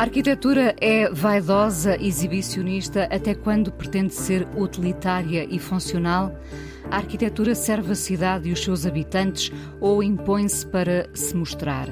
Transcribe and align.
A 0.00 0.04
arquitetura 0.04 0.74
é 0.80 1.10
vaidosa, 1.10 1.94
exibicionista, 2.02 3.04
até 3.12 3.34
quando 3.34 3.70
pretende 3.70 4.14
ser 4.14 4.48
utilitária 4.56 5.46
e 5.50 5.58
funcional? 5.58 6.34
A 6.90 6.96
arquitetura 6.96 7.54
serve 7.54 7.92
a 7.92 7.94
cidade 7.94 8.48
e 8.48 8.52
os 8.52 8.64
seus 8.64 8.84
habitantes 8.84 9.52
ou 9.80 10.02
impõe-se 10.02 10.66
para 10.66 11.08
se 11.14 11.36
mostrar? 11.36 11.88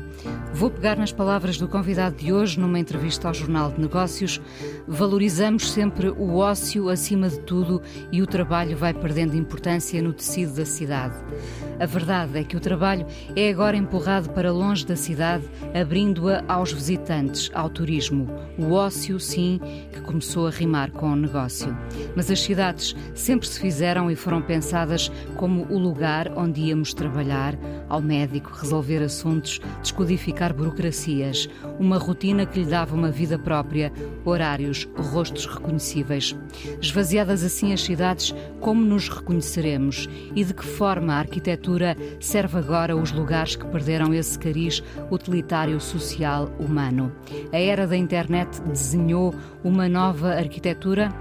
Vou 0.53 0.71
pegar 0.71 0.97
nas 0.97 1.13
palavras 1.13 1.57
do 1.57 1.69
convidado 1.69 2.17
de 2.17 2.33
hoje 2.33 2.59
numa 2.59 2.81
entrevista 2.81 3.29
ao 3.29 3.35
Jornal 3.35 3.71
de 3.71 3.81
Negócios. 3.81 4.41
Valorizamos 4.89 5.71
sempre 5.71 6.09
o 6.09 6.39
ócio 6.39 6.89
acima 6.89 7.29
de 7.29 7.39
tudo 7.41 7.81
e 8.11 8.21
o 8.21 8.27
trabalho 8.27 8.77
vai 8.77 8.93
perdendo 8.93 9.37
importância 9.37 10.03
no 10.03 10.13
tecido 10.13 10.55
da 10.55 10.67
cidade. 10.67 11.15
A 11.79 11.87
verdade 11.87 12.37
é 12.37 12.43
que 12.43 12.57
o 12.57 12.61
trabalho 12.61 13.07
é 13.37 13.51
agora 13.51 13.77
empurrado 13.77 14.31
para 14.31 14.51
longe 14.51 14.85
da 14.85 14.97
cidade, 14.97 15.45
abrindo-a 15.81 16.43
aos 16.49 16.73
visitantes, 16.73 17.53
ao 17.55 17.71
turismo. 17.71 18.27
O 18.59 18.73
ócio, 18.73 19.21
sim, 19.21 19.61
que 19.93 20.01
começou 20.01 20.49
a 20.49 20.51
rimar 20.51 20.91
com 20.91 21.13
o 21.13 21.17
negócio. 21.17 21.77
Mas 22.17 22.29
as 22.33 22.41
cidades 22.41 22.97
sempre 23.15 23.47
se 23.47 23.61
fizeram 23.61 24.11
e 24.11 24.17
foram 24.17 24.43
pensadas 24.43 24.88
como 25.37 25.67
o 25.69 25.79
lugar 25.79 26.33
onde 26.37 26.61
íamos 26.61 26.95
trabalhar, 26.95 27.59
ao 27.89 28.01
médico, 28.01 28.53
resolver 28.55 29.03
assuntos, 29.03 29.61
descodificar 29.83 30.55
burocracias, 30.55 31.49
uma 31.79 31.99
rotina 31.99 32.47
que 32.47 32.61
lhe 32.61 32.67
dava 32.67 32.95
uma 32.95 33.11
vida 33.11 33.39
própria, 33.39 33.93
horários, 34.25 34.89
rostos 34.97 35.47
reconhecíveis. 35.47 36.37
Esvaziadas 36.81 37.43
assim 37.43 37.73
as 37.73 37.83
cidades, 37.83 38.35
como 38.61 38.85
nos 38.85 39.09
reconheceremos 39.09 40.09
e 40.35 40.45
de 40.45 40.55
que 40.55 40.65
forma 40.65 41.15
a 41.15 41.19
arquitetura 41.19 41.97
serve 42.21 42.59
agora 42.59 42.97
os 42.97 43.13
lugares 43.13 43.57
que 43.57 43.67
perderam 43.67 44.15
esse 44.15 44.39
cariz 44.39 44.83
utilitário 45.11 45.81
social 45.81 46.51
humano. 46.59 47.13
A 47.53 47.59
era 47.59 47.87
da 47.87 47.97
internet 47.97 48.61
desenhou 48.63 49.35
uma 49.65 49.89
nova 49.89 50.35
arquitetura? 50.35 51.13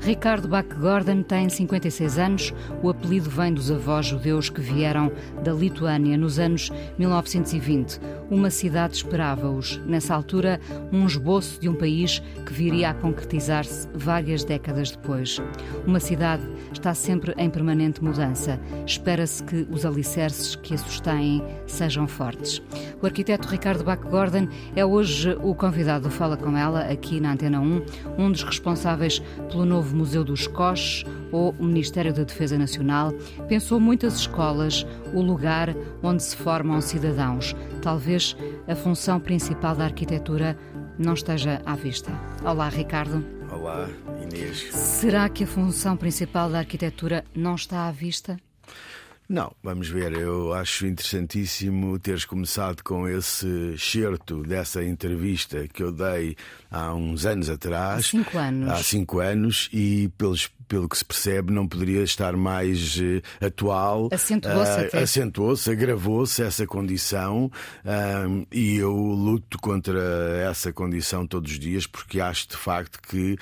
Ricardo 0.00 0.48
Bach 0.48 0.66
Gordon 0.78 1.22
tem 1.22 1.48
56 1.48 2.18
anos. 2.18 2.54
O 2.82 2.90
apelido 2.90 3.15
vem 3.20 3.52
dos 3.52 3.70
avós 3.70 4.06
judeus 4.06 4.50
que 4.50 4.60
vieram 4.60 5.10
da 5.42 5.52
Lituânia 5.52 6.16
nos 6.16 6.38
anos 6.38 6.70
1920. 6.98 8.00
Uma 8.30 8.50
cidade 8.50 8.96
esperava-os. 8.96 9.78
Nessa 9.86 10.14
altura, 10.14 10.60
um 10.92 11.06
esboço 11.06 11.60
de 11.60 11.68
um 11.68 11.74
país 11.74 12.20
que 12.44 12.52
viria 12.52 12.90
a 12.90 12.94
concretizar-se 12.94 13.88
várias 13.94 14.44
décadas 14.44 14.90
depois. 14.90 15.40
Uma 15.86 16.00
cidade 16.00 16.42
está 16.72 16.94
sempre 16.94 17.34
em 17.38 17.48
permanente 17.48 18.02
mudança. 18.02 18.60
Espera-se 18.84 19.42
que 19.42 19.66
os 19.70 19.84
alicerces 19.84 20.56
que 20.56 20.74
a 20.74 20.78
sustêm 20.78 21.42
sejam 21.66 22.06
fortes. 22.06 22.62
O 23.00 23.06
arquiteto 23.06 23.48
Ricardo 23.48 23.84
Bach 23.84 24.02
Gordon 24.02 24.48
é 24.74 24.84
hoje 24.84 25.36
o 25.42 25.54
convidado 25.54 26.04
do 26.08 26.10
Fala 26.10 26.36
Com 26.36 26.56
Ela, 26.56 26.80
aqui 26.82 27.20
na 27.20 27.32
Antena 27.32 27.60
1, 27.60 27.82
um 28.18 28.30
dos 28.30 28.42
responsáveis 28.42 29.20
pelo 29.50 29.64
novo 29.64 29.96
Museu 29.96 30.24
dos 30.24 30.46
Coches 30.46 31.04
ou 31.32 31.54
o 31.58 31.64
Ministério 31.64 32.12
da 32.12 32.24
Defesa 32.24 32.58
Nacional. 32.58 33.12
Pensou 33.48 33.80
muitas 33.80 34.16
escolas, 34.16 34.86
o 35.12 35.20
lugar 35.20 35.74
onde 36.02 36.22
se 36.22 36.36
formam 36.36 36.80
cidadãos. 36.80 37.54
Talvez 37.82 38.36
a 38.66 38.74
função 38.74 39.20
principal 39.20 39.74
da 39.74 39.84
arquitetura 39.84 40.58
não 40.98 41.14
esteja 41.14 41.60
à 41.64 41.74
vista. 41.74 42.10
Olá, 42.44 42.68
Ricardo. 42.68 43.24
Olá, 43.50 43.88
Inês. 44.22 44.72
Será 44.72 45.28
que 45.28 45.44
a 45.44 45.46
função 45.46 45.96
principal 45.96 46.50
da 46.50 46.58
arquitetura 46.58 47.24
não 47.34 47.54
está 47.54 47.86
à 47.86 47.92
vista? 47.92 48.36
Não, 49.28 49.52
vamos 49.60 49.88
ver. 49.88 50.12
Eu 50.12 50.52
acho 50.54 50.86
interessantíssimo 50.86 51.98
teres 51.98 52.24
começado 52.24 52.82
com 52.82 53.08
esse 53.08 53.46
excerto 53.74 54.42
dessa 54.42 54.84
entrevista 54.84 55.66
que 55.66 55.82
eu 55.82 55.90
dei 55.90 56.36
há 56.70 56.94
uns 56.94 57.26
anos 57.26 57.50
atrás. 57.50 57.98
Há 57.98 58.02
cinco 58.02 58.38
anos. 58.38 58.70
Há 58.70 58.76
cinco 58.76 59.18
anos 59.18 59.68
e 59.72 60.08
pelos 60.16 60.48
pelo 60.68 60.88
que 60.88 60.98
se 60.98 61.04
percebe, 61.04 61.52
não 61.52 61.66
poderia 61.66 62.02
estar 62.02 62.36
mais 62.36 62.96
uh, 62.96 63.22
atual. 63.44 64.08
Acentuou-se, 64.12 64.96
uh, 64.96 65.02
acentuou-se, 65.02 65.70
agravou-se 65.70 66.42
essa 66.42 66.66
condição 66.66 67.50
uh, 67.84 68.46
e 68.52 68.76
eu 68.76 68.94
luto 68.94 69.58
contra 69.58 70.00
essa 70.48 70.72
condição 70.72 71.26
todos 71.26 71.52
os 71.52 71.58
dias 71.58 71.86
porque 71.86 72.20
acho 72.20 72.48
de 72.48 72.56
facto 72.56 72.98
que 73.08 73.36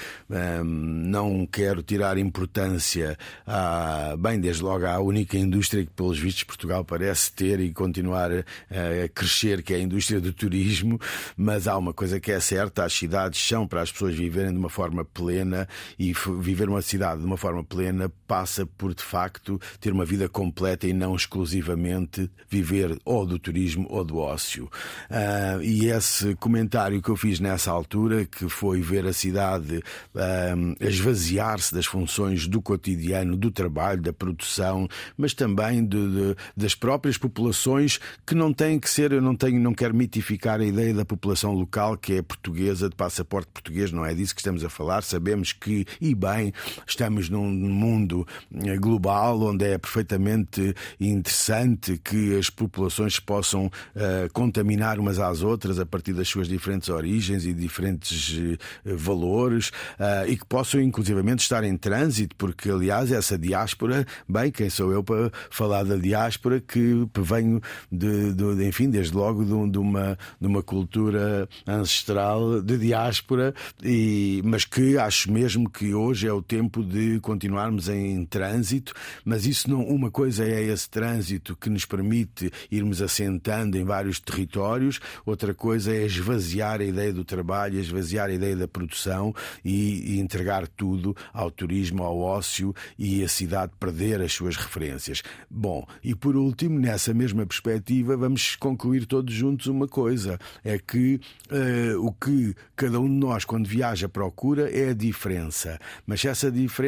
não 0.64 1.46
quero 1.46 1.82
tirar 1.82 2.18
importância, 2.18 3.16
a, 3.46 4.14
bem, 4.18 4.40
desde 4.40 4.62
logo 4.62 4.86
à 4.86 4.98
única 5.00 5.36
indústria 5.36 5.84
que, 5.84 5.90
pelos 5.90 6.18
vistos, 6.18 6.44
Portugal 6.44 6.84
parece 6.84 7.32
ter 7.32 7.60
e 7.60 7.72
continuar 7.72 8.30
a 8.32 9.08
crescer, 9.14 9.62
que 9.62 9.72
é 9.72 9.76
a 9.76 9.80
indústria 9.80 10.20
do 10.20 10.32
turismo, 10.32 11.00
mas 11.36 11.66
há 11.66 11.76
uma 11.76 11.92
coisa 11.92 12.20
que 12.20 12.32
é 12.32 12.40
certa: 12.40 12.84
as 12.84 12.92
cidades 12.92 13.40
são 13.46 13.66
para 13.66 13.82
as 13.82 13.92
pessoas 13.92 14.14
viverem 14.14 14.52
de 14.52 14.58
uma 14.58 14.70
forma 14.70 15.04
plena 15.04 15.68
e 15.98 16.12
viver 16.40 16.68
uma 16.68 16.82
cidade 16.82 17.13
de 17.16 17.24
uma 17.24 17.36
forma 17.36 17.62
plena 17.62 18.10
passa 18.26 18.66
por, 18.66 18.94
de 18.94 19.02
facto, 19.02 19.60
ter 19.80 19.92
uma 19.92 20.04
vida 20.04 20.28
completa 20.28 20.86
e 20.86 20.92
não 20.92 21.14
exclusivamente 21.14 22.30
viver 22.48 22.98
ou 23.04 23.24
do 23.24 23.38
turismo 23.38 23.86
ou 23.90 24.04
do 24.04 24.18
ócio. 24.18 24.70
Uh, 25.10 25.62
e 25.62 25.86
esse 25.86 26.34
comentário 26.36 27.00
que 27.00 27.08
eu 27.08 27.16
fiz 27.16 27.40
nessa 27.40 27.70
altura, 27.70 28.24
que 28.24 28.48
foi 28.48 28.80
ver 28.80 29.06
a 29.06 29.12
cidade 29.12 29.76
uh, 29.78 30.76
esvaziar-se 30.80 31.74
das 31.74 31.86
funções 31.86 32.46
do 32.46 32.60
cotidiano, 32.60 33.36
do 33.36 33.50
trabalho, 33.50 34.02
da 34.02 34.12
produção, 34.12 34.88
mas 35.16 35.34
também 35.34 35.84
de, 35.84 36.10
de, 36.10 36.36
das 36.56 36.74
próprias 36.74 37.16
populações 37.16 38.00
que 38.26 38.34
não 38.34 38.52
têm 38.52 38.78
que 38.78 38.88
ser, 38.88 39.12
eu 39.12 39.20
não 39.22 39.36
tenho, 39.36 39.60
não 39.60 39.74
quero 39.74 39.94
mitificar 39.94 40.60
a 40.60 40.64
ideia 40.64 40.92
da 40.92 41.04
população 41.04 41.52
local 41.52 41.96
que 41.96 42.14
é 42.14 42.22
portuguesa, 42.22 42.88
de 42.88 42.96
passaporte 42.96 43.50
português, 43.52 43.92
não 43.92 44.04
é 44.04 44.14
disso 44.14 44.34
que 44.34 44.40
estamos 44.40 44.64
a 44.64 44.68
falar. 44.68 45.02
Sabemos 45.02 45.52
que, 45.52 45.86
e 46.00 46.14
bem, 46.14 46.52
estamos 46.86 47.03
num 47.28 47.50
mundo 47.50 48.26
eh, 48.54 48.76
global 48.76 49.40
onde 49.42 49.64
é 49.64 49.78
perfeitamente 49.78 50.74
interessante 51.00 51.98
que 52.02 52.36
as 52.36 52.50
populações 52.50 53.18
possam 53.18 53.66
uh, 53.66 54.32
contaminar 54.32 54.98
umas 54.98 55.18
às 55.18 55.42
outras 55.42 55.78
a 55.78 55.86
partir 55.86 56.12
das 56.12 56.28
suas 56.28 56.48
diferentes 56.48 56.88
origens 56.88 57.44
e 57.44 57.52
diferentes 57.52 58.36
uh, 58.38 58.96
valores 58.96 59.68
uh, 59.98 60.28
e 60.28 60.36
que 60.36 60.44
possam 60.44 60.80
inclusivamente 60.80 61.42
estar 61.42 61.64
em 61.64 61.76
trânsito, 61.76 62.34
porque 62.36 62.70
aliás 62.70 63.10
essa 63.10 63.38
diáspora, 63.38 64.06
bem, 64.28 64.50
quem 64.50 64.70
sou 64.70 64.92
eu 64.92 65.02
para 65.02 65.30
falar 65.50 65.84
da 65.84 65.96
diáspora 65.96 66.60
que 66.60 67.06
venho 67.22 67.60
de, 67.90 68.32
de 68.32 68.66
enfim, 68.66 68.90
desde 68.90 69.16
logo 69.16 69.44
de, 69.44 69.70
de, 69.70 69.78
uma, 69.78 70.18
de 70.40 70.46
uma 70.46 70.62
cultura 70.62 71.48
ancestral 71.66 72.62
de 72.62 72.78
diáspora, 72.78 73.54
e, 73.82 74.42
mas 74.44 74.64
que 74.64 74.98
acho 74.98 75.30
mesmo 75.30 75.68
que 75.68 75.94
hoje 75.94 76.26
é 76.26 76.32
o 76.32 76.42
tempo 76.42 76.82
de 76.82 76.93
continuarmos 77.20 77.88
em 77.88 78.24
trânsito, 78.24 78.92
mas 79.24 79.46
isso 79.46 79.70
não. 79.70 79.84
Uma 79.84 80.10
coisa 80.10 80.44
é 80.44 80.62
esse 80.62 80.88
trânsito 80.88 81.56
que 81.56 81.70
nos 81.70 81.84
permite 81.84 82.50
irmos 82.70 83.00
assentando 83.02 83.76
em 83.76 83.84
vários 83.84 84.18
territórios, 84.18 85.00
outra 85.24 85.54
coisa 85.54 85.94
é 85.94 86.04
esvaziar 86.04 86.80
a 86.80 86.84
ideia 86.84 87.12
do 87.12 87.24
trabalho, 87.24 87.78
esvaziar 87.78 88.28
a 88.28 88.32
ideia 88.32 88.56
da 88.56 88.68
produção 88.68 89.34
e, 89.64 90.14
e 90.14 90.20
entregar 90.20 90.66
tudo 90.66 91.16
ao 91.32 91.50
turismo, 91.50 92.02
ao 92.02 92.18
ócio 92.18 92.74
e 92.98 93.22
a 93.22 93.28
cidade 93.28 93.72
perder 93.78 94.20
as 94.20 94.32
suas 94.32 94.56
referências. 94.56 95.22
Bom, 95.50 95.86
e 96.02 96.14
por 96.14 96.36
último, 96.36 96.78
nessa 96.78 97.12
mesma 97.12 97.44
perspectiva, 97.46 98.16
vamos 98.16 98.56
concluir 98.56 99.06
todos 99.06 99.34
juntos 99.34 99.66
uma 99.66 99.86
coisa: 99.86 100.38
é 100.64 100.78
que 100.78 101.20
uh, 101.50 102.06
o 102.06 102.12
que 102.12 102.54
cada 102.76 103.00
um 103.00 103.08
de 103.08 103.14
nós, 103.14 103.44
quando 103.44 103.66
viaja, 103.66 104.08
procura 104.08 104.70
é 104.70 104.90
a 104.90 104.94
diferença. 104.94 105.78
Mas 106.06 106.24
essa 106.24 106.50
diferença 106.50 106.83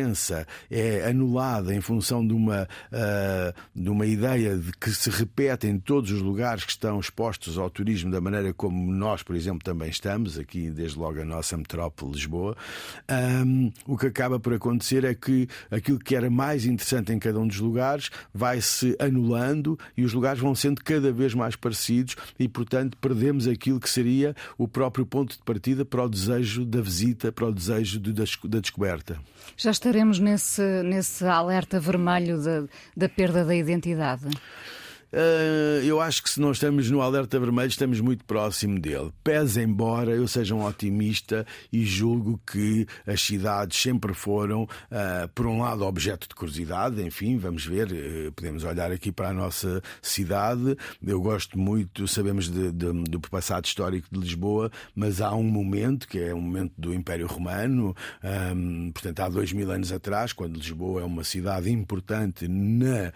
é 0.71 1.09
anulada 1.09 1.75
em 1.75 1.81
função 1.81 2.27
de 2.27 2.33
uma, 2.33 2.69
uh, 2.93 3.55
de 3.75 3.89
uma 3.89 4.07
ideia 4.07 4.57
de 4.57 4.73
que 4.73 4.91
se 4.91 5.11
repete 5.11 5.67
em 5.67 5.79
todos 5.79 6.11
os 6.11 6.21
lugares 6.21 6.65
que 6.65 6.73
estão 6.73 6.99
expostos 6.99 7.59
ao 7.59 7.71
turismo 7.71 8.11
da 8.11 8.21
maneira 8.21 8.53
como 8.53 8.93
nós, 8.93 9.23
por 9.23 9.37
exemplo, 9.37 9.63
também 9.65 9.89
estamos, 9.89 10.39
aqui 10.39 10.71
desde 10.71 10.99
logo 10.99 11.21
a 11.21 11.25
nossa 11.25 11.57
metrópole 11.57 12.13
Lisboa, 12.13 12.57
um, 13.45 13.73
o 13.87 13.97
que 13.97 14.07
acaba 14.07 14.39
por 14.39 14.55
acontecer 14.55 15.05
é 15.05 15.15
que 15.15 15.49
aquilo 15.71 15.99
que 15.99 16.15
era 16.15 16.31
mais 16.31 16.65
interessante 16.65 17.13
em 17.13 17.19
cada 17.19 17.39
um 17.39 17.47
dos 17.47 17.59
lugares 17.59 18.11
vai 18.33 18.61
se 18.61 18.97
anulando 18.99 19.79
e 19.97 20.05
os 20.05 20.13
lugares 20.13 20.41
vão 20.41 20.55
sendo 20.55 20.83
cada 20.83 21.13
vez 21.13 21.35
mais 21.35 21.57
parecidos 21.57 22.17
e, 22.39 22.49
portanto, 22.49 22.97
perdemos 22.99 23.47
aquilo 23.47 23.81
que 23.81 23.89
seria 23.89 24.35
o 24.59 24.69
próprio 24.69 25.07
ponto 25.07 25.37
de 25.37 25.43
partida 25.43 25.85
para 25.85 26.05
o 26.05 26.09
desejo 26.09 26.65
da 26.65 26.81
visita, 26.81 27.33
para 27.33 27.47
o 27.47 27.53
desejo 27.53 28.01
de, 28.01 28.13
da 28.13 28.61
descoberta. 28.61 29.19
Já 29.57 29.71
estaremos 29.71 30.19
nesse, 30.19 30.63
nesse 30.83 31.25
alerta 31.27 31.79
vermelho 31.79 32.43
da, 32.43 32.65
da 32.97 33.09
perda 33.09 33.45
da 33.45 33.55
identidade? 33.55 34.27
Uh, 35.13 35.85
eu 35.85 36.01
acho 36.01 36.23
que 36.23 36.29
se 36.29 36.41
não 36.41 36.51
estamos 36.51 36.91
no 36.91 37.01
alerta 37.01 37.39
vermelho, 37.39 37.69
estamos 37.69 38.01
muito 38.01 38.25
próximo 38.25 38.79
dele. 38.81 39.13
Pese 39.23 39.61
embora 39.61 40.11
eu 40.11 40.27
seja 40.27 40.55
um 40.55 40.65
otimista 40.65 41.47
e 41.73 41.85
julgo 41.85 42.41
que 42.51 42.87
as 43.07 43.23
cidades 43.23 43.81
sempre 43.81 44.13
foram, 44.15 44.65
uh, 44.65 45.29
por 45.35 45.47
um 45.47 45.61
lado, 45.61 45.85
objeto 45.85 46.29
de 46.29 46.35
curiosidade. 46.35 47.01
Enfim, 47.03 47.39
vamos 47.39 47.65
ver, 47.65 47.87
uh, 47.87 48.33
podemos 48.33 48.65
olhar 48.65 48.91
aqui 48.91 49.13
para 49.13 49.29
a 49.29 49.33
nossa 49.33 49.81
cidade. 50.03 50.77
Eu 51.05 51.21
gosto 51.21 51.57
muito, 51.59 52.09
sabemos 52.09 52.51
de, 52.51 52.73
de, 52.73 52.93
do 53.05 53.21
passado 53.21 53.65
histórico 53.65 54.09
de 54.11 54.19
Lisboa, 54.19 54.73
mas 54.95 55.21
há 55.21 55.33
um 55.35 55.45
momento 55.45 56.09
que 56.09 56.19
é 56.19 56.35
um 56.35 56.41
momento 56.41 56.73
do 56.77 56.93
Império 56.93 57.27
Romano, 57.27 57.95
um, 58.55 58.91
portanto, 58.91 59.21
há 59.21 59.29
dois 59.29 59.53
mil 59.53 59.71
anos 59.71 59.93
atrás, 59.93 60.33
quando 60.33 60.57
Lisboa 60.57 61.03
é 61.03 61.05
uma 61.05 61.23
cidade 61.23 61.71
importante 61.71 62.49
na, 62.49 63.13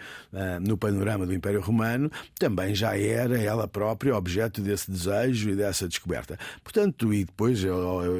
no 0.60 0.76
panorama 0.76 1.26
do 1.26 1.34
Império 1.34 1.60
Romano 1.60 1.79
humano, 1.80 2.10
também 2.38 2.74
já 2.74 2.96
era 2.96 3.38
ela 3.38 3.66
própria 3.66 4.14
objeto 4.14 4.60
desse 4.60 4.90
desejo 4.90 5.50
e 5.50 5.56
dessa 5.56 5.88
descoberta. 5.88 6.38
Portanto, 6.62 7.12
e 7.14 7.24
depois, 7.24 7.62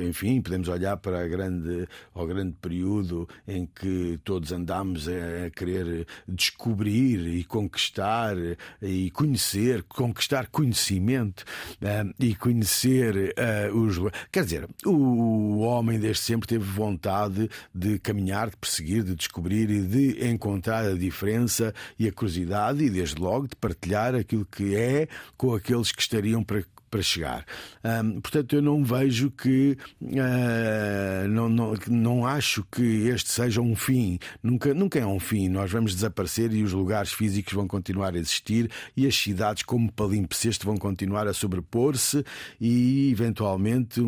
enfim, 0.09 0.41
podemos 0.41 0.69
olhar 0.69 0.97
para 0.97 1.29
grande, 1.29 1.87
ao 2.15 2.27
grande 2.27 2.57
período 2.61 3.29
em 3.47 3.67
que 3.67 4.19
todos 4.25 4.51
andámos 4.51 5.07
a 5.09 5.51
querer 5.51 6.07
descobrir 6.27 7.27
e 7.27 7.45
conquistar 7.45 8.37
e 8.81 9.11
conhecer, 9.11 9.83
conquistar 9.85 10.47
conhecimento 10.47 11.45
eh, 11.81 12.05
e 12.19 12.35
conhecer 12.35 13.35
eh, 13.37 13.71
os. 13.73 13.99
Quer 14.33 14.45
dizer, 14.45 14.69
o 14.87 15.59
homem 15.59 15.99
desde 15.99 16.23
sempre 16.23 16.49
teve 16.49 16.65
vontade 16.65 17.51
de 17.75 17.99
caminhar, 17.99 18.51
de 18.51 18.57
perseguir, 18.57 19.03
de 19.03 19.15
descobrir 19.15 19.69
e 19.71 19.83
de 19.83 20.29
encontrar 20.29 20.85
a 20.85 20.95
diferença 20.95 21.75
e 21.99 22.09
a 22.09 22.13
curiosidade 22.13 22.85
e, 22.85 22.91
desde 22.91 23.21
logo, 23.21 23.49
de 23.51 23.57
partilhar 23.57 24.15
aquilo 24.15 24.45
que 24.45 24.75
é 24.77 25.09
com 25.37 25.55
aqueles 25.55 25.93
que 25.93 26.01
estariam 26.01 26.43
para 26.43 26.65
para 26.91 27.03
chegar. 27.03 27.45
Portanto, 28.23 28.57
eu 28.57 28.63
não 28.63 28.83
vejo 28.85 29.31
que. 29.31 29.77
Uh, 30.03 31.29
não, 31.29 31.49
não, 31.49 31.75
não 31.89 32.27
acho 32.27 32.65
que 32.71 33.09
este 33.09 33.31
seja 33.31 33.61
um 33.61 33.75
fim. 33.75 34.19
Nunca, 34.43 34.75
nunca 34.75 34.99
é 34.99 35.07
um 35.07 35.21
fim. 35.21 35.49
Nós 35.49 35.71
vamos 35.71 35.95
desaparecer 35.95 36.53
e 36.53 36.63
os 36.63 36.73
lugares 36.73 37.13
físicos 37.13 37.53
vão 37.53 37.67
continuar 37.67 38.15
a 38.15 38.19
existir 38.19 38.71
e 38.97 39.07
as 39.07 39.15
cidades, 39.15 39.63
como 39.63 39.91
palimpsesto, 39.93 40.67
vão 40.67 40.77
continuar 40.77 41.27
a 41.27 41.35
sobrepor-se 41.35 42.25
e, 42.61 43.11
eventualmente, 43.11 44.01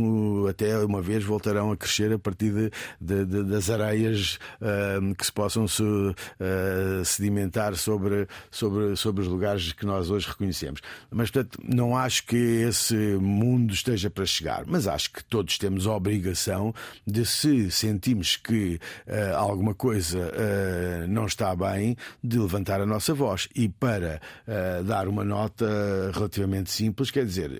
até 0.48 0.78
uma 0.78 1.00
vez 1.00 1.24
voltarão 1.24 1.72
a 1.72 1.76
crescer 1.76 2.12
a 2.12 2.18
partir 2.18 2.52
de, 2.52 2.70
de, 3.00 3.24
de, 3.24 3.44
das 3.44 3.70
areias 3.70 4.38
uh, 4.60 5.14
que 5.14 5.24
se 5.24 5.32
possam 5.32 5.68
se, 5.68 5.82
uh, 5.82 7.04
sedimentar 7.04 7.74
sobre, 7.76 8.26
sobre, 8.50 8.96
sobre 8.96 9.22
os 9.22 9.28
lugares 9.28 9.72
que 9.72 9.86
nós 9.86 10.10
hoje 10.10 10.28
reconhecemos. 10.28 10.80
Mas, 11.10 11.30
portanto, 11.30 11.58
não 11.62 11.96
acho 11.96 12.24
que 12.26 12.36
esse 12.72 12.94
mundo 13.20 13.72
esteja 13.72 14.10
para 14.10 14.26
chegar. 14.26 14.64
Mas 14.66 14.88
acho 14.88 15.12
que 15.12 15.22
todos 15.24 15.56
temos 15.58 15.86
a 15.86 15.94
obrigação 15.94 16.74
de, 17.06 17.24
se 17.24 17.70
sentimos 17.70 18.36
que 18.36 18.80
uh, 19.06 19.36
alguma 19.36 19.74
coisa 19.74 20.18
uh, 20.18 21.06
não 21.06 21.26
está 21.26 21.54
bem, 21.54 21.96
de 22.24 22.38
levantar 22.38 22.80
a 22.80 22.86
nossa 22.86 23.14
voz. 23.14 23.48
E 23.54 23.68
para 23.68 24.20
uh, 24.48 24.82
dar 24.84 25.06
uma 25.06 25.24
nota 25.24 25.66
relativamente 26.12 26.70
simples, 26.70 27.10
quer 27.10 27.24
dizer, 27.24 27.52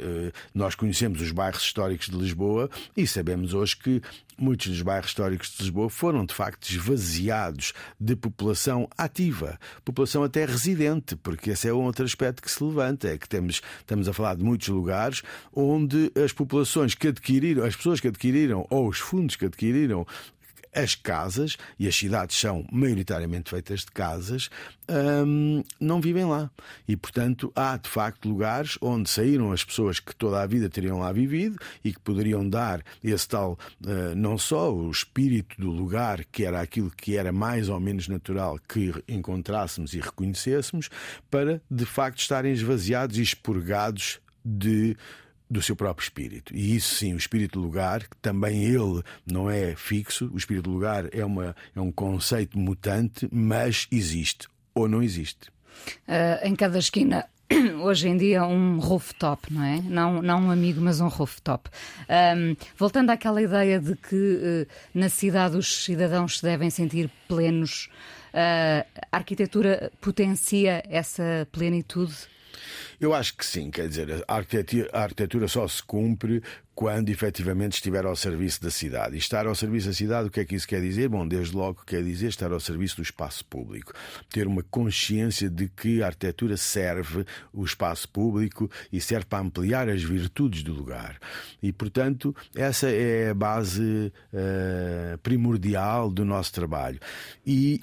nós 0.55 0.75
conhecemos 0.75 1.20
os 1.20 1.31
bairros 1.31 1.62
históricos 1.62 2.08
de 2.08 2.17
Lisboa 2.17 2.70
e 2.97 3.06
sabemos 3.06 3.53
hoje 3.55 3.76
que 3.76 4.03
Muitos 4.38 4.69
dos 4.69 4.82
bairros 4.82 5.11
históricos 5.11 5.50
de 5.50 5.62
Lisboa 5.62 5.90
foram, 5.90 6.25
de 6.25 6.34
facto, 6.34 6.69
esvaziados 6.69 7.73
de 8.00 8.17
população 8.17 8.88
ativa, 8.96 9.58
população 9.84 10.25
até 10.25 10.44
residente, 10.44 11.17
porque 11.17 11.50
esse 11.50 11.69
é 11.69 11.73
um 11.73 11.82
outro 11.82 12.05
aspecto 12.05 12.43
que 12.43 12.50
se 12.50 12.62
levanta, 12.62 13.08
é 13.08 13.19
que 13.19 13.29
temos, 13.29 13.61
estamos 13.79 14.08
a 14.08 14.12
falar 14.12 14.37
de 14.37 14.44
muitos 14.44 14.69
lugares 14.69 15.23
onde 15.52 16.11
as 16.23 16.32
populações 16.32 16.94
que 16.94 17.08
adquiriram, 17.08 17.64
as 17.64 17.76
pessoas 17.76 18.00
que 18.00 18.08
adquiriram 18.08 18.67
ou 18.70 18.88
os 18.88 18.99
fundos 18.99 19.37
que 19.37 19.46
adquiriram 19.46 20.06
as 20.75 20.95
casas, 20.95 21.57
e 21.79 21.87
as 21.87 21.95
cidades 21.95 22.39
são 22.39 22.67
maioritariamente 22.73 23.51
feitas 23.51 23.81
de 23.81 23.93
casas, 23.93 24.49
hum, 25.27 25.63
não 25.79 26.01
vivem 26.01 26.25
lá. 26.25 26.51
E, 26.89 26.97
portanto, 26.97 27.53
há 27.55 27.77
de 27.77 27.89
facto 27.89 28.29
lugares 28.29 28.79
onde 28.81 29.09
saíram 29.11 29.53
as 29.53 29.65
pessoas 29.65 30.01
que 30.01 30.15
toda 30.15 30.41
a 30.41 30.47
vida 30.47 30.69
teriam 30.71 30.99
lá 30.99 31.13
vivido 31.13 31.57
e 31.85 31.93
que 31.93 32.01
poderiam 32.01 32.49
dar 32.49 32.83
esse 33.03 33.29
tal, 33.29 33.59
uh, 33.85 34.15
não 34.17 34.39
só 34.39 34.73
o 34.73 34.91
espírito 34.91 35.61
do 35.61 35.71
lugar, 35.71 36.25
que 36.25 36.45
era 36.45 36.61
aquilo 36.61 36.91
que 36.91 37.17
era 37.17 37.33
mais 37.33 37.69
ou 37.69 37.79
menos 37.79 38.09
natural 38.09 38.59
que 38.69 38.93
encontrássemos 39.07 39.93
e 39.95 40.01
reconhecêssemos, 40.01 40.89
para 41.31 41.61
de 41.71 41.85
facto 41.85 42.19
estarem 42.19 42.53
esvaziados 42.53 43.19
e 43.19 43.23
expurgados 43.23 44.21
de 44.45 44.97
do 45.53 45.63
seu 45.63 45.77
próprio 45.77 46.03
espírito. 46.05 46.55
E 46.55 46.75
isso 46.75 46.95
sim, 46.95 47.13
o 47.13 47.17
espírito 47.17 47.61
lugar, 47.61 48.01
que 48.01 48.17
também 48.17 48.65
ele 48.65 49.03
não 49.27 49.51
é 49.51 49.75
fixo, 49.77 50.31
o 50.33 50.39
espírito 50.39 50.71
lugar 50.71 51.09
é, 51.13 51.25
uma, 51.25 51.55
é 51.77 51.81
um 51.81 51.93
conceito 51.93 52.59
mutante, 52.59 53.29
mas 53.31 53.87
existe 53.91 54.49
ou 54.75 54.89
não 54.89 55.03
existe. 55.03 55.51
Uh, 56.09 56.47
em 56.47 56.55
cada 56.55 56.79
esquina 56.79 57.27
hoje 57.83 58.09
em 58.09 58.17
dia 58.17 58.45
um 58.47 58.79
rooftop, 58.79 59.53
não 59.53 59.63
é? 59.63 59.81
Não, 59.83 60.23
não 60.23 60.45
um 60.45 60.51
amigo, 60.51 60.81
mas 60.81 61.01
um 61.01 61.09
rooftop. 61.09 61.69
Um, 62.09 62.57
voltando 62.77 63.11
àquela 63.11 63.43
ideia 63.43 63.79
de 63.79 63.95
que 63.97 64.15
uh, 64.17 64.67
na 64.95 65.09
cidade 65.09 65.57
os 65.57 65.85
cidadãos 65.85 66.39
se 66.39 66.43
devem 66.43 66.71
sentir 66.71 67.11
plenos, 67.29 67.91
uh, 68.33 68.87
a 69.11 69.17
arquitetura 69.17 69.93
potencia 70.01 70.83
essa 70.89 71.47
plenitude? 71.53 72.15
Eu 73.01 73.13
acho 73.13 73.37
que 73.37 73.45
sim, 73.45 73.71
quer 73.71 73.89
dizer, 73.89 74.25
a 74.27 74.37
arquitetura, 74.37 74.91
a 74.93 75.03
arquitetura 75.03 75.49
só 75.49 75.67
se 75.67 75.83
cumpre 75.83 76.43
quando 76.75 77.11
efetivamente 77.11 77.75
estiver 77.75 78.05
ao 78.07 78.17
serviço 78.17 78.63
da 78.63 78.71
cidade. 78.71 79.15
E 79.15 79.19
estar 79.19 79.47
ao 79.47 79.55
serviço 79.55 79.89
da 79.89 79.93
cidade, 79.93 80.29
o 80.29 80.31
que 80.31 80.41
é 80.41 80.45
que 80.45 80.55
isso 80.55 80.67
quer 80.67 80.81
dizer? 80.81 81.09
Bom, 81.09 81.27
desde 81.27 81.55
logo 81.55 81.83
quer 81.87 82.03
dizer 82.03 82.29
estar 82.29 82.51
ao 82.51 82.61
serviço 82.61 82.97
do 82.97 83.03
espaço 83.03 83.45
público. 83.45 83.93
Ter 84.31 84.47
uma 84.47 84.63
consciência 84.63 85.51
de 85.51 85.69
que 85.69 86.03
a 86.03 86.07
arquitetura 86.07 86.57
serve 86.57 87.27
o 87.53 87.65
espaço 87.65 88.09
público 88.09 88.71
e 88.91 89.01
serve 89.01 89.27
para 89.27 89.45
ampliar 89.45 89.89
as 89.89 90.03
virtudes 90.03 90.63
do 90.63 90.73
lugar. 90.73 91.19
E, 91.63 91.73
portanto, 91.73 92.35
essa 92.55 92.89
é 92.89 93.31
a 93.31 93.35
base 93.35 94.13
uh, 94.32 95.19
primordial 95.19 96.11
do 96.11 96.25
nosso 96.25 96.53
trabalho. 96.53 96.99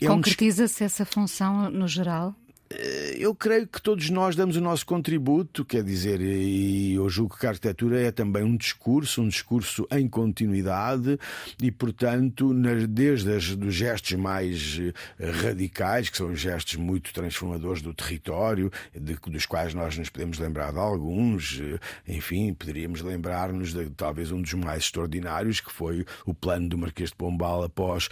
É 0.02 0.08
Concretiza-se 0.08 0.84
um... 0.84 0.86
essa 0.86 1.06
função 1.06 1.70
no 1.70 1.88
geral? 1.88 2.36
Eh, 2.72 3.18
eu 3.18 3.34
creio 3.34 3.68
que 3.68 3.82
todos 3.82 4.10
nós 4.10 4.36
damos 4.36 4.56
o 4.56 4.62
nosso 4.62 4.86
contributo, 4.86 5.66
quer 5.66 5.84
dizer, 5.84 6.22
e 6.22 6.94
eu 6.94 7.10
julgo 7.10 7.36
que 7.38 7.46
a 7.46 7.50
arquitetura 7.50 8.00
é 8.00 8.12
também 8.12 8.44
um 8.44 8.56
discurso, 8.56 9.22
um 9.22 9.28
discurso 9.28 9.88
em 9.92 10.08
continuidade 10.08 11.20
e, 11.62 11.72
portanto, 11.72 12.54
desde 12.88 13.30
os 13.30 13.56
dos 13.56 13.74
gestos 13.74 14.14
mais 14.14 14.80
eh, 15.20 15.32
radicais, 15.32 16.10
que 16.10 16.18
são 16.18 16.36
gestos 16.36 16.76
muito 16.76 17.12
transformadores 17.12 17.82
do 17.82 17.94
território, 17.94 18.72
de, 18.94 19.16
dos 19.16 19.46
quais 19.46 19.74
nós 19.74 19.98
nos 19.98 20.10
podemos 20.10 20.38
lembrar 20.38 20.72
de 20.72 20.80
alguns, 20.80 21.60
eh, 21.60 21.80
enfim, 22.08 22.54
poderíamos 22.54 23.02
lembrar-nos 23.02 23.74
de 23.74 23.90
talvez 23.90 24.32
um 24.32 24.42
dos 24.42 24.54
mais 24.54 24.84
extraordinários, 24.84 25.60
que 25.60 25.72
foi 25.72 26.06
o 26.26 26.36
plano 26.36 26.70
do 26.70 26.78
Marquês 26.78 27.10
de 27.10 27.16
Pombal 27.16 27.64
após, 27.64 28.10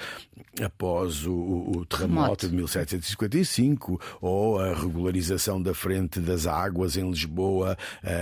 após 0.62 1.26
o, 1.28 1.34
o 1.34 1.86
terremoto 1.86 2.50
de 2.50 2.56
1755, 2.56 4.02
ou 4.20 4.47
a 4.56 4.74
regularização 4.74 5.62
da 5.62 5.74
frente 5.74 6.20
das 6.20 6.48
águas 6.48 6.96
em 6.96 7.10
Lisboa 7.10 7.78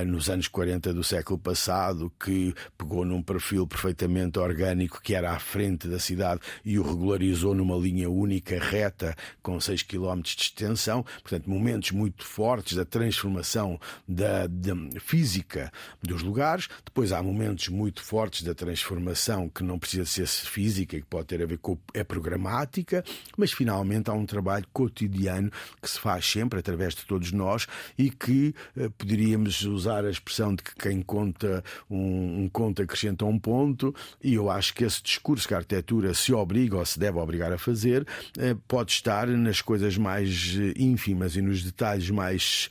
nos 0.07 0.29
anos 0.29 0.47
40 0.47 0.93
do 0.93 1.03
século 1.03 1.37
passado, 1.37 2.11
que 2.19 2.53
pegou 2.77 3.05
num 3.05 3.21
perfil 3.21 3.67
perfeitamente 3.67 4.39
orgânico 4.39 5.01
que 5.01 5.13
era 5.13 5.31
à 5.31 5.39
frente 5.39 5.87
da 5.87 5.99
cidade 5.99 6.41
e 6.63 6.79
o 6.79 6.83
regularizou 6.83 7.53
numa 7.53 7.75
linha 7.77 8.09
única, 8.09 8.57
reta, 8.57 9.15
com 9.43 9.59
6 9.59 9.83
km 9.83 10.21
de 10.21 10.41
extensão. 10.41 11.03
Portanto, 11.21 11.49
momentos 11.49 11.91
muito 11.91 12.23
fortes 12.25 12.75
da 12.77 12.85
transformação 12.85 13.79
da, 14.07 14.47
da 14.47 14.73
física 14.99 15.71
dos 16.01 16.21
lugares. 16.21 16.69
Depois 16.83 17.11
há 17.11 17.21
momentos 17.21 17.67
muito 17.67 18.01
fortes 18.01 18.43
da 18.43 18.53
transformação 18.55 19.49
que 19.49 19.63
não 19.63 19.77
precisa 19.77 20.05
ser 20.05 20.25
física, 20.27 20.97
que 20.97 21.05
pode 21.05 21.27
ter 21.27 21.41
a 21.41 21.45
ver 21.45 21.57
com 21.57 21.77
é 21.93 22.03
programática, 22.03 23.03
mas 23.37 23.51
finalmente 23.51 24.09
há 24.09 24.13
um 24.13 24.25
trabalho 24.25 24.65
cotidiano 24.71 25.51
que 25.81 25.89
se 25.89 25.99
faz 25.99 26.14
sempre 26.23 26.59
através 26.59 26.93
de 26.93 27.05
todos 27.05 27.31
nós 27.31 27.67
e 27.97 28.09
que 28.09 28.53
eh, 28.77 28.89
poderíamos 28.97 29.61
usar 29.63 30.05
a 30.05 30.09
expressão 30.09 30.55
de 30.55 30.63
que 30.63 30.75
quem 30.75 31.01
conta 31.01 31.63
um, 31.89 32.43
um 32.43 32.49
conto 32.49 32.81
acrescenta 32.81 33.25
um 33.25 33.37
ponto, 33.37 33.93
e 34.23 34.33
eu 34.33 34.49
acho 34.49 34.73
que 34.73 34.83
esse 34.83 35.01
discurso 35.01 35.47
que 35.47 35.53
a 35.53 35.57
arquitetura 35.57 36.13
se 36.13 36.33
obriga 36.33 36.77
ou 36.77 36.85
se 36.85 36.99
deve 36.99 37.17
obrigar 37.17 37.51
a 37.51 37.57
fazer 37.57 38.05
eh, 38.37 38.55
pode 38.67 38.91
estar 38.91 39.27
nas 39.27 39.61
coisas 39.61 39.97
mais 39.97 40.55
eh, 40.57 40.73
ínfimas 40.77 41.35
e 41.35 41.41
nos 41.41 41.63
detalhes 41.63 42.09
mais. 42.09 42.69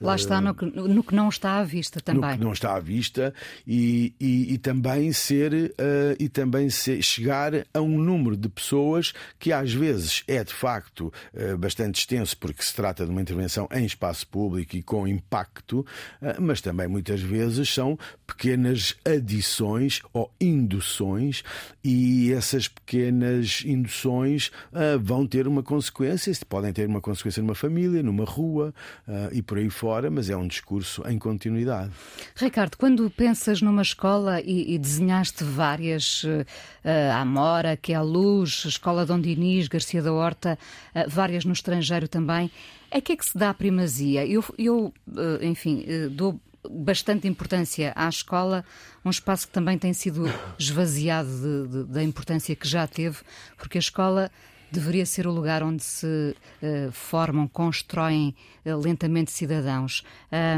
Lá 0.00 0.16
está, 0.16 0.40
no 0.40 0.54
que, 0.54 0.64
no 0.64 1.02
que 1.02 1.14
não 1.14 1.28
está 1.28 1.58
à 1.58 1.64
vista 1.64 2.00
também. 2.00 2.30
No 2.30 2.38
que 2.38 2.44
não 2.44 2.52
está 2.52 2.76
à 2.76 2.80
vista 2.80 3.34
e, 3.66 4.14
e, 4.20 4.54
e 4.54 4.58
também 4.58 5.12
ser 5.12 5.74
e 6.18 6.28
também 6.28 6.70
ser, 6.70 7.02
chegar 7.02 7.52
a 7.72 7.80
um 7.80 7.98
número 7.98 8.36
de 8.36 8.48
pessoas 8.48 9.12
que 9.38 9.52
às 9.52 9.72
vezes 9.72 10.22
é 10.26 10.42
de 10.42 10.52
facto 10.52 11.12
bastante 11.58 12.00
extenso 12.00 12.36
porque 12.52 12.62
se 12.62 12.74
trata 12.74 13.04
de 13.04 13.10
uma 13.10 13.20
intervenção 13.20 13.68
em 13.72 13.84
espaço 13.84 14.26
público 14.26 14.76
e 14.76 14.82
com 14.82 15.06
impacto, 15.06 15.80
uh, 16.22 16.40
mas 16.40 16.60
também 16.60 16.88
muitas 16.88 17.20
vezes 17.20 17.72
são 17.72 17.98
pequenas 18.26 18.94
adições 19.04 20.00
ou 20.12 20.32
induções 20.40 21.42
e 21.82 22.32
essas 22.32 22.68
pequenas 22.68 23.62
induções 23.64 24.50
vão 25.00 25.26
ter 25.26 25.46
uma 25.46 25.62
consequência, 25.62 26.32
podem 26.48 26.72
ter 26.72 26.88
uma 26.88 27.00
consequência 27.00 27.42
numa 27.42 27.54
família, 27.54 28.02
numa 28.02 28.24
rua 28.24 28.74
e 29.32 29.40
por 29.42 29.58
aí 29.58 29.70
fora, 29.70 30.10
mas 30.10 30.28
é 30.28 30.36
um 30.36 30.46
discurso 30.46 31.02
em 31.08 31.18
continuidade. 31.18 31.92
Ricardo, 32.34 32.76
quando 32.76 33.08
pensas 33.10 33.62
numa 33.62 33.82
escola 33.82 34.40
e, 34.40 34.76
desenhaste 34.78 35.44
várias, 35.44 36.24
a 36.84 37.20
Amora, 37.20 37.76
que 37.76 37.92
é 37.92 37.96
a 37.96 38.02
Luz, 38.02 38.64
Escola 38.64 39.06
Dom 39.06 39.20
Dinis, 39.20 39.68
Garcia 39.68 40.02
da 40.02 40.12
Horta, 40.12 40.58
várias 41.08 41.44
no 41.44 41.52
estrangeiro 41.52 42.08
também, 42.08 42.35
a 42.44 43.00
que 43.00 43.12
é 43.12 43.16
que 43.16 43.26
se 43.26 43.36
dá 43.36 43.52
primazia? 43.52 44.26
Eu, 44.26 44.44
eu 44.58 44.92
uh, 45.08 45.44
enfim, 45.44 45.84
dou 46.10 46.40
bastante 46.70 47.28
importância 47.28 47.92
à 47.94 48.08
escola, 48.08 48.64
um 49.04 49.10
espaço 49.10 49.46
que 49.46 49.52
também 49.52 49.78
tem 49.78 49.92
sido 49.92 50.24
esvaziado 50.58 51.28
de, 51.28 51.68
de, 51.68 51.84
da 51.84 52.02
importância 52.02 52.54
que 52.54 52.66
já 52.66 52.86
teve, 52.86 53.18
porque 53.56 53.78
a 53.78 53.80
escola 53.80 54.30
deveria 54.70 55.06
ser 55.06 55.26
o 55.26 55.32
lugar 55.32 55.62
onde 55.62 55.82
se 55.82 56.06
uh, 56.06 56.92
formam, 56.92 57.46
constroem 57.48 58.34
uh, 58.64 58.76
lentamente 58.76 59.30
cidadãos. 59.30 60.02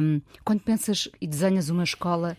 Um, 0.03 0.21
quando 0.45 0.61
pensas 0.61 1.09
e 1.21 1.27
desenhas 1.27 1.69
uma 1.69 1.85
escola, 1.85 2.37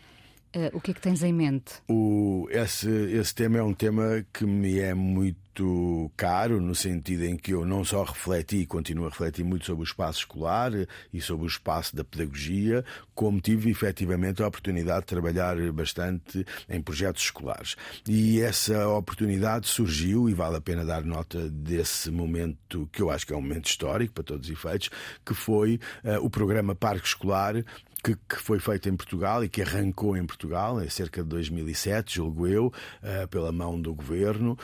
uh, 0.55 0.75
o 0.75 0.81
que 0.81 0.91
é 0.91 0.93
que 0.93 1.01
tens 1.01 1.23
em 1.23 1.33
mente? 1.33 1.73
O, 1.87 2.47
esse, 2.49 2.89
esse 2.89 3.33
tema 3.33 3.57
é 3.57 3.63
um 3.63 3.73
tema 3.73 4.25
que 4.33 4.45
me 4.45 4.79
é 4.79 4.93
muito 4.93 6.11
caro, 6.15 6.61
no 6.61 6.73
sentido 6.73 7.25
em 7.25 7.35
que 7.35 7.51
eu 7.51 7.65
não 7.65 7.83
só 7.83 8.03
refleti 8.03 8.57
e 8.57 8.65
continuo 8.65 9.05
a 9.05 9.09
refletir 9.09 9.43
muito 9.43 9.65
sobre 9.65 9.83
o 9.83 9.85
espaço 9.85 10.19
escolar 10.19 10.71
e 11.11 11.19
sobre 11.19 11.45
o 11.45 11.47
espaço 11.47 11.95
da 11.95 12.03
pedagogia, 12.03 12.85
como 13.13 13.41
tive 13.41 13.69
efetivamente 13.69 14.41
a 14.41 14.47
oportunidade 14.47 15.01
de 15.01 15.07
trabalhar 15.07 15.57
bastante 15.73 16.45
em 16.69 16.81
projetos 16.81 17.23
escolares. 17.23 17.75
E 18.07 18.39
essa 18.39 18.87
oportunidade 18.87 19.67
surgiu, 19.67 20.29
e 20.29 20.33
vale 20.33 20.55
a 20.55 20.61
pena 20.61 20.85
dar 20.85 21.03
nota 21.03 21.49
desse 21.49 22.09
momento, 22.09 22.87
que 22.93 23.01
eu 23.01 23.11
acho 23.11 23.27
que 23.27 23.33
é 23.33 23.35
um 23.35 23.41
momento 23.41 23.67
histórico 23.67 24.13
para 24.13 24.23
todos 24.23 24.47
os 24.47 24.53
efeitos, 24.53 24.89
que 25.25 25.33
foi 25.33 25.79
uh, 26.05 26.23
o 26.23 26.29
programa 26.29 26.73
Parque 26.73 27.07
Escolar 27.07 27.55
que, 28.03 28.15
que, 28.15 28.35
foi 28.37 28.59
feito 28.59 28.89
em 28.89 28.95
Portugal 28.95 29.43
e 29.43 29.49
que 29.49 29.61
arrancou 29.61 30.15
em 30.15 30.25
Portugal 30.25 30.81
em 30.81 30.89
cerca 30.89 31.21
de 31.21 31.29
2007, 31.29 32.15
julgo 32.15 32.47
eu, 32.47 32.67
uh, 32.67 33.27
pela 33.27 33.51
mão 33.51 33.79
do 33.79 33.93
governo, 33.93 34.57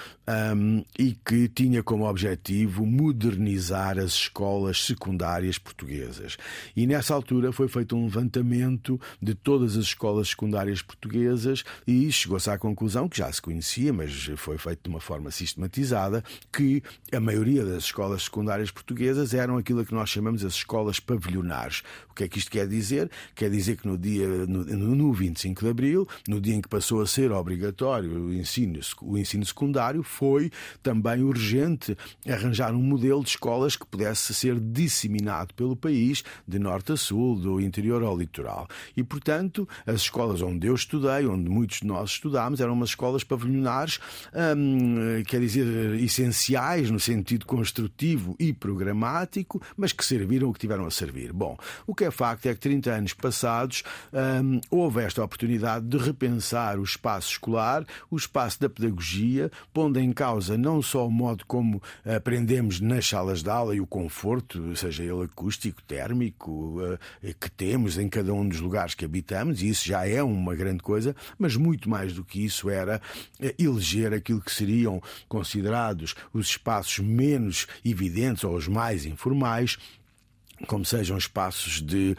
um, 0.55 0.83
e 0.97 1.13
que 1.13 1.47
tinha 1.49 1.83
como 1.83 2.07
objetivo 2.07 2.85
modernizar 2.85 3.99
as 3.99 4.13
escolas 4.13 4.83
secundárias 4.83 5.57
portuguesas. 5.57 6.37
E 6.75 6.87
nessa 6.87 7.13
altura 7.13 7.51
foi 7.51 7.67
feito 7.67 7.95
um 7.95 8.05
levantamento 8.05 8.99
de 9.21 9.35
todas 9.35 9.77
as 9.77 9.85
escolas 9.85 10.29
secundárias 10.29 10.81
portuguesas 10.81 11.63
e 11.85 12.11
chegou-se 12.11 12.49
à 12.49 12.57
conclusão, 12.57 13.09
que 13.09 13.17
já 13.17 13.31
se 13.31 13.41
conhecia, 13.41 13.91
mas 13.91 14.29
foi 14.37 14.57
feito 14.57 14.83
de 14.83 14.89
uma 14.89 14.99
forma 14.99 15.29
sistematizada, 15.31 16.23
que 16.51 16.81
a 17.11 17.19
maioria 17.19 17.65
das 17.65 17.83
escolas 17.83 18.23
secundárias 18.23 18.71
portuguesas 18.71 19.33
eram 19.33 19.57
aquilo 19.57 19.85
que 19.85 19.93
nós 19.93 20.09
chamamos 20.09 20.43
as 20.45 20.53
escolas 20.53 20.99
pavilionares. 20.99 21.83
O 22.09 22.13
que 22.13 22.23
é 22.23 22.27
que 22.27 22.39
isto 22.39 22.49
quer 22.49 22.67
dizer? 22.67 23.11
Quer 23.33 23.49
dizer 23.49 23.77
que 23.77 23.87
no 23.87 23.97
dia 23.97 24.27
no, 24.45 24.63
no 24.63 25.13
25 25.13 25.63
de 25.63 25.69
Abril, 25.69 26.07
no 26.27 26.39
dia 26.39 26.55
em 26.55 26.61
que 26.61 26.69
passou 26.69 27.01
a 27.01 27.07
ser 27.07 27.31
obrigatório 27.31 28.11
o 28.11 28.33
ensino, 28.33 28.79
o 29.01 29.17
ensino 29.17 29.45
secundário, 29.45 30.03
foi 30.03 30.51
também 30.83 31.23
urgente 31.23 31.97
arranjar 32.27 32.73
um 32.73 32.81
modelo 32.81 33.23
de 33.23 33.29
escolas 33.29 33.75
que 33.75 33.85
pudesse 33.85 34.33
ser 34.33 34.59
disseminado 34.59 35.53
pelo 35.53 35.75
país, 35.75 36.23
de 36.47 36.59
norte 36.59 36.91
a 36.91 36.97
sul, 36.97 37.35
do 37.35 37.59
interior 37.59 38.03
ao 38.03 38.17
litoral. 38.17 38.67
E, 38.95 39.03
portanto, 39.03 39.67
as 39.85 40.01
escolas 40.01 40.41
onde 40.41 40.67
eu 40.67 40.75
estudei, 40.75 41.25
onde 41.25 41.49
muitos 41.49 41.79
de 41.79 41.87
nós 41.87 42.11
estudámos, 42.11 42.59
eram 42.59 42.73
umas 42.73 42.89
escolas 42.89 43.23
pavilionares, 43.23 43.99
hum, 44.57 45.23
quer 45.27 45.39
dizer, 45.39 45.95
essenciais 45.95 46.89
no 46.89 46.99
sentido 46.99 47.45
construtivo 47.45 48.35
e 48.39 48.53
programático, 48.53 49.61
mas 49.77 49.91
que 49.91 50.03
serviram 50.03 50.49
o 50.49 50.53
que 50.53 50.59
tiveram 50.59 50.85
a 50.85 50.91
servir. 50.91 51.31
Bom, 51.33 51.57
o 51.85 51.93
que 51.93 52.05
é 52.05 52.11
facto 52.11 52.45
é 52.47 52.53
que 52.53 52.59
30 52.59 52.91
anos 52.91 53.13
passados 53.15 53.83
houve 54.69 55.01
esta 55.01 55.23
oportunidade 55.23 55.85
de 55.85 55.97
repensar 55.97 56.79
o 56.79 56.83
espaço 56.83 57.31
escolar, 57.31 57.85
o 58.09 58.15
espaço 58.15 58.59
da 58.59 58.69
pedagogia, 58.69 59.51
pondo 59.73 59.99
em 59.99 60.11
causa 60.11 60.57
não 60.57 60.81
só 60.81 61.07
o 61.07 61.11
modo 61.11 61.45
como 61.45 61.81
aprendemos 62.05 62.79
nas 62.79 63.07
salas 63.07 63.43
de 63.43 63.49
aula 63.49 63.75
e 63.75 63.81
o 63.81 63.87
conforto, 63.87 64.75
seja 64.75 65.03
ele 65.03 65.23
acústico, 65.23 65.81
térmico, 65.83 66.79
eh, 67.23 67.33
que 67.39 67.49
temos 67.49 67.97
em 67.97 68.09
cada 68.09 68.33
um 68.33 68.47
dos 68.47 68.59
lugares 68.59 68.93
que 68.93 69.05
habitamos, 69.05 69.61
e 69.61 69.69
isso 69.69 69.87
já 69.87 70.07
é 70.07 70.21
uma 70.21 70.55
grande 70.55 70.83
coisa, 70.83 71.15
mas 71.37 71.55
muito 71.55 71.89
mais 71.89 72.13
do 72.13 72.23
que 72.23 72.43
isso 72.43 72.69
era 72.69 73.01
eh, 73.39 73.55
eleger 73.57 74.13
aquilo 74.13 74.41
que 74.41 74.51
seriam 74.51 75.01
considerados 75.27 76.15
os 76.33 76.47
espaços 76.47 76.99
menos 76.99 77.67
evidentes 77.83 78.43
ou 78.43 78.55
os 78.55 78.67
mais 78.67 79.05
informais 79.05 79.77
como 80.67 80.85
sejam 80.85 81.17
espaços 81.17 81.81
de 81.81 82.15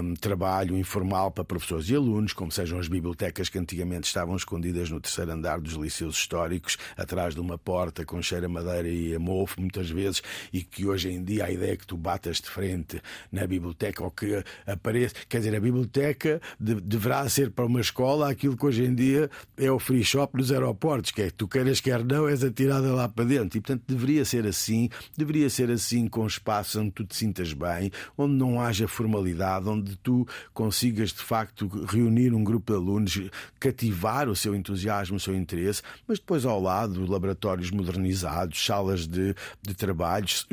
um, 0.00 0.14
trabalho 0.14 0.76
informal 0.76 1.30
para 1.30 1.44
professores 1.44 1.88
e 1.88 1.94
alunos, 1.94 2.32
como 2.32 2.50
sejam 2.50 2.78
as 2.78 2.88
bibliotecas 2.88 3.48
que 3.48 3.58
antigamente 3.58 4.06
estavam 4.06 4.36
escondidas 4.36 4.90
no 4.90 5.00
terceiro 5.00 5.32
andar 5.32 5.60
dos 5.60 5.74
liceus 5.74 6.16
históricos, 6.16 6.78
atrás 6.96 7.34
de 7.34 7.40
uma 7.40 7.58
porta 7.58 8.04
com 8.04 8.22
cheira 8.22 8.46
a 8.46 8.48
madeira 8.48 8.88
e 8.88 9.14
a 9.14 9.18
mofo, 9.18 9.60
muitas 9.60 9.90
vezes, 9.90 10.22
e 10.52 10.62
que 10.62 10.86
hoje 10.86 11.10
em 11.10 11.22
dia 11.22 11.46
a 11.46 11.50
ideia 11.50 11.72
é 11.72 11.76
que 11.76 11.86
tu 11.86 11.96
batas 11.96 12.40
de 12.40 12.48
frente 12.48 13.00
na 13.30 13.46
biblioteca 13.46 14.02
ou 14.02 14.10
que 14.10 14.42
apareça. 14.66 15.14
Quer 15.28 15.38
dizer, 15.38 15.56
a 15.56 15.60
biblioteca 15.60 16.40
de, 16.58 16.74
deverá 16.80 17.28
ser 17.28 17.50
para 17.50 17.66
uma 17.66 17.80
escola 17.80 18.30
aquilo 18.30 18.56
que 18.56 18.66
hoje 18.66 18.84
em 18.84 18.94
dia 18.94 19.30
é 19.56 19.70
o 19.70 19.78
free 19.78 20.04
shop 20.04 20.36
nos 20.36 20.52
aeroportos, 20.52 21.10
que 21.10 21.22
é 21.22 21.26
que 21.26 21.34
tu 21.34 21.48
queiras, 21.48 21.80
quer 21.80 22.04
não, 22.04 22.28
és 22.28 22.44
atirada 22.44 22.92
lá 22.94 23.08
para 23.08 23.24
dentro. 23.24 23.58
E 23.58 23.60
portanto 23.60 23.82
deveria 23.86 24.24
ser 24.24 24.46
assim, 24.46 24.88
deveria 25.16 25.50
ser 25.50 25.70
assim 25.70 26.06
com 26.06 26.26
espaços 26.26 26.76
onde 26.76 26.90
tu 26.90 27.04
te 27.04 27.16
sintas 27.16 27.52
bem 27.52 27.71
bem, 27.72 27.90
onde 28.16 28.34
não 28.34 28.60
haja 28.60 28.86
formalidade, 28.86 29.68
onde 29.68 29.96
tu 29.96 30.26
consigas 30.52 31.10
de 31.10 31.22
facto 31.22 31.68
reunir 31.86 32.34
um 32.34 32.44
grupo 32.44 32.72
de 32.72 32.78
alunos, 32.78 33.20
cativar 33.58 34.28
o 34.28 34.36
seu 34.36 34.54
entusiasmo, 34.54 35.16
o 35.16 35.20
seu 35.20 35.34
interesse, 35.34 35.82
mas 36.06 36.18
depois 36.18 36.44
ao 36.44 36.60
lado 36.60 37.10
laboratórios 37.10 37.70
modernizados, 37.70 38.64
salas 38.64 39.06
de, 39.06 39.34
de 39.60 39.74
trabalhos, 39.74 40.46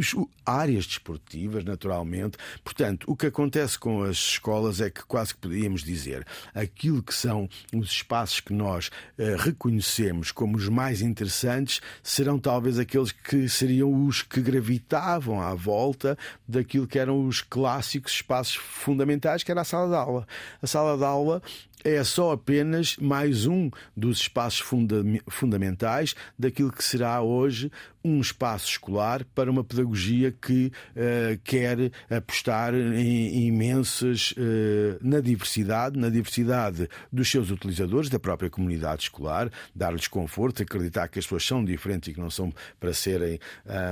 áreas 0.45 0.85
desportivas, 0.85 1.63
naturalmente. 1.63 2.37
Portanto, 2.63 3.05
o 3.07 3.15
que 3.15 3.27
acontece 3.27 3.77
com 3.77 4.03
as 4.03 4.17
escolas 4.17 4.81
é 4.81 4.89
que 4.89 5.03
quase 5.03 5.33
que 5.33 5.41
podíamos 5.41 5.83
dizer 5.83 6.25
aquilo 6.53 7.03
que 7.03 7.13
são 7.13 7.49
os 7.73 7.91
espaços 7.91 8.39
que 8.39 8.53
nós 8.53 8.89
eh, 9.17 9.35
reconhecemos 9.37 10.31
como 10.31 10.57
os 10.57 10.67
mais 10.67 11.01
interessantes 11.01 11.81
serão 12.01 12.39
talvez 12.39 12.79
aqueles 12.79 13.11
que 13.11 13.47
seriam 13.47 14.05
os 14.05 14.21
que 14.21 14.41
gravitavam 14.41 15.41
à 15.41 15.53
volta 15.53 16.17
daquilo 16.47 16.87
que 16.87 16.99
era 16.99 17.08
eram 17.09 17.25
os 17.25 17.41
clássicos 17.41 18.13
espaços 18.13 18.55
fundamentais, 18.55 19.43
que 19.43 19.51
era 19.51 19.61
a 19.61 19.65
sala 19.65 19.89
de 19.89 19.95
aula. 19.95 20.27
A 20.61 20.67
sala 20.67 20.97
de 20.97 21.03
aula 21.03 21.41
é 21.83 22.03
só 22.03 22.31
apenas 22.31 22.97
mais 22.97 23.45
um 23.45 23.69
dos 23.95 24.19
espaços 24.21 24.59
funda 24.59 25.03
fundamentais 25.27 26.15
daquilo 26.37 26.71
que 26.71 26.83
será 26.83 27.21
hoje 27.21 27.71
um 28.03 28.21
espaço 28.21 28.69
escolar 28.69 29.25
para 29.35 29.51
uma 29.51 29.63
pedagogia 29.63 30.31
que 30.31 30.71
uh, 30.95 31.39
quer 31.43 31.91
apostar 32.09 32.73
em, 32.73 33.47
imensas 33.47 34.31
uh, 34.31 34.97
na 35.01 35.19
diversidade, 35.19 35.99
na 35.99 36.09
diversidade 36.09 36.87
dos 37.11 37.29
seus 37.29 37.51
utilizadores, 37.51 38.09
da 38.09 38.19
própria 38.19 38.49
comunidade 38.49 39.03
escolar, 39.03 39.51
dar-lhes 39.75 40.07
conforto, 40.07 40.63
acreditar 40.63 41.07
que 41.07 41.19
as 41.19 41.25
pessoas 41.25 41.45
são 41.45 41.63
diferentes 41.63 42.09
e 42.09 42.13
que 42.13 42.19
não 42.19 42.29
são 42.29 42.53
para 42.79 42.93
serem 42.93 43.39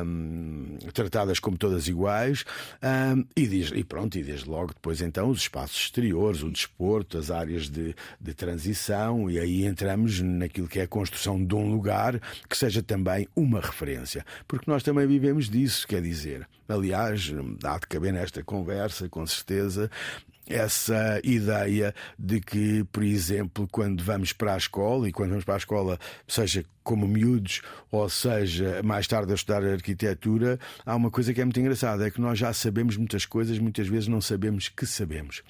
um, 0.06 0.77
tratadas 0.94 1.39
como 1.39 1.58
todas 1.58 1.88
iguais, 1.88 2.46
um, 2.82 3.25
e, 3.36 3.46
diz, 3.46 3.72
e 3.74 3.84
pronto, 3.84 4.17
e 4.17 4.24
desde 4.24 4.50
logo 4.50 4.74
depois 4.74 5.01
então 5.01 5.29
os 5.29 5.41
espaços 5.41 5.77
exteriores, 5.82 6.44
o 6.44 6.51
desporto, 6.51 7.17
as 7.17 7.29
áreas 7.29 7.70
de, 7.70 7.76
de 8.19 8.34
transição, 8.34 9.29
e 9.29 9.39
aí 9.39 9.65
entramos 9.65 10.22
naquilo 10.22 10.67
que 10.67 10.79
é 10.79 10.84
a 10.84 10.88
construção 10.88 11.43
de 11.43 11.55
um 11.55 11.69
lugar 11.69 12.19
que 12.50 12.57
seja 12.57 12.81
também 12.81 13.27
uma 13.36 13.60
referência 13.60 14.25
porque 14.48 14.69
nós 14.69 14.84
também 14.84 15.07
vivemos 15.07 15.50
disso, 15.50 15.88
quer 15.88 16.01
dizer. 16.01 16.48
Aliás, 16.67 17.34
há 17.63 17.79
de 17.79 17.88
caber 17.88 18.13
nesta 18.13 18.43
conversa, 18.43 19.07
com 19.10 19.25
certeza, 19.25 19.89
essa 20.50 21.20
ideia 21.24 21.94
de 22.18 22.39
que, 22.39 22.84
por 22.86 23.04
exemplo, 23.04 23.68
quando 23.72 24.04
vamos 24.04 24.34
para 24.34 24.54
a 24.54 24.58
escola, 24.58 25.08
e 25.08 25.12
quando 25.12 25.32
vamos 25.32 25.46
para 25.46 25.56
a 25.56 25.58
escola, 25.58 26.00
seja 26.27 26.63
como 26.84 27.06
miúdos, 27.06 27.62
ou 27.92 28.08
seja, 28.08 28.82
mais 28.82 29.08
tarde 29.08 29.34
a 29.34 29.36
estudar 29.36 29.62
arquitetura, 29.62 30.58
há 30.86 30.96
uma 30.96 31.12
coisa 31.12 31.34
que 31.34 31.42
é 31.42 31.44
muito 31.44 31.60
engraçada: 31.60 32.08
é 32.08 32.12
que 32.12 32.22
nós 32.22 32.39
já 32.39 32.54
sabemos 32.54 32.96
muitas 32.96 33.25
coisas, 33.25 33.60
muitas 33.60 33.88
vezes 33.88 34.08
não 34.08 34.22
sabemos 34.22 34.70
que 34.70 34.86
sabemos. 34.86 35.44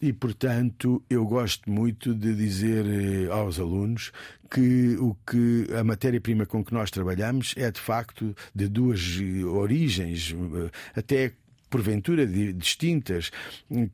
E, 0.00 0.12
portanto, 0.12 1.00
eu 1.08 1.24
gosto 1.24 1.70
muito 1.70 2.12
de 2.12 2.34
dizer 2.34 2.84
eh, 2.84 3.30
aos 3.30 3.60
alunos 3.60 4.10
que 4.50 4.96
o 4.96 5.14
que 5.24 5.68
a 5.78 5.84
matéria-prima 5.84 6.44
com 6.44 6.64
que 6.64 6.74
nós 6.74 6.90
trabalhamos 6.90 7.54
é 7.56 7.70
de 7.70 7.80
facto 7.80 8.34
de 8.52 8.68
duas 8.68 9.00
origens, 9.46 10.34
eh, 10.34 10.70
até 10.96 11.32
porventura 11.72 12.26
distintas, 12.26 13.32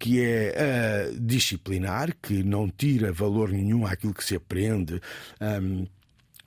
que 0.01 0.21
é 0.21 1.13
disciplinar, 1.17 2.13
que 2.21 2.43
não 2.43 2.69
tira 2.69 3.13
valor 3.13 3.51
nenhum 3.51 3.87
àquilo 3.87 4.13
que 4.13 4.25
se 4.25 4.35
aprende. 4.35 5.01
Um, 5.41 5.87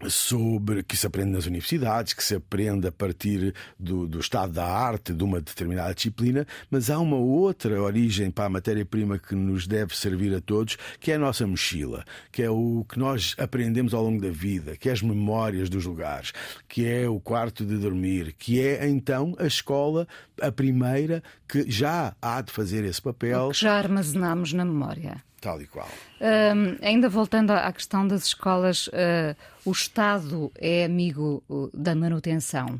sobre 0.07 0.83
que 0.83 0.97
se 0.97 1.07
aprende 1.07 1.31
nas 1.31 1.45
universidades, 1.45 2.13
que 2.13 2.23
se 2.23 2.35
aprende 2.35 2.87
a 2.87 2.91
partir 2.91 3.53
do, 3.79 4.07
do, 4.07 4.19
estado 4.19 4.53
da 4.53 4.65
arte 4.65 5.13
de 5.13 5.23
uma 5.23 5.39
determinada 5.39 5.93
disciplina, 5.93 6.45
mas 6.69 6.89
há 6.89 6.99
uma 6.99 7.17
outra 7.17 7.81
origem 7.81 8.31
para 8.31 8.45
a 8.45 8.49
matéria-prima 8.49 9.19
que 9.19 9.35
nos 9.35 9.67
deve 9.67 9.95
servir 9.95 10.35
a 10.35 10.41
todos, 10.41 10.77
que 10.99 11.11
é 11.11 11.15
a 11.15 11.19
nossa 11.19 11.45
mochila, 11.45 12.03
que 12.31 12.41
é 12.41 12.49
o 12.49 12.85
que 12.87 12.97
nós 12.97 13.35
aprendemos 13.37 13.93
ao 13.93 14.03
longo 14.03 14.21
da 14.21 14.31
vida, 14.31 14.75
que 14.77 14.89
é 14.89 14.91
as 14.91 15.01
memórias 15.01 15.69
dos 15.69 15.85
lugares, 15.85 16.33
que 16.67 16.87
é 16.87 17.07
o 17.07 17.19
quarto 17.19 17.65
de 17.65 17.77
dormir, 17.77 18.33
que 18.37 18.59
é 18.59 18.87
então 18.87 19.35
a 19.37 19.45
escola, 19.45 20.07
a 20.41 20.51
primeira, 20.51 21.23
que 21.47 21.69
já 21.69 22.15
há 22.21 22.41
de 22.41 22.51
fazer 22.51 22.83
esse 22.85 23.01
papel. 23.01 23.47
O 23.47 23.51
que 23.51 23.61
já 23.61 23.73
armazenamos 23.73 24.53
na 24.53 24.65
memória. 24.65 25.23
Tal 25.41 25.59
e 25.59 25.65
qual. 25.65 25.89
Uh, 26.19 26.77
ainda 26.83 27.09
voltando 27.09 27.49
à 27.49 27.71
questão 27.73 28.07
das 28.07 28.25
escolas, 28.25 28.87
uh, 28.87 29.35
o 29.65 29.71
Estado 29.71 30.51
é 30.55 30.85
amigo 30.85 31.43
da 31.73 31.95
manutenção? 31.95 32.79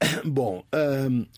Bom, 0.24 0.64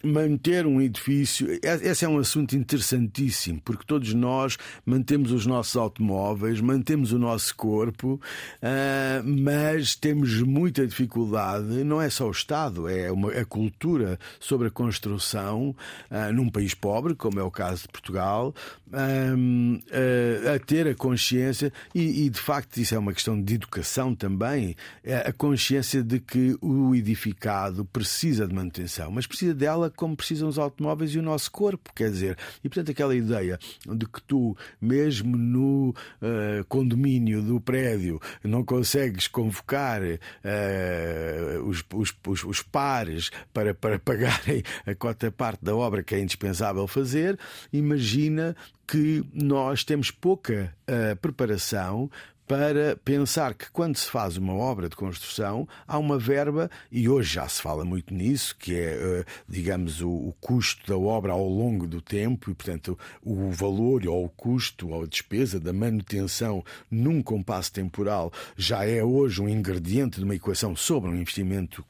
manter 0.04 0.66
um 0.66 0.80
edifício, 0.80 1.48
esse 1.62 2.04
é 2.04 2.08
um 2.08 2.18
assunto 2.18 2.56
interessantíssimo, 2.56 3.60
porque 3.64 3.84
todos 3.84 4.14
nós 4.14 4.56
mantemos 4.86 5.32
os 5.32 5.46
nossos 5.46 5.76
automóveis, 5.76 6.60
mantemos 6.60 7.12
o 7.12 7.18
nosso 7.18 7.54
corpo, 7.56 8.20
uh, 8.62 9.24
mas 9.24 9.96
temos 9.96 10.40
muita 10.42 10.86
dificuldade, 10.86 11.82
não 11.84 12.00
é 12.00 12.08
só 12.08 12.28
o 12.28 12.30
Estado, 12.30 12.88
é 12.88 13.10
uma, 13.10 13.32
a 13.32 13.44
cultura 13.44 14.18
sobre 14.38 14.68
a 14.68 14.70
construção 14.70 15.74
uh, 16.10 16.32
num 16.32 16.48
país 16.48 16.74
pobre, 16.74 17.14
como 17.14 17.40
é 17.40 17.42
o 17.42 17.50
caso 17.50 17.82
de 17.82 17.88
Portugal, 17.88 18.54
uh, 18.88 20.54
a 20.54 20.58
ter 20.60 20.86
a 20.86 20.94
consciência, 20.94 21.72
e, 21.94 22.26
e, 22.26 22.30
de 22.30 22.38
facto 22.38 22.76
isso 22.76 22.94
é 22.94 22.98
uma 22.98 23.12
questão 23.12 23.40
de 23.40 23.54
educação 23.54 24.14
também, 24.14 24.76
é 25.02 25.16
a 25.16 25.32
consciência 25.32 26.02
de 26.02 26.20
que 26.20 26.56
o 26.60 26.94
edificado 26.94 27.84
precisa 27.84 28.46
de 28.52 28.56
manutenção, 28.56 29.10
mas 29.10 29.26
precisa 29.26 29.54
dela 29.54 29.90
como 29.90 30.16
precisam 30.16 30.48
os 30.48 30.58
automóveis 30.58 31.14
e 31.14 31.18
o 31.18 31.22
nosso 31.22 31.50
corpo, 31.50 31.92
quer 31.94 32.10
dizer, 32.10 32.36
e 32.62 32.68
portanto 32.68 32.90
aquela 32.90 33.16
ideia 33.16 33.58
de 33.86 34.06
que 34.06 34.22
tu, 34.22 34.56
mesmo 34.80 35.36
no 35.36 35.90
uh, 35.90 36.64
condomínio 36.68 37.42
do 37.42 37.60
prédio, 37.60 38.20
não 38.44 38.62
consegues 38.64 39.26
convocar 39.26 40.02
uh, 40.02 41.64
os, 41.66 41.82
os, 41.94 42.14
os, 42.26 42.44
os, 42.44 42.62
pares 42.62 43.30
para, 43.52 43.74
para 43.74 43.98
pagarem 43.98 44.62
a 44.86 44.94
cota 44.94 45.32
parte 45.32 45.64
da 45.64 45.74
obra 45.74 46.02
que 46.02 46.14
é 46.14 46.20
indispensável 46.20 46.86
fazer, 46.86 47.38
imagina 47.72 48.54
que 48.86 49.24
nós 49.32 49.84
temos 49.84 50.10
pouca 50.10 50.74
uh, 50.82 51.16
preparação 51.16 52.10
para 52.46 52.96
pensar 53.04 53.54
que 53.54 53.70
quando 53.70 53.96
se 53.96 54.10
faz 54.10 54.36
uma 54.36 54.54
obra 54.54 54.88
de 54.88 54.96
construção 54.96 55.66
há 55.86 55.98
uma 55.98 56.18
verba, 56.18 56.70
e 56.90 57.08
hoje 57.08 57.34
já 57.34 57.48
se 57.48 57.62
fala 57.62 57.84
muito 57.84 58.12
nisso, 58.12 58.56
que 58.58 58.74
é, 58.74 58.94
eh, 58.94 59.24
digamos, 59.48 60.00
o, 60.02 60.34
custo 60.40 60.86
da 60.86 60.98
obra 60.98 61.32
ao 61.32 61.48
longo 61.48 61.86
do 61.86 62.00
tempo 62.00 62.50
e, 62.50 62.54
portanto, 62.54 62.98
o 63.22 63.50
valor 63.50 64.06
ou 64.06 64.24
o 64.24 64.28
custo 64.28 64.90
ou 64.90 65.04
a 65.04 65.06
despesa 65.06 65.60
da 65.60 65.72
manutenção 65.72 66.64
num 66.90 67.22
compasso 67.22 67.72
temporal 67.72 68.32
já 68.56 68.84
é 68.84 69.02
hoje 69.02 69.40
um 69.40 69.48
ingrediente 69.48 70.18
de 70.18 70.24
uma 70.24 70.34
equação 70.34 70.74
sobre 70.74 71.10
um 71.10 71.14
investimento 71.14 71.84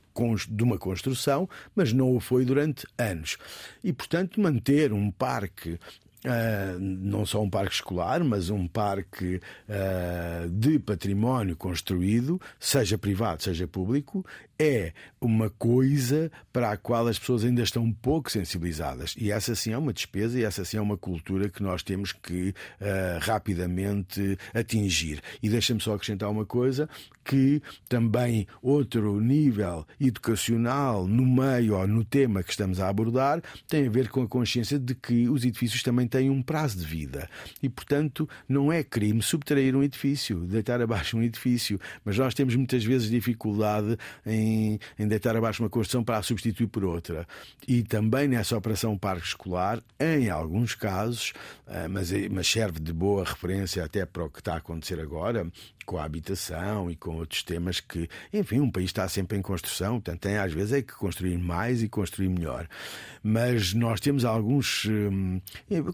de 0.48 0.62
uma 0.62 0.78
construção, 0.78 1.48
mas 1.74 1.92
não 1.92 2.14
o 2.14 2.20
foi 2.20 2.44
durante 2.44 2.86
anos. 2.98 3.38
E, 3.82 3.92
portanto, 3.92 4.40
manter 4.40 4.92
um 4.92 5.10
parque 5.10 5.78
Uh, 6.24 6.78
não 6.78 7.26
só 7.26 7.42
um 7.42 7.50
parque 7.50 7.74
escolar, 7.74 8.22
mas 8.22 8.48
um 8.48 8.68
parque 8.68 9.40
uh, 9.68 10.48
de 10.48 10.78
património 10.78 11.56
construído, 11.56 12.40
seja 12.60 12.96
privado, 12.96 13.42
seja 13.42 13.66
público, 13.66 14.24
é 14.62 14.92
uma 15.20 15.50
coisa 15.50 16.30
para 16.52 16.70
a 16.70 16.76
qual 16.76 17.08
as 17.08 17.18
pessoas 17.18 17.44
ainda 17.44 17.62
estão 17.62 17.90
pouco 17.92 18.30
sensibilizadas. 18.30 19.14
E 19.18 19.32
essa 19.32 19.54
sim 19.56 19.72
é 19.72 19.78
uma 19.78 19.92
despesa 19.92 20.38
e 20.38 20.44
essa 20.44 20.64
sim 20.64 20.76
é 20.76 20.80
uma 20.80 20.96
cultura 20.96 21.48
que 21.48 21.62
nós 21.62 21.82
temos 21.82 22.12
que 22.12 22.50
uh, 22.50 23.18
rapidamente 23.20 24.38
atingir. 24.54 25.20
E 25.42 25.48
deixa-me 25.48 25.80
só 25.80 25.94
acrescentar 25.94 26.30
uma 26.30 26.46
coisa: 26.46 26.88
que 27.24 27.60
também 27.88 28.46
outro 28.60 29.20
nível 29.20 29.86
educacional 30.00 31.06
no 31.06 31.26
meio 31.26 31.76
ou 31.76 31.86
no 31.86 32.04
tema 32.04 32.42
que 32.42 32.50
estamos 32.50 32.78
a 32.78 32.88
abordar 32.88 33.42
tem 33.68 33.86
a 33.86 33.90
ver 33.90 34.08
com 34.08 34.22
a 34.22 34.28
consciência 34.28 34.78
de 34.78 34.94
que 34.94 35.28
os 35.28 35.44
edifícios 35.44 35.82
também 35.82 36.06
têm 36.06 36.30
um 36.30 36.42
prazo 36.42 36.78
de 36.78 36.84
vida. 36.84 37.28
E, 37.62 37.68
portanto, 37.68 38.28
não 38.48 38.72
é 38.72 38.84
crime 38.84 39.22
subtrair 39.22 39.74
um 39.74 39.82
edifício, 39.82 40.40
deitar 40.40 40.80
abaixo 40.80 41.16
um 41.16 41.22
edifício. 41.22 41.80
Mas 42.04 42.18
nós 42.18 42.34
temos 42.34 42.54
muitas 42.54 42.84
vezes 42.84 43.10
dificuldade 43.10 43.96
em 44.26 44.51
em, 44.98 45.06
deitar 45.06 45.36
abaixo 45.36 45.62
uma 45.62 45.70
construção 45.70 46.04
para 46.04 46.18
a 46.18 46.22
substituir 46.22 46.66
por 46.66 46.84
outra. 46.84 47.26
E 47.66 47.82
também 47.82 48.28
nessa 48.28 48.56
operação 48.56 48.96
parque 48.96 49.26
escolar, 49.26 49.82
em 49.98 50.30
alguns 50.30 50.74
casos, 50.74 51.32
eh, 51.66 51.88
mas, 51.88 52.10
mas 52.30 52.46
serve 52.46 52.80
de 52.80 52.92
boa 52.92 53.24
referência 53.24 53.84
até 53.84 54.04
para 54.04 54.24
o 54.24 54.30
que 54.30 54.40
está 54.40 54.54
a 54.54 54.58
acontecer 54.58 55.00
agora, 55.00 55.46
com 55.84 55.98
a 55.98 56.04
habitação 56.04 56.90
e 56.90 56.96
com 56.96 57.16
outros 57.16 57.42
temas 57.42 57.80
que, 57.80 58.08
enfim, 58.32 58.60
um 58.60 58.70
país 58.70 58.86
está 58.86 59.08
sempre 59.08 59.36
em 59.36 59.42
construção, 59.42 59.94
portanto, 59.94 60.20
tem 60.20 60.36
às 60.36 60.52
vezes 60.52 60.72
é 60.72 60.82
que 60.82 60.92
construir 60.92 61.36
mais 61.38 61.82
e 61.82 61.88
construir 61.88 62.28
melhor. 62.28 62.68
Mas 63.22 63.74
nós 63.74 64.00
temos 64.00 64.24
alguns, 64.24 64.84
hum, 64.86 65.40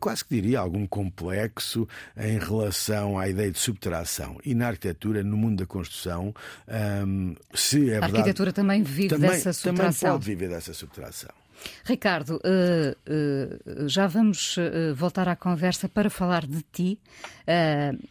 quase 0.00 0.24
que 0.24 0.34
diria, 0.34 0.60
algum 0.60 0.86
complexo 0.86 1.86
em 2.16 2.38
relação 2.38 3.18
à 3.18 3.28
ideia 3.28 3.50
de 3.50 3.58
subtração. 3.58 4.38
E 4.44 4.54
na 4.54 4.68
arquitetura, 4.68 5.22
no 5.22 5.36
mundo 5.36 5.58
da 5.58 5.66
construção, 5.66 6.34
se 7.54 7.90
é 7.90 8.00
verdade. 8.00 8.12
Também 8.52 8.82
vive 8.82 9.08
também, 9.08 9.30
dessa 9.30 9.52
subtração. 9.52 9.92
Também 9.92 10.12
pode 10.12 10.24
viver 10.24 10.48
dessa 10.48 10.72
subtração. 10.74 11.30
Ricardo, 11.84 12.36
uh, 12.36 13.82
uh, 13.82 13.88
já 13.88 14.06
vamos 14.06 14.56
uh, 14.56 14.94
voltar 14.94 15.28
à 15.28 15.36
conversa 15.36 15.88
para 15.88 16.10
falar 16.10 16.46
de 16.46 16.62
ti, 16.72 16.98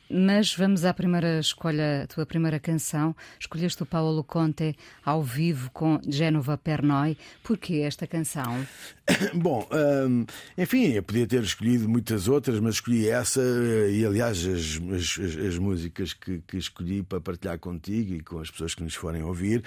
mas 0.10 0.54
vamos 0.56 0.84
à 0.84 0.94
primeira 0.94 1.40
escolha, 1.40 2.08
tua 2.10 2.26
primeira 2.26 2.60
canção. 2.60 3.16
Escolheste 3.40 3.84
o 3.84 3.86
Paulo 3.86 4.24
Conte 4.24 4.76
ao 5.06 5.22
vivo 5.22 5.70
com 5.72 6.00
Genova 6.08 6.58
Pernoi. 6.58 7.16
Porquê 7.44 7.84
esta 7.86 8.08
canção? 8.08 8.66
Bom, 9.34 9.68
um, 9.72 10.26
enfim, 10.58 10.92
eu 10.94 11.04
podia 11.04 11.28
ter 11.28 11.42
escolhido 11.42 11.88
muitas 11.88 12.28
outras, 12.28 12.60
mas 12.60 12.76
escolhi 12.76 13.08
essa 13.08 13.42
e, 13.90 14.06
aliás, 14.06 14.46
as, 14.46 14.80
as, 14.94 15.38
as 15.38 15.58
músicas 15.58 16.14
que, 16.14 16.42
que, 16.48 16.58
escolhi 16.58 17.04
para 17.04 17.22
partilhar 17.22 17.58
contigo 17.60 18.16
e 18.16 18.20
com 18.22 18.40
as 18.40 18.52
pessoas 18.52 18.76
que 18.76 18.84
nos 18.84 18.96
forem 18.96 19.24
ouvir 19.24 19.64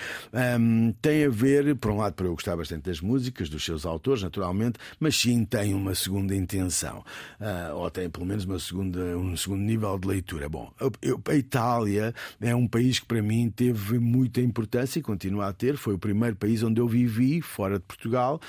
um, 0.58 0.92
têm 1.00 1.24
a 1.24 1.30
ver, 1.30 1.74
por 1.76 1.92
um 1.92 1.98
lado, 1.98 2.14
para 2.14 2.26
eu 2.26 2.32
gostar 2.32 2.56
bastante 2.56 2.84
das 2.84 3.00
músicas, 3.00 3.48
dos 3.48 3.64
seus 3.70 3.86
autores, 3.86 4.22
naturalmente, 4.22 4.78
mas 4.98 5.16
sim 5.16 5.44
tem 5.44 5.74
uma 5.74 5.94
segunda 5.94 6.34
intenção, 6.34 7.04
uh, 7.40 7.76
ou 7.76 7.90
tem 7.90 8.10
pelo 8.10 8.26
menos 8.26 8.44
uma 8.44 8.58
segunda, 8.58 9.00
um 9.16 9.36
segundo 9.36 9.60
nível 9.62 9.98
de 9.98 10.08
leitura. 10.08 10.48
Bom, 10.48 10.72
eu, 11.00 11.20
a 11.28 11.34
Itália 11.34 12.14
é 12.40 12.54
um 12.54 12.66
país 12.66 12.98
que 12.98 13.06
para 13.06 13.22
mim 13.22 13.50
teve 13.50 13.98
muita 13.98 14.40
importância 14.40 14.98
e 14.98 15.02
continua 15.02 15.48
a 15.48 15.52
ter. 15.52 15.76
Foi 15.76 15.94
o 15.94 15.98
primeiro 15.98 16.36
país 16.36 16.62
onde 16.62 16.80
eu 16.80 16.88
vivi, 16.88 17.40
fora 17.40 17.78
de 17.78 17.84
Portugal, 17.84 18.40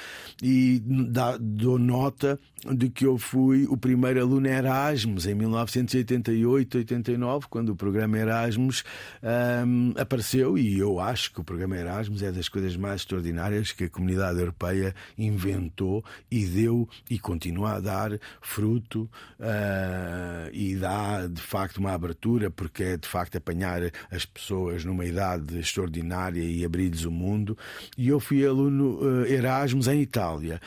e 0.42 0.82
dá, 0.86 1.38
dou 1.40 1.78
nota 1.78 2.40
de 2.74 2.90
que 2.90 3.06
eu 3.06 3.18
fui 3.18 3.66
o 3.66 3.76
primeiro 3.76 4.22
aluno 4.22 4.48
Erasmus 4.48 5.26
em 5.26 5.34
1988, 5.34 6.78
89, 6.78 7.48
quando 7.50 7.70
o 7.70 7.76
programa 7.76 8.18
Erasmus 8.18 8.84
um, 9.68 9.94
apareceu, 10.00 10.58
e 10.58 10.78
eu 10.78 11.00
acho 11.00 11.34
que 11.34 11.42
o 11.42 11.44
programa 11.44 11.76
Erasmus 11.76 12.22
é 12.22 12.32
das 12.32 12.48
coisas 12.48 12.76
mais 12.76 13.02
extraordinárias 13.02 13.72
que 13.72 13.86
a 13.86 13.90
comunidade 13.90 14.40
europeia 14.40 14.94
inventou 15.18 16.04
e 16.30 16.46
deu 16.46 16.88
e 17.10 17.20
continua 17.20 17.74
a 17.74 17.80
dar 17.80 18.20
fruto 18.42 19.10
uh, 19.40 20.50
e 20.52 20.76
dá 20.76 21.28
de 21.28 21.42
facto 21.42 21.78
uma 21.78 21.94
abertura, 21.94 22.50
porque 22.50 22.84
é 22.84 22.98
de 22.98 23.08
facto 23.08 23.38
apanhar 23.38 23.82
as 24.10 24.26
pessoas 24.26 24.86
numa 24.86 25.06
idade 25.06 25.60
extraordinária 25.60 26.44
e 26.44 26.64
abrir-lhes 26.66 27.06
o 27.06 27.12
mundo. 27.12 27.58
E 27.98 28.08
eu 28.08 28.20
fui 28.20 28.46
aluno 28.46 29.00
uh, 29.02 29.26
Erasmus 29.26 29.88
em 29.88 30.02
Itália 30.02 30.60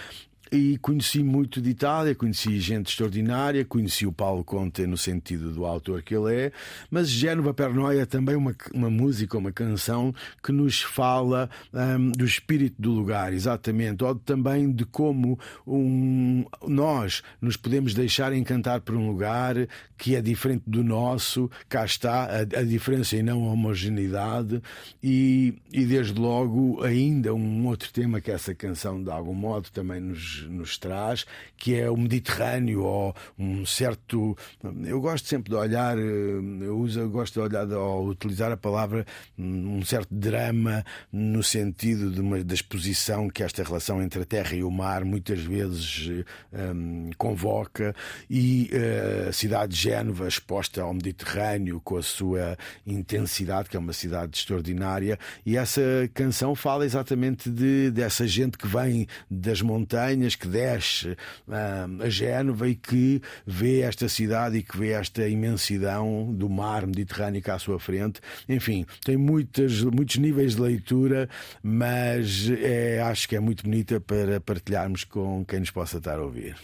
e 0.51 0.79
conheci 0.79 1.23
muito 1.23 1.61
de 1.61 1.71
Itália, 1.71 2.15
conheci 2.15 2.59
gente 2.61 2.91
extraordinária, 2.91 3.65
conheci 3.65 4.07
o 4.07 4.13
Paulo 4.13 4.45
Conte 4.45 4.87
no 4.87 4.97
sentido 4.97 5.53
do 5.53 5.65
autor 5.65 6.03
que 6.03 6.15
ele 6.15 6.35
é, 6.35 6.53
mas 6.91 7.09
Génova 7.09 7.55
per 7.55 7.73
Noi 7.73 7.99
é 7.99 8.07
também 8.07 8.37
uma, 8.37 8.55
uma 8.73 8.91
música, 8.91 9.39
uma 9.39 9.53
canção 9.53 10.15
que 10.43 10.53
nos 10.53 10.83
fala 10.83 11.49
um, 11.73 12.11
do 12.13 12.25
espírito 12.25 12.81
do 12.81 12.93
lugar, 12.93 13.33
exatamente, 13.33 14.05
ou 14.05 14.15
também 14.15 14.71
de 14.71 14.85
como 14.85 15.39
um, 15.67 16.45
nós 16.67 17.23
nos 17.41 17.57
podemos 17.57 17.95
deixar 17.95 18.33
encantar 18.33 18.81
por 18.81 18.95
um 18.95 19.09
lugar 19.09 19.55
que 19.97 20.17
é 20.17 20.21
diferente 20.21 20.65
do 20.67 20.83
nosso, 20.83 21.51
cá 21.69 21.85
está 21.85 22.25
a, 22.25 22.41
a 22.41 22.63
diferença 22.63 23.17
e 23.17 23.23
não 23.23 23.45
a 23.45 23.53
homogeneidade, 23.53 24.61
e, 25.03 25.55
e 25.73 25.85
desde 25.85 26.19
logo 26.19 26.83
ainda 26.83 27.35
um 27.35 27.67
outro 27.67 27.93
tema 27.93 28.21
que 28.21 28.31
essa 28.31 28.55
canção 28.55 29.03
de 29.03 29.11
algum 29.11 29.35
modo 29.35 29.71
também 29.71 30.01
nos 30.01 30.34
nos, 30.43 30.79
traz, 30.79 31.25
que 31.57 31.75
é 31.75 31.91
o 31.91 31.97
Mediterrâneo 31.97 32.83
ou 32.83 33.15
um 33.39 33.65
certo. 33.65 34.37
Eu 34.85 35.01
gosto 35.01 35.29
sempre 35.29 35.51
de 35.51 35.57
olhar, 35.57 35.99
eh, 35.99 36.03
eu 36.03 36.79
uso, 36.79 37.01
eu 37.01 37.11
gosto 37.11 37.35
de 37.35 37.41
olhar, 37.41 37.67
ou 37.73 38.09
utilizar 38.09 38.53
a 38.53 38.57
palavra 38.57 39.07
um 39.39 39.85
certo 39.85 40.15
drama 40.15 40.85
no 41.13 41.43
sentido 41.43 42.11
de 42.11 42.21
uma, 42.21 42.43
da 42.43 42.55
exposição 42.55 43.29
que 43.29 43.43
esta 43.43 43.63
relação 43.63 44.03
entre 44.03 44.23
a 44.23 44.25
terra 44.25 44.55
e 44.55 44.63
o 44.63 44.71
mar 44.71 45.05
muitas 45.05 45.41
vezes 45.41 46.25
um, 46.53 47.11
convoca 47.17 47.95
e 48.29 48.71
uh, 48.73 49.29
a 49.29 49.33
cidade 49.33 49.75
de 49.75 49.81
Génova 49.81 50.27
exposta 50.29 50.83
ao 50.83 50.95
Mediterrâneo 50.95 51.81
com 51.81 51.97
a 51.97 52.03
sua 52.03 52.57
intensidade, 52.87 53.69
que 53.69 53.77
é 53.77 53.81
uma 53.81 53.93
cidade 53.93 54.37
extraordinária, 54.39 55.19
e 55.45 55.57
essa 55.57 55.83
canção 56.13 56.55
fala 56.55 56.85
exatamente 56.85 57.51
de, 57.51 57.91
dessa 57.91 58.27
gente 58.27 58.57
que 58.57 58.67
vem 58.67 59.07
das 59.31 59.61
montanhas 59.61 60.24
que 60.33 60.47
desce 60.47 61.11
uh, 61.49 62.03
a 62.03 62.09
Génova 62.09 62.69
e 62.69 62.75
que 62.75 63.21
vê 63.45 63.81
esta 63.81 64.09
cidade 64.09 64.59
e 64.59 64.63
que 64.63 64.79
vê 64.79 64.91
esta 64.91 65.29
imensidão 65.29 66.33
do 66.33 66.49
mar 66.49 66.87
Mediterrâneo 66.87 67.43
à 67.49 67.59
sua 67.59 67.81
frente. 67.81 68.21
Enfim, 68.49 68.87
tem 69.05 69.17
muitas, 69.17 69.83
muitos 69.83 70.17
níveis 70.17 70.55
de 70.55 70.63
leitura, 70.63 71.29
mas 71.63 72.49
é, 72.63 73.03
acho 73.03 73.29
que 73.29 73.37
é 73.37 73.41
muito 73.41 73.65
bonita 73.65 74.01
para 74.01 74.41
partilharmos 74.41 75.03
com 75.05 75.45
quem 75.45 75.61
nos 75.61 75.71
possa 75.71 75.99
estar 75.99 76.19
a 76.19 76.23
ouvir. 76.23 76.57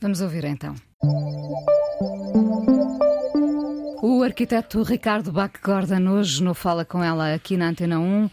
Vamos 0.00 0.20
ouvir 0.20 0.44
então. 0.44 0.74
O 4.02 4.22
arquiteto 4.22 4.82
Ricardo 4.82 5.32
Bach 5.32 5.52
Gordon 5.62 6.08
hoje 6.10 6.42
no 6.42 6.54
Fala 6.54 6.84
Com 6.84 7.02
Ela 7.02 7.34
aqui 7.34 7.56
na 7.56 7.68
Antena 7.68 7.98
1, 7.98 8.26
uh, 8.26 8.30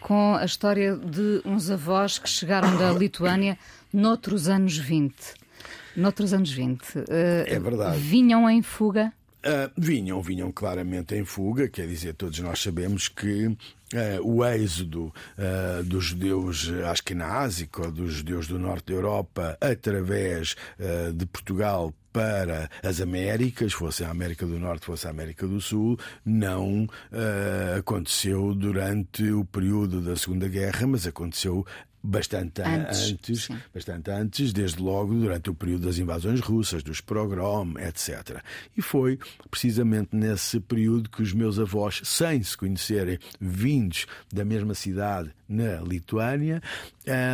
com 0.00 0.34
a 0.34 0.44
história 0.44 0.96
de 0.96 1.42
uns 1.44 1.70
avós 1.70 2.18
que 2.18 2.28
chegaram 2.28 2.76
da 2.76 2.92
Lituânia 2.92 3.58
noutros 3.92 4.48
anos 4.48 4.76
20. 4.76 5.14
Noutros 5.96 6.32
anos 6.32 6.52
20. 6.52 6.82
Uh, 6.82 7.04
eh, 7.08 7.44
é 7.48 7.58
verdade. 7.58 7.98
Vinham 7.98 8.48
em 8.48 8.62
fuga? 8.62 9.12
Uh, 9.46 9.70
vinham, 9.76 10.20
vinham 10.20 10.50
claramente 10.50 11.14
em 11.14 11.24
fuga, 11.24 11.68
quer 11.68 11.86
dizer, 11.86 12.14
todos 12.14 12.40
nós 12.40 12.60
sabemos 12.60 13.06
que 13.06 13.46
uh, 13.46 13.56
o 14.24 14.44
êxodo 14.44 15.14
uh, 15.38 15.84
dos 15.84 16.06
judeus 16.06 16.68
askenásicos, 16.90 17.92
dos 17.92 18.14
judeus 18.14 18.48
do 18.48 18.58
norte 18.58 18.86
da 18.86 18.94
Europa, 18.94 19.56
através 19.60 20.56
de 21.14 21.26
Portugal 21.26 21.94
para 22.16 22.70
as 22.82 23.02
Américas, 23.02 23.74
fosse 23.74 24.02
a 24.02 24.08
América 24.08 24.46
do 24.46 24.58
Norte, 24.58 24.86
fosse 24.86 25.06
a 25.06 25.10
América 25.10 25.46
do 25.46 25.60
Sul, 25.60 25.98
não 26.24 26.84
uh, 26.84 27.78
aconteceu 27.78 28.54
durante 28.54 29.30
o 29.30 29.44
período 29.44 30.00
da 30.00 30.16
Segunda 30.16 30.48
Guerra, 30.48 30.86
mas 30.86 31.06
aconteceu 31.06 31.66
bastante 32.06 32.62
antes, 32.62 33.10
antes 33.10 33.48
bastante 33.74 34.10
antes, 34.10 34.52
desde 34.52 34.80
logo 34.80 35.14
durante 35.14 35.50
o 35.50 35.54
período 35.54 35.86
das 35.86 35.98
invasões 35.98 36.40
russas, 36.40 36.82
dos 36.82 37.00
pogrom, 37.00 37.74
etc. 37.78 38.40
E 38.76 38.82
foi 38.82 39.18
precisamente 39.50 40.10
nesse 40.12 40.60
período 40.60 41.10
que 41.10 41.22
os 41.22 41.32
meus 41.32 41.58
avós, 41.58 42.00
sem 42.04 42.42
se 42.42 42.56
conhecerem, 42.56 43.18
vindos 43.40 44.06
da 44.32 44.44
mesma 44.44 44.74
cidade 44.74 45.30
na 45.48 45.80
Lituânia, 45.80 46.60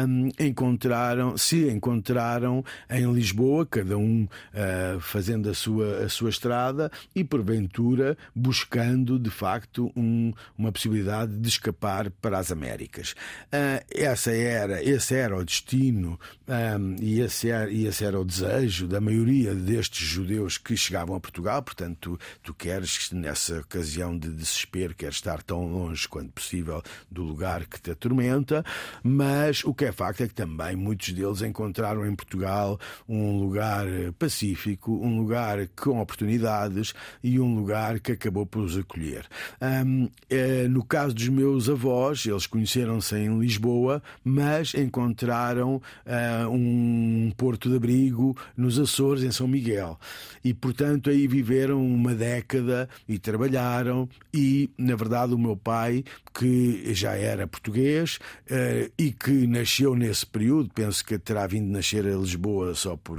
um, 0.07 0.29
encontraram, 0.39 1.37
se 1.37 1.69
encontraram 1.71 2.65
em 2.91 3.11
Lisboa, 3.13 3.65
cada 3.65 3.97
um 3.97 4.25
uh, 4.25 5.01
fazendo 5.01 5.49
a 5.49 5.55
sua, 5.55 6.05
a 6.05 6.09
sua 6.09 6.31
estrada 6.31 6.91
e, 7.15 7.25
porventura, 7.25 8.17
buscando 8.35 9.19
de 9.19 9.31
facto 9.31 9.91
um, 9.97 10.33
uma 10.57 10.71
possibilidade 10.71 11.37
de 11.37 11.49
escapar 11.49 12.11
para 12.11 12.39
as 12.39 12.53
Américas. 12.53 13.13
Uh, 13.47 13.83
essa 13.91 14.31
era, 14.63 14.83
esse 14.83 15.15
era 15.15 15.37
o 15.37 15.45
destino 15.45 16.19
um, 16.49 16.97
e, 17.01 17.21
esse 17.21 17.51
era, 17.51 17.71
e 17.71 17.87
esse 17.87 18.05
era 18.05 18.19
o 18.21 18.25
desejo 18.25 18.87
da 18.87 19.01
maioria 19.01 19.55
destes 19.55 20.07
judeus 20.07 20.59
que 20.59 20.77
chegavam 20.77 21.17
a 21.17 21.21
Portugal. 21.21 21.63
Portanto, 21.63 21.97
tu, 22.01 22.19
tu 22.43 22.55
queres, 22.55 23.11
nessa 23.13 23.61
ocasião 23.61 24.17
de 24.17 24.29
desespero, 24.29 24.95
queres 24.95 25.17
estar 25.17 25.43
tão 25.43 25.67
longe 25.67 26.09
quanto 26.09 26.33
possível 26.33 26.83
do 27.11 27.23
lugar 27.23 27.67
que 27.67 27.81
te 27.81 27.91
atormenta, 27.91 28.65
mas 29.03 29.65
o 29.65 29.75
que 29.75 29.87
é 29.87 29.93
facto 29.93 30.23
é 30.23 30.29
que 30.29 30.35
também 30.35 30.77
muitos 30.77 31.13
deles 31.13 31.43
encontraram 31.43 32.07
em 32.07 32.15
Portugal 32.15 32.79
um 33.09 33.39
lugar 33.39 33.87
eh, 33.87 34.13
pacífico, 34.19 34.93
um 34.93 35.19
lugar 35.19 35.67
com 35.77 36.01
oportunidades 36.01 36.95
e 37.23 37.39
um 37.41 37.55
lugar 37.55 38.01
que 38.01 38.13
acabou 38.13 38.47
por 38.47 38.63
os 38.63 38.77
acolher. 38.77 39.27
Um, 39.61 40.09
é, 40.29 40.69
no 40.69 40.85
caso 40.85 41.15
dos 41.15 41.29
meus 41.29 41.69
avós, 41.69 42.25
eles 42.27 42.47
conheceram-se 42.47 43.17
em 43.17 43.39
Lisboa, 43.39 44.03
mas 44.25 44.52
encontraram 44.77 45.77
uh, 45.77 46.49
um 46.51 47.33
porto 47.37 47.69
de 47.69 47.77
abrigo 47.77 48.37
nos 48.57 48.79
Açores, 48.79 49.23
em 49.23 49.31
São 49.31 49.49
Miguel. 49.49 49.99
E, 50.45 50.53
portanto, 50.53 51.11
aí 51.11 51.27
viveram 51.27 51.85
uma 51.85 52.15
década 52.15 52.89
e 53.09 53.19
trabalharam. 53.19 54.09
E, 54.33 54.71
na 54.77 54.97
verdade, 54.97 55.35
o 55.35 55.39
meu 55.39 55.57
pai, 55.57 56.05
que 56.35 56.95
já 56.95 57.15
era 57.15 57.47
português 57.47 58.19
uh, 58.51 58.93
e 58.99 59.13
que 59.13 59.47
nasceu 59.47 59.95
nesse 59.95 60.27
período, 60.27 60.71
penso 60.75 61.05
que 61.05 61.19
terá 61.19 61.47
vindo 61.47 61.71
nascer 61.71 62.07
a 62.07 62.17
Lisboa 62.17 62.75
só 62.75 62.97
por, 62.97 63.19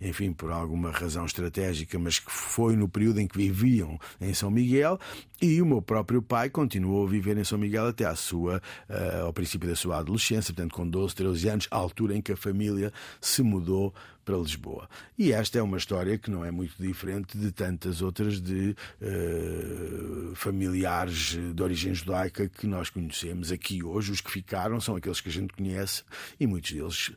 enfim, 0.00 0.32
por 0.32 0.50
alguma 0.50 0.90
razão 0.90 1.24
estratégica, 1.24 1.98
mas 1.98 2.18
que 2.18 2.30
foi 2.30 2.76
no 2.76 2.88
período 2.88 3.20
em 3.20 3.26
que 3.26 3.36
viviam 3.36 3.98
em 4.20 4.34
São 4.34 4.50
Miguel, 4.50 4.98
e 5.44 5.60
o 5.60 5.66
meu 5.66 5.82
próprio 5.82 6.22
pai 6.22 6.48
continuou 6.48 7.06
a 7.06 7.10
viver 7.10 7.36
em 7.36 7.44
São 7.44 7.58
Miguel 7.58 7.88
até 7.88 8.06
à 8.06 8.16
sua, 8.16 8.62
uh, 8.88 9.26
ao 9.26 9.32
princípio 9.32 9.68
da 9.68 9.76
sua 9.76 9.98
adolescência, 9.98 10.54
portanto 10.54 10.74
com 10.74 10.88
12, 10.88 11.14
13 11.14 11.48
anos, 11.50 11.68
à 11.70 11.76
altura 11.76 12.16
em 12.16 12.22
que 12.22 12.32
a 12.32 12.36
família 12.36 12.90
se 13.20 13.42
mudou 13.42 13.92
para 14.24 14.38
Lisboa. 14.38 14.88
E 15.18 15.32
esta 15.32 15.58
é 15.58 15.62
uma 15.62 15.76
história 15.76 16.16
que 16.16 16.30
não 16.30 16.42
é 16.42 16.50
muito 16.50 16.74
diferente 16.82 17.36
de 17.36 17.52
tantas 17.52 18.00
outras 18.00 18.40
de 18.40 18.74
uh, 19.02 20.34
familiares 20.34 21.36
de 21.54 21.62
origem 21.62 21.92
judaica 21.92 22.48
que 22.48 22.66
nós 22.66 22.88
conhecemos 22.88 23.52
aqui 23.52 23.82
hoje. 23.82 24.12
Os 24.12 24.22
que 24.22 24.30
ficaram 24.30 24.80
são 24.80 24.96
aqueles 24.96 25.20
que 25.20 25.28
a 25.28 25.32
gente 25.32 25.52
conhece 25.52 26.04
e 26.40 26.46
muitos 26.46 26.72
deles 26.72 27.12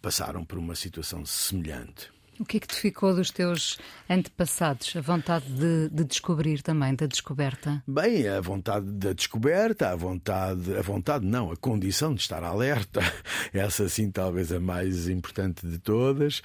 passaram 0.00 0.46
por 0.46 0.58
uma 0.58 0.74
situação 0.74 1.26
semelhante. 1.26 2.10
O 2.40 2.44
que 2.46 2.56
é 2.56 2.60
que 2.60 2.68
te 2.68 2.76
ficou 2.76 3.14
dos 3.14 3.30
teus 3.30 3.78
antepassados? 4.08 4.96
A 4.96 5.02
vontade 5.02 5.44
de, 5.44 5.90
de, 5.90 6.04
descobrir 6.04 6.62
também, 6.62 6.94
da 6.94 7.04
descoberta? 7.04 7.82
Bem, 7.86 8.26
a 8.26 8.40
vontade 8.40 8.86
da 8.86 9.12
descoberta, 9.12 9.90
a 9.90 9.94
vontade, 9.94 10.74
a 10.74 10.80
vontade 10.80 11.26
não, 11.26 11.52
a 11.52 11.56
condição 11.56 12.14
de 12.14 12.22
estar 12.22 12.42
alerta. 12.42 13.02
Essa 13.52 13.90
sim 13.90 14.10
talvez 14.10 14.50
a 14.52 14.58
mais 14.58 15.06
importante 15.06 15.66
de 15.66 15.78
todas. 15.78 16.40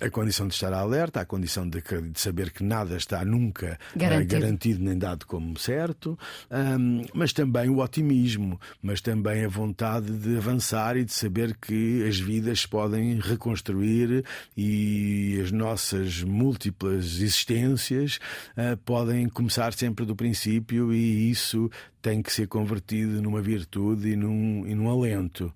a 0.00 0.10
condição 0.10 0.48
de 0.48 0.54
estar 0.54 0.72
alerta, 0.72 1.20
a 1.20 1.24
condição 1.24 1.68
de, 1.68 1.80
de 1.80 2.20
saber 2.20 2.50
que 2.50 2.64
nada 2.64 2.96
está 2.96 3.24
nunca 3.24 3.78
eh, 3.94 3.98
garantido, 3.98 4.40
garantido 4.40 4.84
nem 4.84 4.98
dado 4.98 5.26
como 5.26 5.56
certo, 5.60 6.18
mas 7.14 7.32
também 7.32 7.70
o 7.70 7.78
otimismo, 7.78 8.60
mas 8.82 9.00
também 9.00 9.44
a 9.44 9.48
vontade 9.48 10.10
de 10.10 10.36
avançar 10.38 10.96
e 10.96 11.04
de 11.04 11.12
saber 11.12 11.56
que 11.56 12.02
as 12.02 12.18
vidas 12.18 12.66
podem 12.66 13.20
reconstruir 13.20 14.24
e 14.56 14.71
as 15.42 15.50
nossas 15.50 16.22
múltiplas 16.22 17.04
existências 17.04 18.18
uh, 18.56 18.76
podem 18.78 19.28
começar 19.28 19.72
sempre 19.72 20.04
do 20.04 20.14
princípio 20.14 20.92
e 20.92 21.30
isso 21.30 21.70
tem 22.00 22.22
que 22.22 22.32
ser 22.32 22.48
convertido 22.48 23.22
numa 23.22 23.40
virtude 23.40 24.10
e 24.10 24.16
num, 24.16 24.66
e 24.66 24.74
num 24.74 24.90
alento, 24.90 25.46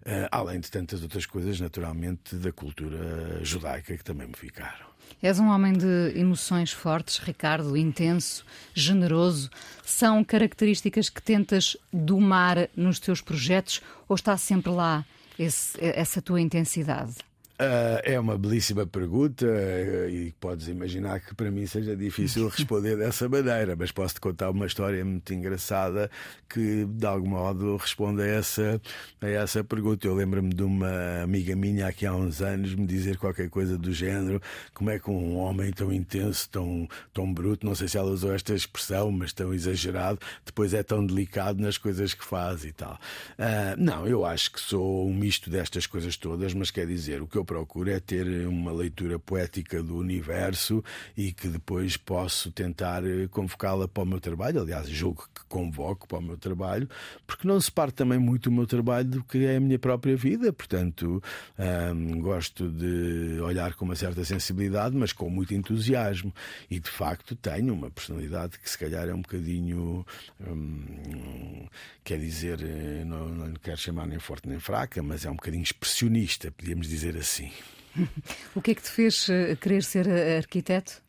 uh, 0.00 0.28
além 0.30 0.60
de 0.60 0.70
tantas 0.70 1.02
outras 1.02 1.26
coisas, 1.26 1.60
naturalmente, 1.60 2.36
da 2.36 2.52
cultura 2.52 3.40
judaica 3.42 3.96
que 3.96 4.04
também 4.04 4.26
me 4.26 4.36
ficaram. 4.36 4.94
És 5.22 5.38
um 5.38 5.48
homem 5.48 5.72
de 5.72 6.12
emoções 6.18 6.70
fortes, 6.70 7.18
Ricardo, 7.18 7.76
intenso, 7.76 8.44
generoso. 8.74 9.50
São 9.82 10.22
características 10.22 11.08
que 11.08 11.22
tentas 11.22 11.76
domar 11.92 12.68
nos 12.76 12.98
teus 12.98 13.20
projetos 13.20 13.80
ou 14.06 14.16
está 14.16 14.36
sempre 14.36 14.70
lá 14.70 15.04
esse, 15.38 15.78
essa 15.82 16.20
tua 16.20 16.40
intensidade? 16.40 17.14
Uh, 17.54 18.02
é 18.02 18.18
uma 18.18 18.36
belíssima 18.36 18.84
pergunta 18.84 19.46
uh, 19.46 20.08
e 20.08 20.32
podes 20.40 20.66
imaginar 20.66 21.20
que 21.20 21.36
para 21.36 21.52
mim 21.52 21.64
seja 21.68 21.94
difícil 21.94 22.48
responder 22.50 22.96
dessa 22.96 23.28
maneira, 23.28 23.76
mas 23.76 23.92
posso-te 23.92 24.20
contar 24.20 24.50
uma 24.50 24.66
história 24.66 25.04
muito 25.04 25.32
engraçada 25.32 26.10
que 26.48 26.84
de 26.84 27.06
algum 27.06 27.28
modo 27.28 27.76
responde 27.76 28.22
a 28.22 28.26
essa, 28.26 28.82
a 29.20 29.28
essa 29.28 29.62
pergunta. 29.62 30.04
Eu 30.04 30.16
lembro-me 30.16 30.52
de 30.52 30.64
uma 30.64 31.22
amiga 31.22 31.54
minha 31.54 31.86
aqui 31.86 32.04
há 32.04 32.12
uns 32.12 32.42
anos 32.42 32.74
me 32.74 32.86
dizer 32.88 33.18
qualquer 33.18 33.48
coisa 33.48 33.78
do 33.78 33.92
género: 33.92 34.42
como 34.72 34.90
é 34.90 34.98
que 34.98 35.08
um 35.08 35.36
homem 35.36 35.70
tão 35.72 35.92
intenso, 35.92 36.50
tão, 36.50 36.88
tão 37.12 37.32
bruto, 37.32 37.64
não 37.64 37.76
sei 37.76 37.86
se 37.86 37.96
ela 37.96 38.10
usou 38.10 38.34
esta 38.34 38.52
expressão, 38.52 39.12
mas 39.12 39.32
tão 39.32 39.54
exagerado, 39.54 40.18
depois 40.44 40.74
é 40.74 40.82
tão 40.82 41.06
delicado 41.06 41.62
nas 41.62 41.78
coisas 41.78 42.14
que 42.14 42.24
faz 42.24 42.64
e 42.64 42.72
tal. 42.72 42.98
Uh, 43.38 43.78
não, 43.78 44.08
eu 44.08 44.24
acho 44.24 44.50
que 44.50 44.60
sou 44.60 45.08
um 45.08 45.14
misto 45.14 45.48
destas 45.48 45.86
coisas 45.86 46.16
todas, 46.16 46.52
mas 46.52 46.72
quer 46.72 46.86
dizer, 46.88 47.22
o 47.22 47.28
que 47.28 47.36
eu 47.36 47.43
eu 47.44 47.46
procuro 47.46 47.90
é 47.90 48.00
ter 48.00 48.26
uma 48.48 48.72
leitura 48.72 49.18
poética 49.18 49.82
do 49.82 49.98
universo 49.98 50.82
e 51.16 51.30
que 51.30 51.46
depois 51.46 51.96
posso 51.96 52.50
tentar 52.50 53.04
eh, 53.04 53.28
convocá-la 53.28 53.86
para 53.86 54.02
o 54.02 54.06
meu 54.06 54.18
trabalho. 54.18 54.62
Aliás, 54.62 54.88
julgo 54.88 55.28
que 55.34 55.42
convoco 55.46 56.08
para 56.08 56.18
o 56.18 56.22
meu 56.22 56.38
trabalho, 56.38 56.88
porque 57.26 57.46
não 57.46 57.60
se 57.60 57.70
parte 57.70 57.94
também 57.94 58.18
muito 58.18 58.46
o 58.46 58.52
meu 58.52 58.66
trabalho 58.66 59.08
do 59.08 59.22
que 59.22 59.44
é 59.44 59.56
a 59.56 59.60
minha 59.60 59.78
própria 59.78 60.16
vida. 60.16 60.52
Portanto, 60.52 61.22
hum, 61.58 62.20
gosto 62.20 62.68
de 62.70 63.38
olhar 63.42 63.74
com 63.74 63.84
uma 63.84 63.96
certa 63.96 64.24
sensibilidade, 64.24 64.96
mas 64.96 65.12
com 65.12 65.28
muito 65.28 65.54
entusiasmo. 65.54 66.32
E 66.70 66.80
de 66.80 66.88
facto 66.88 67.36
tenho 67.36 67.74
uma 67.74 67.90
personalidade 67.90 68.58
que 68.58 68.70
se 68.70 68.78
calhar 68.78 69.06
é 69.06 69.14
um 69.14 69.20
bocadinho. 69.20 70.06
Hum, 70.40 71.66
quer 72.02 72.18
dizer, 72.18 72.60
eh, 72.62 73.04
não, 73.04 73.28
não 73.28 73.52
quero 73.54 73.76
chamar 73.76 74.06
nem 74.06 74.18
forte 74.18 74.48
nem 74.48 74.58
fraca, 74.58 75.02
mas 75.02 75.26
é 75.26 75.30
um 75.30 75.36
bocadinho 75.36 75.62
expressionista, 75.62 76.50
podíamos 76.50 76.88
dizer 76.88 77.16
assim 77.16 77.33
sim. 77.34 77.52
o 78.54 78.60
que 78.60 78.72
é 78.72 78.74
que 78.74 78.82
te 78.82 78.90
fez 78.90 79.28
eh, 79.28 79.56
querer 79.56 79.82
ser 79.82 80.06
eh, 80.06 80.38
arquiteto? 80.38 81.02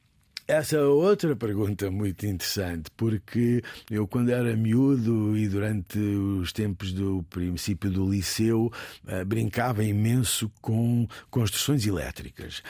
Essa 0.47 0.75
é 0.75 0.81
outra 0.83 1.35
pergunta 1.35 1.89
muito 1.89 2.23
interessante, 2.23 2.91
porque 2.95 3.63
eu, 3.89 4.07
quando 4.07 4.29
era 4.29 4.55
miúdo 4.55 5.35
e 5.35 5.47
durante 5.47 5.97
os 5.97 6.53
tempos 6.53 6.93
do 6.93 7.25
princípio 7.31 7.89
do 7.89 8.07
liceu, 8.07 8.71
uh, 9.05 9.25
brincava 9.25 9.83
imenso 9.83 10.51
com 10.61 11.07
construções 11.31 11.87
elétricas. 11.87 12.61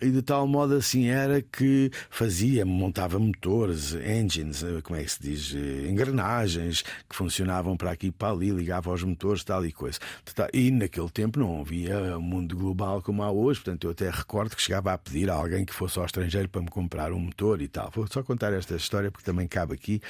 E 0.00 0.10
de 0.10 0.22
tal 0.22 0.46
modo 0.46 0.74
assim 0.74 1.08
era 1.08 1.42
que 1.42 1.90
fazia, 2.08 2.64
montava 2.64 3.18
motores, 3.18 3.94
engines, 3.94 4.62
eh, 4.62 4.80
como 4.82 4.98
é 4.98 5.04
que 5.04 5.10
se 5.10 5.22
diz, 5.22 5.54
eh, 5.54 5.88
engrenagens 5.88 6.82
que 6.82 7.14
funcionavam 7.14 7.76
para 7.76 7.90
aqui 7.90 8.06
e 8.08 8.10
para 8.12 8.32
ali, 8.32 8.50
ligava 8.50 8.90
aos 8.90 9.02
motores, 9.02 9.44
tal 9.44 9.64
e 9.66 9.72
coisa. 9.72 9.98
E 10.52 10.70
naquele 10.70 11.10
tempo 11.10 11.38
não 11.38 11.60
havia 11.60 12.16
um 12.16 12.22
mundo 12.22 12.56
global 12.56 13.02
como 13.02 13.22
há 13.22 13.30
hoje, 13.30 13.60
portanto 13.60 13.84
eu 13.84 13.90
até 13.90 14.10
recordo 14.10 14.56
que 14.56 14.62
chegava 14.62 14.92
a 14.92 14.98
pedir 14.98 15.30
a 15.30 15.34
alguém 15.34 15.64
que 15.64 15.74
fosse 15.74 15.98
ao 15.98 16.04
estrangeiro 16.04 16.48
para 16.48 16.62
me 16.62 16.69
comprar 16.70 17.12
um 17.12 17.18
motor 17.18 17.60
e 17.60 17.68
tal. 17.68 17.90
Vou 17.94 18.06
só 18.06 18.22
contar 18.22 18.52
esta 18.52 18.76
história 18.76 19.10
porque 19.10 19.24
também 19.24 19.46
cabe 19.46 19.74
aqui. 19.74 20.00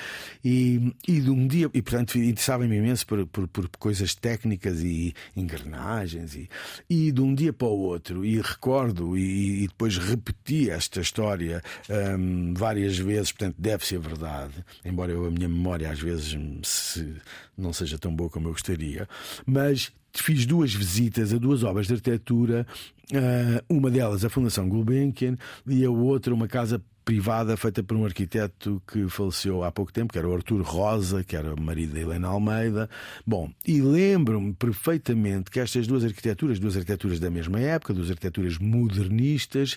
E, 0.44 0.94
e 1.08 1.20
de 1.20 1.30
um 1.30 1.46
dia, 1.46 1.70
e 1.72 1.82
portanto 1.82 2.18
interessava-me 2.18 2.76
imenso 2.76 3.06
por, 3.06 3.26
por, 3.26 3.48
por, 3.48 3.68
coisas 3.78 4.14
técnicas 4.14 4.80
e 4.80 5.14
engrenagens. 5.36 6.34
E, 6.34 6.48
e 6.88 7.10
de 7.10 7.20
um 7.20 7.34
dia 7.34 7.52
para 7.52 7.68
o 7.68 7.78
outro, 7.80 8.24
e 8.24 8.40
recordo 8.40 9.16
e, 9.16 9.64
e 9.64 9.68
depois 9.68 9.96
repeti 9.96 10.70
esta 10.70 11.00
história 11.00 11.62
um, 11.88 12.54
várias 12.54 12.98
vezes, 12.98 13.32
portanto 13.32 13.56
deve 13.58 13.86
ser 13.86 13.98
verdade, 13.98 14.64
embora 14.84 15.12
eu, 15.12 15.26
a 15.26 15.30
minha 15.30 15.48
memória 15.48 15.90
às 15.90 16.00
vezes 16.00 16.36
se, 16.62 17.16
não 17.60 17.72
seja 17.72 17.98
tão 17.98 18.14
boa 18.14 18.30
como 18.30 18.48
eu 18.48 18.52
gostaria, 18.52 19.08
mas 19.46 19.92
fiz 20.12 20.46
duas 20.46 20.74
visitas 20.74 21.32
a 21.32 21.38
duas 21.38 21.62
obras 21.62 21.86
de 21.86 21.94
arquitetura, 21.94 22.66
ah, 23.14 23.62
uma 23.68 23.90
delas 23.90 24.24
a 24.24 24.30
Fundação 24.30 24.68
Gulbenkian 24.68 25.36
e 25.66 25.84
a 25.84 25.90
outra 25.90 26.34
uma 26.34 26.48
casa 26.48 26.82
privada 27.10 27.56
feita 27.56 27.82
por 27.82 27.96
um 27.96 28.04
arquiteto 28.04 28.80
que 28.86 29.08
faleceu 29.08 29.64
há 29.64 29.72
pouco 29.72 29.92
tempo, 29.92 30.12
que 30.12 30.18
era 30.20 30.28
o 30.28 30.32
Artur 30.32 30.62
Rosa, 30.62 31.24
que 31.24 31.34
era 31.34 31.52
o 31.52 31.60
marido 31.60 31.94
da 31.94 32.00
Helena 32.00 32.28
Almeida. 32.28 32.88
Bom, 33.26 33.50
e 33.66 33.80
lembro-me 33.80 34.52
perfeitamente 34.52 35.50
que 35.50 35.58
estas 35.58 35.88
duas 35.88 36.04
arquiteturas, 36.04 36.60
duas 36.60 36.76
arquiteturas 36.76 37.18
da 37.18 37.28
mesma 37.28 37.58
época, 37.58 37.92
duas 37.92 38.10
arquiteturas 38.10 38.58
modernistas, 38.58 39.76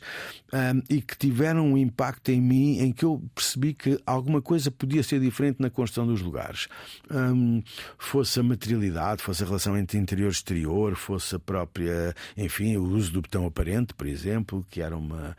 um, 0.54 0.84
e 0.88 1.02
que 1.02 1.18
tiveram 1.18 1.72
um 1.72 1.76
impacto 1.76 2.30
em 2.30 2.40
mim 2.40 2.78
em 2.78 2.92
que 2.92 3.04
eu 3.04 3.20
percebi 3.34 3.74
que 3.74 4.00
alguma 4.06 4.40
coisa 4.40 4.70
podia 4.70 5.02
ser 5.02 5.20
diferente 5.20 5.60
na 5.60 5.72
construção 5.72 6.06
dos 6.06 6.22
lugares. 6.22 6.68
Um, 7.10 7.64
fosse 7.98 8.40
a 8.42 8.44
materialidade, 8.44 9.24
fosse 9.24 9.42
a 9.42 9.48
relação 9.48 9.76
entre 9.76 9.98
interior 9.98 10.28
e 10.28 10.32
exterior, 10.32 10.96
fosse 10.96 11.36
a 11.36 11.40
própria, 11.40 12.14
enfim, 12.38 12.78
o 12.78 12.84
uso 12.84 13.12
do 13.12 13.24
botão 13.24 13.48
aparente, 13.48 13.92
por 13.96 14.06
exemplo, 14.06 14.64
que 14.70 14.82
era 14.82 14.96
uma. 14.96 15.36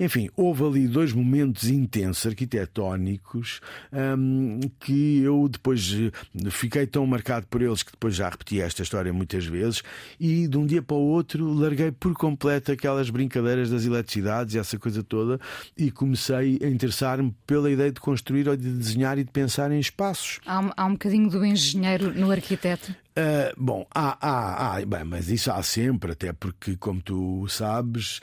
Enfim, 0.00 0.28
houve 0.34 0.64
ali 0.64 0.88
dois 0.88 1.12
momentos 1.22 1.68
intensos 1.68 2.26
arquitetónicos 2.26 3.60
um, 3.92 4.60
que 4.80 5.20
eu 5.22 5.48
depois 5.48 5.92
eh, 5.92 6.50
fiquei 6.50 6.86
tão 6.86 7.06
marcado 7.06 7.46
por 7.46 7.62
eles 7.62 7.82
que 7.82 7.92
depois 7.92 8.14
já 8.14 8.28
repeti 8.28 8.60
esta 8.60 8.82
história 8.82 9.12
muitas 9.12 9.44
vezes 9.44 9.82
e 10.18 10.46
de 10.46 10.56
um 10.56 10.66
dia 10.66 10.82
para 10.82 10.96
o 10.96 11.00
outro 11.00 11.52
larguei 11.52 11.90
por 11.90 12.14
completo 12.14 12.72
aquelas 12.72 13.10
brincadeiras 13.10 13.70
das 13.70 13.84
eletricidades 13.84 14.54
e 14.54 14.58
essa 14.58 14.78
coisa 14.78 15.02
toda 15.02 15.40
e 15.76 15.90
comecei 15.90 16.58
a 16.62 16.68
interessar-me 16.68 17.34
pela 17.46 17.70
ideia 17.70 17.92
de 17.92 18.00
construir 18.00 18.48
ou 18.48 18.56
de 18.56 18.70
desenhar 18.70 19.18
e 19.18 19.24
de 19.24 19.30
pensar 19.30 19.70
em 19.70 19.80
espaços. 19.80 20.40
Há 20.46 20.60
um, 20.60 20.70
há 20.76 20.84
um 20.86 20.92
bocadinho 20.92 21.28
do 21.28 21.44
engenheiro 21.44 22.12
no 22.12 22.30
arquiteto? 22.30 22.94
Uh, 23.20 23.52
bom, 23.54 23.86
há, 23.94 24.16
há, 24.18 24.76
há, 24.76 24.86
bem, 24.86 25.04
mas 25.04 25.28
isso 25.28 25.52
há 25.52 25.62
sempre, 25.62 26.12
até 26.12 26.32
porque, 26.32 26.74
como 26.76 27.02
tu 27.02 27.46
sabes, 27.48 28.18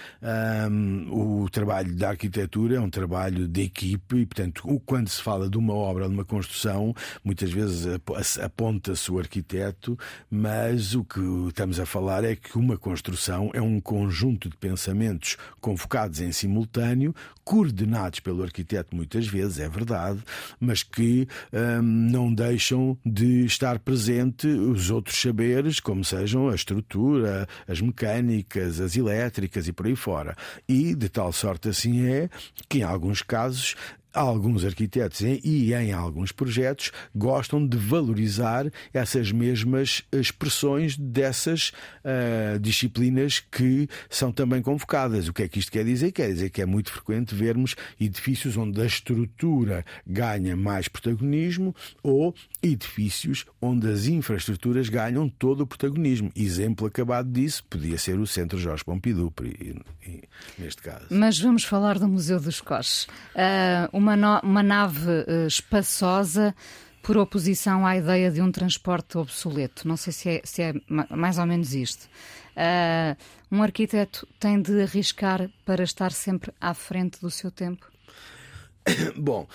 um, 0.71 1.43
o 1.43 1.49
trabalho 1.51 1.93
da 1.95 2.09
arquitetura 2.09 2.77
é 2.77 2.79
um 2.79 2.89
trabalho 2.89 3.47
de 3.47 3.61
equipe 3.61 4.17
e, 4.17 4.25
portanto, 4.25 4.81
quando 4.87 5.07
se 5.07 5.21
fala 5.21 5.47
de 5.47 5.55
uma 5.55 5.75
obra, 5.75 6.07
de 6.07 6.15
uma 6.15 6.25
construção, 6.25 6.95
muitas 7.23 7.51
vezes 7.51 7.85
aponta-se 8.41 9.11
o 9.11 9.19
arquiteto, 9.19 9.99
mas 10.31 10.95
o 10.95 11.03
que 11.03 11.19
estamos 11.47 11.79
a 11.79 11.85
falar 11.85 12.23
é 12.23 12.35
que 12.35 12.57
uma 12.57 12.75
construção 12.75 13.51
é 13.53 13.61
um 13.61 13.79
conjunto 13.79 14.49
de 14.49 14.57
pensamentos 14.57 15.37
convocados 15.61 16.21
em 16.21 16.31
simultâneo, 16.31 17.13
coordenados 17.43 18.19
pelo 18.19 18.41
arquiteto 18.41 18.95
muitas 18.95 19.27
vezes, 19.27 19.59
é 19.59 19.69
verdade, 19.69 20.19
mas 20.59 20.81
que 20.81 21.27
um, 21.53 21.81
não 21.83 22.33
deixam 22.33 22.97
de 23.05 23.45
estar 23.45 23.77
presente 23.79 24.47
os 24.47 24.86
outros 24.89 25.19
saberes, 25.19 25.79
como 25.79 26.03
sejam 26.03 26.49
a 26.49 26.55
estrutura, 26.55 27.47
as 27.67 27.81
mecânicas, 27.81 28.79
as 28.79 28.95
elétricas 28.95 29.67
e 29.67 29.73
por 29.73 29.85
aí 29.85 29.95
fora. 29.95 30.35
E 30.67 30.95
de 30.95 31.09
tal 31.09 31.31
sorte 31.31 31.69
assim 31.69 32.05
é 32.07 32.29
que, 32.67 32.79
em 32.79 32.83
alguns 32.83 33.21
casos, 33.21 33.75
alguns 34.17 34.65
arquitetos 34.65 35.21
e 35.21 35.73
em 35.73 35.93
alguns 35.93 36.31
projetos 36.31 36.91
gostam 37.15 37.65
de 37.65 37.77
valorizar 37.77 38.65
essas 38.93 39.31
mesmas 39.31 40.03
expressões 40.11 40.97
dessas 40.97 41.71
uh, 42.03 42.59
disciplinas 42.59 43.39
que 43.39 43.87
são 44.09 44.31
também 44.31 44.61
convocadas. 44.61 45.27
O 45.27 45.33
que 45.33 45.43
é 45.43 45.47
que 45.47 45.59
isto 45.59 45.71
quer 45.71 45.85
dizer? 45.85 46.11
Quer 46.11 46.27
dizer 46.27 46.49
que 46.49 46.61
é 46.61 46.65
muito 46.65 46.91
frequente 46.91 47.35
vermos 47.35 47.75
edifícios 47.99 48.57
onde 48.57 48.81
a 48.81 48.85
estrutura 48.85 49.85
ganha 50.05 50.55
mais 50.55 50.87
protagonismo 50.87 51.75
ou 52.01 52.33
edifícios 52.61 53.45
onde 53.61 53.87
as 53.87 54.07
infraestruturas 54.07 54.89
ganham 54.89 55.29
todo 55.29 55.61
o 55.61 55.67
protagonismo. 55.67 56.31
Exemplo 56.35 56.87
acabado 56.87 57.29
disso 57.29 57.63
podia 57.69 57.97
ser 57.97 58.19
o 58.19 58.25
Centro 58.25 58.57
Jorge 58.57 58.83
Pompidou, 58.83 59.31
neste 60.57 60.81
caso. 60.81 61.05
Mas 61.11 61.39
vamos 61.39 61.63
falar 61.63 61.99
do 61.99 62.07
Museu 62.07 62.39
dos 62.39 62.61
Coches. 62.61 63.03
Uh, 63.35 63.89
uma, 63.91 64.06
no, 64.15 64.39
uma 64.41 64.63
nave 64.63 65.09
uh, 65.09 65.47
espaçosa 65.47 66.55
por 67.01 67.17
oposição 67.17 67.85
à 67.85 67.95
ideia 67.95 68.29
de 68.29 68.41
um 68.41 68.51
transporte 68.51 69.17
obsoleto. 69.17 69.87
Não 69.87 69.97
sei 69.97 70.13
se 70.13 70.29
é, 70.29 70.41
se 70.43 70.61
é 70.61 70.73
mais 70.87 71.37
ou 71.37 71.45
menos 71.45 71.73
isto. 71.73 72.07
Uh, 72.55 73.15
um 73.51 73.63
arquiteto 73.63 74.27
tem 74.39 74.61
de 74.61 74.81
arriscar 74.81 75.49
para 75.65 75.83
estar 75.83 76.11
sempre 76.11 76.51
à 76.59 76.73
frente 76.73 77.21
do 77.21 77.31
seu 77.31 77.49
tempo? 77.49 77.89
Bom, 79.15 79.47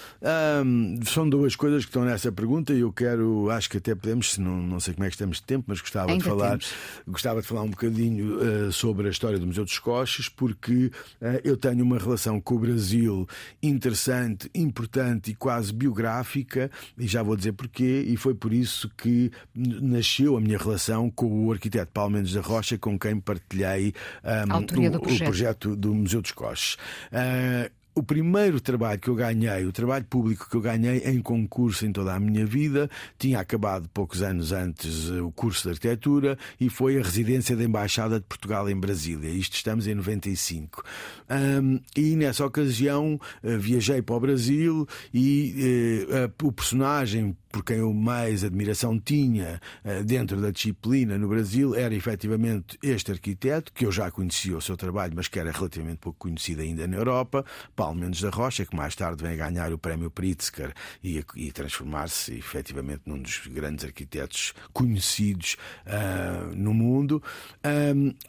são 1.07 1.29
duas 1.29 1.57
coisas 1.57 1.85
que 1.85 1.91
estão 1.91 2.05
nessa 2.05 2.31
pergunta 2.31 2.73
e 2.73 2.81
eu 2.81 2.93
quero, 2.93 3.51
acho 3.51 3.69
que 3.71 3.79
até 3.79 3.95
podemos, 3.95 4.39
não, 4.39 4.57
não 4.59 4.81
sei 4.81 4.95
como 4.95 5.05
é 5.05 5.09
que 5.09 5.15
estamos 5.15 5.39
de 5.39 5.45
tempo, 5.45 5.65
mas 5.67 5.81
gostava 5.81 6.11
Ainda 6.11 6.23
de 6.23 6.29
falar, 6.29 6.59
gostava 7.07 7.41
de 7.41 7.47
falar 7.47 7.63
um 7.63 7.71
bocadinho 7.71 8.37
uh, 8.37 8.73
sobre 8.73 9.09
a 9.09 9.11
história 9.11 9.39
do 9.39 9.47
Museu 9.47 9.65
dos 9.65 9.79
Coches, 9.79 10.29
porque 10.29 10.87
uh, 11.21 11.41
eu 11.45 11.57
tenho 11.57 11.85
uma 11.85 11.99
relação 11.99 12.41
com 12.41 12.55
o 12.55 12.59
Brasil 12.59 13.27
interessante, 13.63 14.51
importante 14.55 15.31
e 15.31 15.35
quase 15.35 15.73
biográfica, 15.73 16.71
e 16.99 17.07
já 17.07 17.23
vou 17.23 17.37
dizer 17.37 17.53
porquê, 17.53 18.05
e 18.07 18.17
foi 18.17 18.35
por 18.35 18.53
isso 18.53 18.91
que 18.97 19.31
nasceu 19.55 20.37
a 20.37 20.41
minha 20.41 20.59
relação 20.59 21.11
com 21.11 21.47
o 21.47 21.53
arquiteto 21.53 21.91
Paulo 21.93 22.13
Mendes 22.13 22.33
da 22.33 22.41
Rocha, 22.41 22.79
com 22.79 22.99
quem 22.99 23.19
partilhei 23.21 23.95
um, 24.25 24.57
o, 24.57 24.67
projeto. 24.67 24.97
o, 24.97 25.25
projeto. 25.25 25.77
do 25.77 25.95
Museu 25.95 26.21
dos 26.21 26.33
Coches. 26.33 26.77
Uh, 27.13 27.82
o 27.95 28.03
primeiro 28.03 28.61
trabalho 28.61 28.99
que 28.99 29.09
eu 29.09 29.15
ganhei, 29.15 29.67
o 29.67 29.73
trabalho 29.73 30.05
público 30.05 30.49
que 30.49 30.57
eu 30.57 30.61
ganhei 30.61 30.99
em 31.05 31.21
concurso 31.21 31.85
em 31.85 31.93
toda 31.93 32.15
a 32.15 32.21
minha 32.21 32.47
vida, 32.47 32.89
tinha 33.19 33.39
acabado 33.39 33.89
poucos 33.91 34.23
anos 34.23 34.53
antes 34.53 35.11
eh, 35.11 35.21
o 35.21 35.31
curso 35.31 35.65
de 35.65 35.71
arquitetura 35.71 36.39
e 36.59 36.71
foi 36.71 36.99
a 36.99 37.03
residência 37.03 37.55
da 37.55 37.65
Embaixada 37.65 38.19
de 38.19 38.27
Portugal 38.27 38.69
em 38.71 38.79
Brasília. 38.79 39.29
Isto 39.31 39.57
estamos 39.57 39.87
em 39.87 39.95
95. 39.95 40.83
Um, 41.31 41.81
e 41.97 42.17
nessa 42.17 42.45
ocasião 42.47 43.21
uh, 43.43 43.59
viajei 43.59 44.01
para 44.03 44.15
o 44.15 44.21
Brasil 44.21 44.87
e 45.13 46.07
uh, 46.09 46.47
o 46.47 46.53
personagem 46.53 47.37
por 47.53 47.63
quem 47.63 47.77
eu 47.77 47.93
mais 47.93 48.43
admiração 48.43 48.99
tinha 48.99 49.61
eh, 49.85 50.03
dentro 50.03 50.41
da 50.41 50.51
disciplina 50.51 51.19
no 51.19 51.29
Brasil 51.29 51.75
era 51.75 51.95
efetivamente 51.95 52.79
este 52.83 53.13
arquiteto, 53.13 53.71
que 53.75 53.85
eu 53.85 53.93
já 53.93 54.11
conhecia 54.11 54.57
o 54.57 54.61
seu 54.61 54.75
trabalho, 54.75 55.13
mas 55.15 55.29
que 55.29 55.39
era 55.39 55.53
relativamente 55.53 55.99
pouco 55.99 56.19
conhecido 56.19 56.63
ainda 56.63 56.87
na 56.87 56.97
Europa, 56.97 57.45
Paulo 57.83 57.99
Mendes 57.99 58.21
da 58.21 58.31
Rocha, 58.31 58.65
que 58.65 58.77
mais 58.77 58.95
tarde 58.95 59.25
vem 59.25 59.33
a 59.33 59.51
ganhar 59.51 59.73
o 59.73 59.77
prémio 59.77 60.09
Pritzker 60.09 60.73
e, 61.03 61.21
e 61.35 61.51
transformar-se 61.51 62.33
efetivamente 62.33 63.03
num 63.07 63.21
dos 63.21 63.43
grandes 63.49 63.85
arquitetos 63.85 64.55
conhecidos 64.73 65.57
uh, 65.85 66.55
no 66.55 66.73
mundo. 66.73 67.21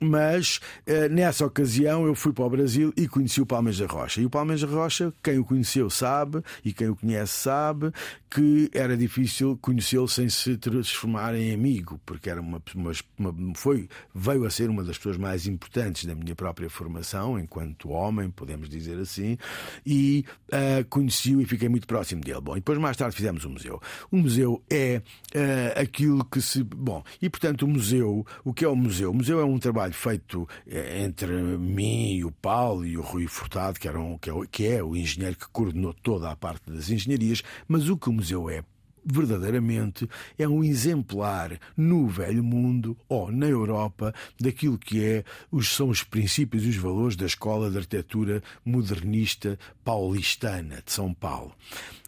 Mas 0.02 0.60
uh, 0.88 1.08
nessa 1.12 1.46
ocasião 1.46 2.08
eu 2.08 2.16
fui 2.16 2.34
para 2.34 2.46
o 2.46 2.50
Brasil 2.50 2.92
e 2.98 3.08
conheci 3.08 3.42
o 3.42 3.46
Paulo 3.46 3.66
Mendes 3.66 3.80
da 3.80 3.86
Rocha. 3.86 4.22
E 4.22 4.26
o 4.26 4.30
Paulo 4.30 4.48
Mendes 4.48 4.68
da 4.68 4.76
Rocha, 4.76 5.14
quem 5.22 5.38
o 5.38 5.46
conheceu 5.46 5.88
sabe, 5.88 6.42
e 6.66 6.74
quem 6.74 6.90
o 6.90 6.96
conhece 6.96 7.34
sabe, 7.34 7.92
que 8.34 8.68
era 8.74 8.98
difícil 8.98 9.56
conhecê-lo 9.62 10.08
sem 10.08 10.28
se 10.28 10.58
transformar 10.58 11.36
em 11.36 11.54
amigo, 11.54 12.02
porque 12.04 12.32
era 12.32 12.42
uma, 12.42 12.60
uma, 12.74 12.92
uma, 13.20 13.56
foi, 13.56 13.88
veio 14.14 14.44
a 14.44 14.50
ser 14.50 14.72
uma 14.72 14.84
das 14.84 14.98
pessoas 14.98 15.18
mais 15.18 15.46
importantes 15.46 16.06
da 16.06 16.16
minha 16.16 16.34
própria 16.34 16.68
formação, 16.68 17.38
enquanto 17.38 17.90
homem, 17.90 18.32
podemos 18.32 18.68
dizer 18.68 18.98
assim, 18.98 19.38
e 19.86 20.26
uh, 20.48 20.84
conheci-o 20.90 21.42
e 21.42 21.46
fiquei 21.46 21.70
muito 21.70 21.86
próximo 21.86 22.22
dele. 22.22 22.42
Bom, 22.42 22.54
e 22.54 22.56
depois 22.56 22.80
mais 22.80 22.98
tarde 22.98 23.16
fizemos 23.16 23.46
o 23.46 23.50
um 23.50 23.52
museu. 23.52 23.80
O 24.10 24.18
museu 24.18 24.64
é 24.68 25.04
uh, 25.36 25.80
aquilo 25.80 26.26
que 26.26 26.42
se. 26.42 26.64
Bom, 26.64 27.04
e 27.22 27.30
portanto 27.30 27.64
o 27.64 27.68
museu, 27.68 28.26
o 28.44 28.52
que 28.52 28.66
é 28.66 28.68
o 28.68 28.76
museu? 28.76 29.12
O 29.12 29.14
museu 29.14 29.40
é 29.40 29.46
um 29.46 29.60
trabalho 29.60 29.94
feito 29.94 30.50
eh, 30.66 31.04
entre 31.04 31.28
mim 31.28 32.16
e 32.16 32.26
o 32.26 32.32
Paulo 32.32 32.84
e 32.84 32.98
o 32.98 33.02
Rui 33.02 33.28
Furtado, 33.28 33.80
que, 33.80 33.88
era 33.88 34.00
um, 34.00 34.18
que, 34.18 34.32
é, 34.32 34.34
que 34.50 34.68
é 34.68 34.84
o 34.84 34.96
engenheiro 34.96 35.38
que 35.38 35.48
coordenou 35.50 35.94
toda 35.94 36.32
a 36.32 36.36
parte 36.36 36.72
das 36.72 36.90
engenharias, 36.90 37.44
mas 37.68 37.90
o 37.90 37.96
que 37.96 38.10
o 38.10 38.23
museu 38.24 38.50
é 38.50 38.64
verdadeiramente 39.06 40.10
é 40.40 40.48
um 40.48 40.64
exemplar 40.64 41.60
no 41.76 42.08
velho 42.08 42.42
mundo 42.42 42.98
ou 43.10 43.30
na 43.30 43.48
Europa 43.48 44.14
daquilo 44.40 44.78
que 44.78 45.04
é 45.04 45.24
os, 45.52 45.76
são 45.76 45.90
os 45.90 46.04
princípios 46.04 46.64
e 46.64 46.70
os 46.70 46.78
valores 46.78 47.18
da 47.18 47.26
escola 47.26 47.70
de 47.70 47.80
arquitetura 47.80 48.42
modernista 48.64 49.60
paulistana 49.84 50.82
de 50.86 50.92
São 50.92 51.14
Paulo. 51.14 51.54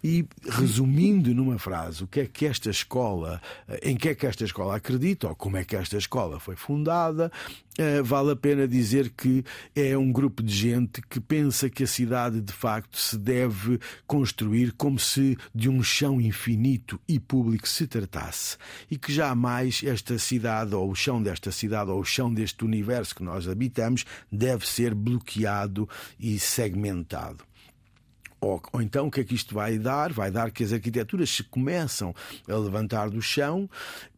E 0.02 0.26
resumindo 0.48 1.34
numa 1.34 1.58
frase 1.60 2.04
o 2.04 2.08
que 2.08 2.22
é 2.22 2.26
que 2.28 2.46
esta 2.46 2.70
escola, 2.70 3.42
em 3.82 3.98
que 3.98 4.10
é 4.10 4.16
que 4.16 4.28
esta 4.28 4.46
escola 4.46 4.76
acredita, 4.76 5.28
ou 5.28 5.36
como 5.36 5.58
é 5.58 5.66
que 5.66 5.76
esta 5.76 5.98
escola 5.98 6.40
foi 6.40 6.56
fundada, 6.56 7.30
eh, 7.30 7.65
vale 8.04 8.32
a 8.32 8.36
pena 8.36 8.68
dizer 8.68 9.10
que 9.10 9.44
é 9.76 9.98
um 9.98 10.12
grupo 10.12 10.42
de 10.42 10.54
gente 10.54 11.02
que 11.02 11.20
pensa 11.20 11.70
que 11.70 11.84
a 11.84 11.88
cidade 11.88 12.42
de 12.42 12.54
facto 12.54 12.98
se 12.98 13.18
deve 13.18 13.80
construir 14.08 14.72
como 14.74 14.98
se 14.98 15.38
de 15.54 15.70
um 15.70 15.84
chão 15.84 16.22
infinito 16.22 17.00
e 17.08 17.20
público 17.20 17.68
se 17.68 17.86
tratasse 17.86 18.58
e 18.90 18.98
que 18.98 19.12
jamais 19.12 19.82
esta 19.84 20.18
cidade 20.18 20.74
ou 20.74 20.90
o 20.90 20.96
chão 20.96 21.22
desta 21.22 21.52
cidade 21.52 21.92
ou 21.92 22.00
o 22.00 22.06
chão 22.06 22.34
deste 22.34 22.64
universo 22.64 23.16
que 23.16 23.24
nós 23.24 23.48
habitamos 23.48 24.06
deve 24.32 24.68
ser 24.68 24.94
bloqueado 24.94 25.88
e 26.20 26.40
segmentado. 26.40 27.44
Ou, 28.40 28.62
ou, 28.72 28.82
então 28.82 29.08
o 29.08 29.12
que 29.12 29.22
é 29.22 29.24
que 29.24 29.36
isto 29.36 29.54
vai 29.54 29.78
dar? 29.78 30.14
Vai 30.14 30.30
dar 30.32 30.52
que 30.52 30.64
as 30.64 30.72
arquiteturas 30.72 31.30
se 31.30 31.44
começam 31.44 32.14
a 32.48 32.56
levantar 32.56 33.10
do 33.10 33.22
chão 33.22 33.70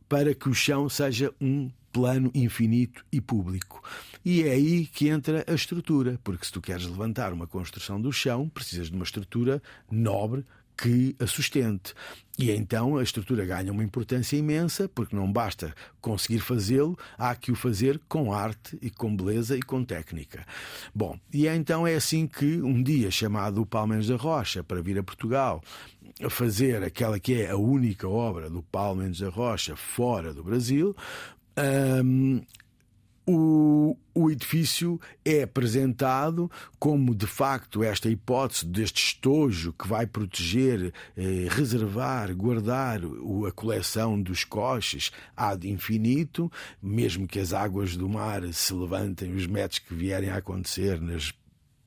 para 0.10 0.34
que 0.34 0.50
o 0.50 0.54
chão 0.54 0.90
seja 0.90 1.34
um 1.40 1.70
plano 1.92 2.32
infinito 2.34 3.06
e 3.12 3.20
público. 3.20 3.84
E 4.24 4.44
é 4.44 4.52
aí 4.52 4.86
que 4.86 5.08
entra 5.08 5.44
a 5.48 5.54
estrutura, 5.54 6.20
porque 6.24 6.46
se 6.46 6.52
tu 6.52 6.62
queres 6.62 6.86
levantar 6.86 7.34
uma 7.34 7.48
construção 7.48 8.00
do 8.00 8.12
chão, 8.12 8.50
precisas 8.50 8.90
de 8.90 8.96
uma 8.96 9.04
estrutura 9.04 9.62
nobre 9.90 10.46
que 10.78 11.16
a 11.20 11.26
sustente. 11.26 11.94
E 12.38 12.52
então 12.52 12.98
a 12.98 13.04
estrutura 13.04 13.44
ganha 13.44 13.72
uma 13.72 13.84
importância 13.84 14.38
imensa, 14.38 14.88
porque 14.88 15.16
não 15.16 15.32
basta 15.32 15.74
conseguir 16.00 16.40
fazê-lo, 16.40 16.96
há 17.18 17.34
que 17.36 17.52
o 17.52 17.56
fazer 17.56 18.00
com 18.08 18.32
arte 18.32 18.78
e 18.80 18.92
com 18.92 19.16
beleza 19.16 19.58
e 19.58 19.62
com 19.62 19.84
técnica. 19.84 20.46
Bom, 20.94 21.20
e 21.34 21.48
então 21.48 21.88
é 21.88 21.96
assim 21.96 22.28
que 22.28 22.62
um 22.62 22.84
dia 22.84 23.10
chamado 23.10 23.62
o 23.62 23.66
Palmeiras 23.66 24.08
da 24.08 24.16
Rocha 24.16 24.64
para 24.64 24.82
vir 24.82 25.00
a 25.00 25.04
Portugal 25.04 25.64
a 26.24 26.30
fazer 26.30 26.84
aquela 26.84 27.20
que 27.20 27.42
é 27.42 27.50
a 27.50 27.58
única 27.58 28.08
obra 28.08 28.50
do 28.50 28.64
Paulo 28.64 29.02
Mendes 29.02 29.20
da 29.20 29.30
Rocha 29.30 29.76
fora 29.76 30.34
do 30.34 30.44
Brasil, 30.44 30.96
um, 31.58 32.42
o, 33.30 33.98
o 34.16 34.32
edifício 34.32 35.00
é 35.26 35.44
apresentado 35.44 36.50
como, 36.80 37.14
de 37.14 37.28
facto, 37.28 37.84
esta 37.84 38.10
hipótese 38.10 38.66
deste 38.66 39.04
estojo 39.04 39.74
que 39.74 39.86
vai 39.86 40.08
proteger, 40.08 40.94
eh, 41.18 41.48
reservar, 41.50 42.34
guardar 42.34 43.02
a 43.46 43.52
coleção 43.52 44.20
dos 44.22 44.46
coches 44.46 45.12
ad 45.36 45.68
infinito, 45.70 46.50
mesmo 46.82 47.28
que 47.28 47.40
as 47.40 47.52
águas 47.52 47.98
do 47.98 48.08
mar 48.08 48.42
se 48.54 48.74
levantem, 48.74 49.36
os 49.36 49.46
metros 49.46 49.80
que 49.80 49.94
vierem 49.94 50.30
a 50.30 50.38
acontecer 50.38 51.02
nas 51.02 51.34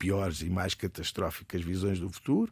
piores 0.01 0.41
e 0.41 0.49
mais 0.49 0.73
catastróficas 0.73 1.61
visões 1.61 1.99
do 1.99 2.09
futuro. 2.09 2.51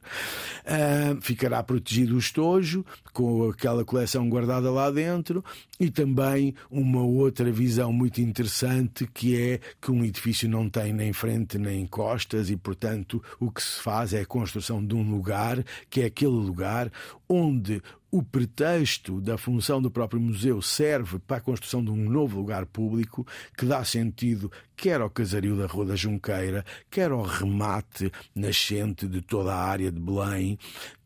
Uh, 0.64 1.20
ficará 1.20 1.64
protegido 1.64 2.16
o 2.16 2.20
estojo, 2.20 2.86
com 3.12 3.50
aquela 3.50 3.84
coleção 3.84 4.30
guardada 4.30 4.70
lá 4.70 4.92
dentro, 4.92 5.44
e 5.80 5.90
também 5.90 6.54
uma 6.70 7.02
outra 7.02 7.52
visão 7.52 7.92
muito 7.92 8.22
interessante 8.22 9.08
que 9.12 9.36
é 9.36 9.60
que 9.82 9.92
um 9.92 10.06
edifício 10.06 10.48
não 10.48 10.70
tem 10.70 10.94
nem 10.94 11.12
frente 11.12 11.58
nem 11.58 11.88
costas, 11.88 12.52
e 12.52 12.56
portanto 12.56 13.24
o 13.40 13.50
que 13.50 13.64
se 13.64 13.82
faz 13.82 14.14
é 14.14 14.22
a 14.22 14.26
construção 14.26 14.86
de 14.86 14.94
um 14.94 15.10
lugar, 15.10 15.66
que 15.90 16.02
é 16.02 16.06
aquele 16.06 16.30
lugar 16.30 16.92
onde 17.28 17.82
o 18.12 18.24
pretexto 18.24 19.22
da 19.22 19.38
função 19.38 19.82
do 19.82 19.92
próprio 19.92 20.20
museu 20.20 20.62
serve 20.62 21.20
para 21.20 21.38
a 21.38 21.42
construção 21.42 21.84
de 21.84 21.92
um 21.92 22.10
novo 22.10 22.38
lugar 22.38 22.66
público 22.66 23.26
que 23.58 23.66
dá 23.66 23.84
sentido 23.84 24.52
quer 24.80 25.02
ao 25.02 25.10
casario 25.10 25.58
da 25.58 25.66
Rua 25.66 25.88
da 25.88 25.96
Junqueira, 25.96 26.64
quer 26.90 27.12
ao 27.12 27.22
remate 27.22 28.10
nascente 28.34 29.08
de 29.08 29.22
toda 29.22 29.54
a 29.54 29.62
área 29.62 29.92
de 29.92 30.00
Belém, 30.00 30.58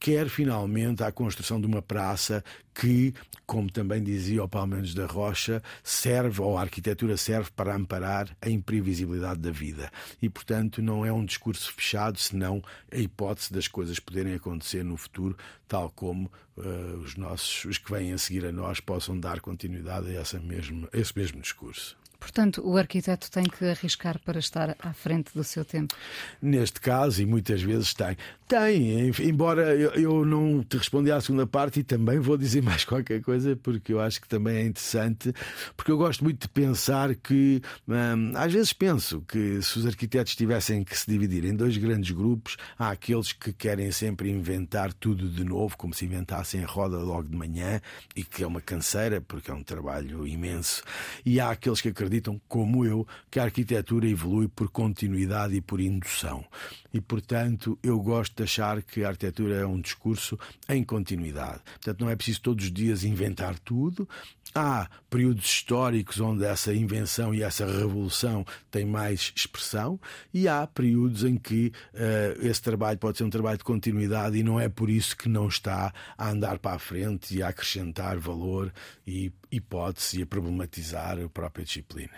quer 0.04 0.28
finalmente 0.28 1.02
à 1.02 1.14
construção 1.14 1.62
de 1.62 1.66
uma 1.66 1.82
praça 1.82 2.44
que, 2.76 3.14
como 3.46 3.72
também 3.72 4.04
dizia 4.04 4.44
o 4.44 4.50
Palmeiras 4.50 4.94
da 4.94 5.06
Rocha, 5.06 5.64
serve, 5.82 6.42
ou 6.42 6.58
a 6.58 6.62
arquitetura 6.62 7.16
serve 7.16 7.50
para 7.56 7.74
amparar 7.74 8.36
a 8.42 8.50
imprevisibilidade 8.50 9.40
da 9.40 9.50
vida. 9.50 9.90
E, 10.22 10.30
portanto, 10.30 10.82
não 10.82 11.06
é 11.06 11.14
um 11.14 11.24
discurso 11.24 11.72
fechado, 11.72 12.20
senão 12.20 12.62
a 12.92 12.98
hipótese 12.98 13.54
das 13.54 13.70
coisas 13.70 13.98
poderem 13.98 14.34
acontecer 14.34 14.84
no 14.84 14.98
futuro, 14.98 15.38
tal 15.70 15.90
como 15.90 16.30
uh, 16.58 16.98
os 16.98 17.16
nossos, 17.16 17.64
os 17.64 17.78
que 17.78 17.90
vêm 17.90 18.12
a 18.12 18.18
seguir 18.18 18.46
a 18.46 18.52
nós, 18.52 18.82
possam 18.82 19.18
dar 19.18 19.40
continuidade 19.40 20.10
a, 20.10 20.20
essa 20.20 20.38
mesmo, 20.38 20.86
a 20.92 20.98
esse 20.98 21.18
mesmo 21.18 21.40
discurso. 21.40 21.96
Portanto, 22.24 22.62
o 22.66 22.78
arquiteto 22.78 23.30
tem 23.30 23.44
que 23.44 23.66
arriscar 23.66 24.18
para 24.18 24.40
estar 24.40 24.78
à 24.80 24.94
frente 24.94 25.34
do 25.34 25.44
seu 25.44 25.66
tempo. 25.66 25.94
Neste 26.42 26.80
caso, 26.80 27.22
e 27.22 27.26
muitas 27.26 27.62
vezes 27.62 27.94
tem. 27.94 28.16
Tem, 28.48 29.12
embora 29.22 29.76
eu 29.76 30.26
não 30.26 30.64
te 30.64 30.78
respondi 30.78 31.12
à 31.12 31.20
segunda 31.20 31.46
parte 31.46 31.80
e 31.80 31.84
também 31.84 32.20
vou 32.20 32.38
dizer 32.38 32.62
mais 32.64 32.86
qualquer 32.86 33.22
coisa, 33.22 33.56
porque 33.56 33.94
eu 33.94 34.00
acho 34.00 34.22
que 34.22 34.28
também 34.28 34.58
é 34.58 34.66
interessante, 34.66 35.34
porque 35.76 35.92
eu 35.92 35.98
gosto 35.98 36.24
muito 36.24 36.44
de 36.44 36.50
pensar 36.50 37.16
que, 37.16 37.62
hum, 37.88 38.32
às 38.36 38.54
vezes 38.54 38.74
penso 38.74 39.22
que 39.22 39.62
se 39.62 39.80
os 39.80 39.86
arquitetos 39.86 40.36
tivessem 40.36 40.84
que 40.84 40.98
se 40.98 41.10
dividir 41.10 41.46
em 41.46 41.56
dois 41.56 41.78
grandes 41.78 42.12
grupos, 42.12 42.58
há 42.78 42.90
aqueles 42.90 43.32
que 43.32 43.52
querem 43.52 43.92
sempre 43.92 44.30
inventar 44.30 44.94
tudo 44.94 45.30
de 45.30 45.44
novo, 45.44 45.78
como 45.78 45.94
se 45.94 46.06
inventassem 46.06 46.64
a 46.64 46.68
roda 46.68 46.98
logo 46.98 47.28
de 47.28 47.36
manhã, 47.36 47.82
e 48.16 48.24
que 48.24 48.44
é 48.44 48.48
uma 48.48 48.62
canseira, 48.62 49.20
porque 49.20 49.52
é 49.52 49.54
um 49.54 49.64
trabalho 49.64 50.28
imenso, 50.28 50.84
e 51.26 51.40
há 51.40 51.52
aqueles 51.52 51.82
que 51.82 51.90
acreditam 51.90 52.14
acreditam, 52.14 52.40
como 52.48 52.86
eu, 52.86 53.08
que 53.32 53.40
a 53.40 53.44
arquitetura 53.44 54.08
evolui 54.08 54.48
por 54.48 54.70
continuidade 54.70 55.56
e 55.56 55.62
por 55.62 55.80
indução. 55.80 56.46
E, 56.94 57.02
portanto, 57.02 57.78
eu 57.82 58.00
gosto 58.00 58.36
de 58.36 58.44
achar 58.44 58.82
que 58.84 59.04
a 59.04 59.10
arquitetura 59.10 59.56
é 59.56 59.66
um 59.66 59.82
discurso 59.82 60.38
em 60.70 60.84
continuidade. 60.84 61.62
Portanto, 61.74 62.02
não 62.02 62.10
é 62.10 62.16
preciso 62.16 62.42
todos 62.42 62.66
os 62.66 62.72
dias 62.72 63.04
inventar 63.04 63.58
tudo, 63.60 64.08
Há 64.56 64.88
períodos 65.10 65.46
históricos 65.46 66.20
onde 66.20 66.46
essa 66.46 66.72
invenção 66.76 67.34
e 67.34 67.42
essa 67.42 67.66
revolução 67.66 68.46
têm 68.70 68.86
mais 68.86 69.34
expressão, 69.36 70.00
e 70.32 70.48
há 70.48 70.68
períodos 70.68 71.24
em 71.24 71.38
que 71.38 71.72
uh, 71.94 72.46
esse 72.46 72.62
trabalho 72.62 73.00
pode 73.00 73.18
ser 73.18 73.24
um 73.24 73.32
trabalho 73.32 73.58
de 73.58 73.64
continuidade 73.64 74.38
e 74.38 74.44
não 74.44 74.60
é 74.60 74.70
por 74.70 74.92
isso 74.92 75.18
que 75.18 75.28
não 75.28 75.48
está 75.48 75.92
a 76.16 76.30
andar 76.30 76.60
para 76.60 76.76
a 76.76 76.80
frente 76.80 77.36
e 77.36 77.42
a 77.42 77.48
acrescentar 77.48 78.20
valor 78.20 78.72
e 79.08 79.32
hipótese 79.52 80.20
e 80.20 80.24
a 80.24 80.28
problematizar 80.28 81.20
a 81.20 81.28
própria 81.28 81.66
disciplina. 81.66 82.14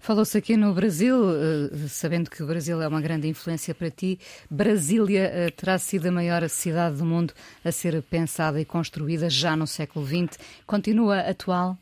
Falou-se 0.00 0.36
aqui 0.36 0.56
no 0.56 0.72
Brasil, 0.72 1.16
uh, 1.16 1.88
sabendo 1.88 2.30
que 2.30 2.42
o 2.42 2.46
Brasil 2.46 2.80
é 2.80 2.88
uma 2.88 3.00
grande 3.00 3.28
influência 3.28 3.74
para 3.74 3.90
ti, 3.90 4.18
Brasília 4.50 5.30
uh, 5.30 5.52
terá 5.52 5.78
sido 5.78 6.06
a 6.06 6.12
maior 6.12 6.48
cidade 6.48 6.96
do 6.96 7.04
mundo 7.04 7.32
a 7.64 7.72
ser 7.72 8.00
pensada 8.02 8.60
e 8.60 8.64
construída 8.64 9.28
já 9.28 9.56
no 9.56 9.66
século 9.66 10.06
XX. 10.06 10.38
Continua 10.66 11.20
atual? 11.20 11.76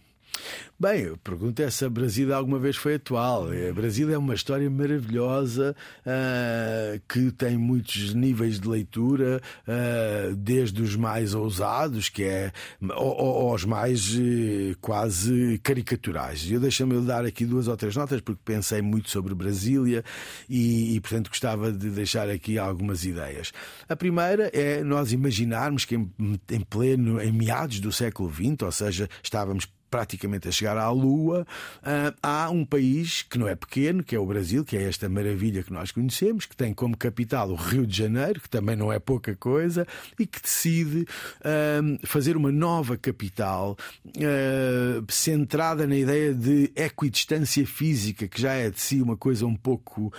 Bem, 0.79 1.07
a 1.07 1.17
pergunta 1.17 1.63
é 1.63 1.71
se 1.71 1.87
a 1.87 1.89
Brasília 1.89 2.37
alguma 2.37 2.59
vez 2.59 2.77
foi 2.77 2.97
atual. 2.97 3.47
A 3.49 3.73
Brasília 3.73 4.15
é 4.15 4.19
uma 4.19 4.35
história 4.35 4.69
maravilhosa 4.69 5.75
uh, 6.03 7.01
que 7.09 7.31
tem 7.31 7.57
muitos 7.57 8.13
níveis 8.13 8.61
de 8.61 8.69
leitura, 8.69 9.41
uh, 9.67 10.37
desde 10.37 10.83
os 10.83 10.95
mais 10.95 11.33
ousados, 11.33 12.11
que 12.11 12.25
é, 12.25 12.53
aos 12.91 13.65
mais 13.65 14.15
uh, 14.17 14.77
quase 14.79 15.59
caricaturais. 15.63 16.47
Eu 16.51 16.61
deixa-me 16.61 17.01
dar 17.07 17.25
aqui 17.25 17.47
duas 17.47 17.69
ou 17.69 17.77
três 17.77 17.97
notas, 17.97 18.21
porque 18.21 18.43
pensei 18.45 18.83
muito 18.83 19.09
sobre 19.09 19.35
Brasília 19.35 20.05
e, 20.47 20.95
e, 20.95 21.01
portanto, 21.01 21.31
gostava 21.31 21.73
de 21.73 21.89
deixar 21.89 22.29
aqui 22.29 22.59
algumas 22.59 23.03
ideias. 23.07 23.51
A 23.89 23.97
primeira 23.97 24.51
é 24.53 24.85
nós 24.85 25.11
imaginarmos 25.11 25.87
que 25.87 25.95
em, 25.95 26.13
em 26.51 26.61
pleno, 26.61 27.19
em 27.19 27.33
meados 27.33 27.81
do 27.81 27.91
século 27.91 28.31
XX, 28.31 28.63
ou 28.63 28.73
seja, 28.73 29.09
estávamos 29.23 29.67
praticamente 29.91 30.49
a 30.49 30.53
chegar 30.53 30.77
à 30.77 30.91
Lua, 30.91 31.47
uh, 31.83 32.17
há 32.23 32.51
um 32.51 32.65
país 32.65 33.23
que 33.23 33.39
não 33.39 33.49
é 33.49 33.55
pequeno, 33.55 34.03
que 34.03 34.15
é 34.15 34.19
o 34.19 34.27
Brasil, 34.27 34.65
que 34.65 34.77
é 34.77 34.83
esta 34.83 35.09
maravilha 35.09 35.63
que 35.63 35.73
nós 35.73 35.91
conhecemos, 35.91 36.47
que 36.47 36.57
tem 36.57 36.75
como 36.75 36.97
capital 36.97 37.51
o 37.51 37.55
Rio 37.55 37.87
de 37.87 37.97
Janeiro, 37.97 38.41
que 38.41 38.49
também 38.49 38.77
não 38.77 38.93
é 38.93 38.99
pouca 38.99 39.35
coisa, 39.35 39.87
e 40.19 40.27
que 40.27 40.41
decide 40.41 41.07
uh, 41.41 42.07
fazer 42.07 42.37
uma 42.37 42.53
nova 42.53 42.97
capital 42.97 43.77
uh, 44.07 45.13
centrada 45.13 45.87
na 45.87 45.97
ideia 45.97 46.35
de 46.35 46.73
equidistância 46.75 47.67
física, 47.67 48.29
que 48.29 48.41
já 48.41 48.53
é 48.53 48.71
de 48.71 48.81
si 48.81 49.01
uma 49.01 49.17
coisa 49.17 49.47
um 49.47 49.57
pouco, 49.57 50.13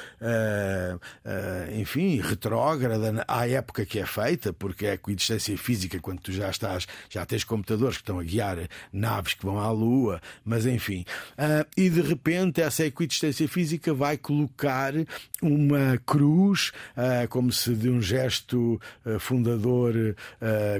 enfim, 1.74 2.20
retrógrada 2.20 3.24
à 3.28 3.47
época 3.47 3.86
que 3.86 3.99
é 3.99 4.05
feita, 4.05 4.53
porque 4.53 4.88
a 4.88 4.93
equidistância 4.93 5.57
física, 5.57 5.99
quando 5.99 6.20
tu 6.20 6.32
já 6.32 6.49
estás, 6.49 6.88
já 7.09 7.26
tens 7.26 7.43
computadores 7.43 7.97
que 7.97 8.03
estão 8.03 8.20
a 8.20 8.24
guiar 8.24 8.57
naves 8.91 9.34
que 9.34 9.45
vão 9.45 9.59
à 9.59 9.66
à 9.68 9.72
Lua, 9.72 10.22
mas 10.43 10.65
enfim. 10.65 11.05
Uh, 11.38 11.68
e 11.76 11.89
de 11.89 12.01
repente 12.01 12.61
essa 12.61 12.86
equidistância 12.86 13.47
física 13.47 13.93
vai 13.93 14.18
colocar 14.18 14.93
uma 15.41 15.99
cruz, 16.05 16.72
uh, 16.95 17.28
como 17.30 17.51
se 17.51 17.74
de 17.76 17.89
um 17.89 18.01
gesto 18.01 18.80
uh, 19.05 19.20
fundador, 19.20 19.93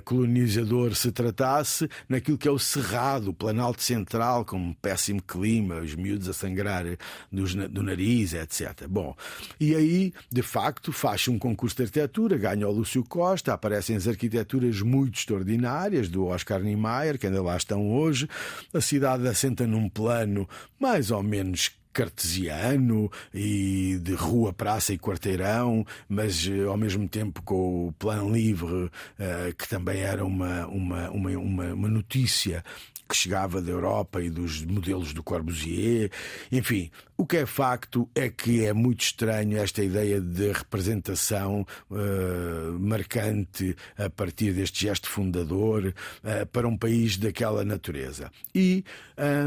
colonizador 0.04 0.96
se 0.96 1.12
tratasse, 1.12 1.90
naquilo 2.08 2.38
que 2.38 2.48
é 2.48 2.52
o 2.52 2.60
Cerrado, 2.60 3.30
o 3.30 3.34
Planalto 3.34 3.82
Central, 3.82 4.46
com 4.46 4.58
um 4.58 4.74
péssimo 4.74 5.22
clima, 5.22 5.76
os 5.76 5.96
miúdos 5.96 6.30
a 6.30 6.34
sangrar 6.34 6.86
dos, 7.32 7.56
do 7.56 7.84
nariz, 7.84 8.34
etc. 8.34 8.88
Bom, 8.88 9.16
e 9.60 9.76
aí, 9.76 10.14
de 10.32 10.42
facto, 10.42 10.92
faz 10.92 11.28
um 11.28 11.38
concurso 11.38 11.76
de 11.76 11.84
arquitetura, 11.84 12.38
ganha 12.38 12.68
o 12.68 12.72
Lúcio 12.72 13.04
Costa, 13.04 13.54
aparecem 13.54 13.96
as 13.96 14.08
arquiteturas 14.08 14.82
muito 14.82 15.18
extraordinárias 15.18 16.10
do 16.10 16.26
Oscar 16.26 16.62
Niemeyer, 16.62 17.18
que 17.18 17.28
ainda 17.28 17.42
lá 17.42 17.58
estão 17.58 17.92
hoje, 17.92 18.28
a 18.74 18.82
cidade 18.82 19.28
assenta 19.28 19.66
num 19.66 19.90
plano 19.90 20.48
mais 20.80 21.12
ou 21.12 21.24
menos 21.24 21.72
cartesiano 21.98 23.12
e 23.34 23.98
de 24.04 24.14
rua, 24.14 24.54
praça 24.54 24.94
e 24.94 25.00
quarteirão, 25.00 25.84
mas 26.08 26.48
eh, 26.48 26.64
ao 26.64 26.78
mesmo 26.78 27.08
tempo 27.10 27.42
com 27.42 27.88
o 27.88 27.92
Plan 27.94 28.30
Livre, 28.30 28.92
eh, 29.18 29.52
que 29.58 29.68
também 29.68 30.02
era 30.02 30.24
uma, 30.24 30.68
uma, 30.68 31.10
uma, 31.10 31.74
uma 31.74 31.88
notícia 31.88 32.64
que 33.08 33.16
chegava 33.16 33.62
da 33.62 33.72
Europa 33.72 34.22
e 34.22 34.30
dos 34.30 34.64
modelos 34.66 35.14
do 35.14 35.24
Corbusier. 35.24 36.12
Enfim, 36.52 36.92
o 37.18 37.26
que 37.26 37.38
é 37.38 37.46
facto 37.46 38.08
é 38.14 38.30
que 38.30 38.64
é 38.64 38.74
muito 38.74 39.02
estranho 39.02 39.58
esta 39.58 39.84
ideia 39.84 40.22
de 40.22 40.52
representação 40.52 41.66
uh, 41.90 42.80
marcante 42.80 43.76
a 43.98 44.10
partir 44.10 44.54
deste 44.54 44.86
gesto 44.86 45.10
fundador 45.10 45.88
uh, 45.88 46.46
para 46.52 46.68
um 46.68 46.78
país 46.78 47.18
daquela 47.18 47.66
natureza. 47.66 48.32
E 48.54 48.84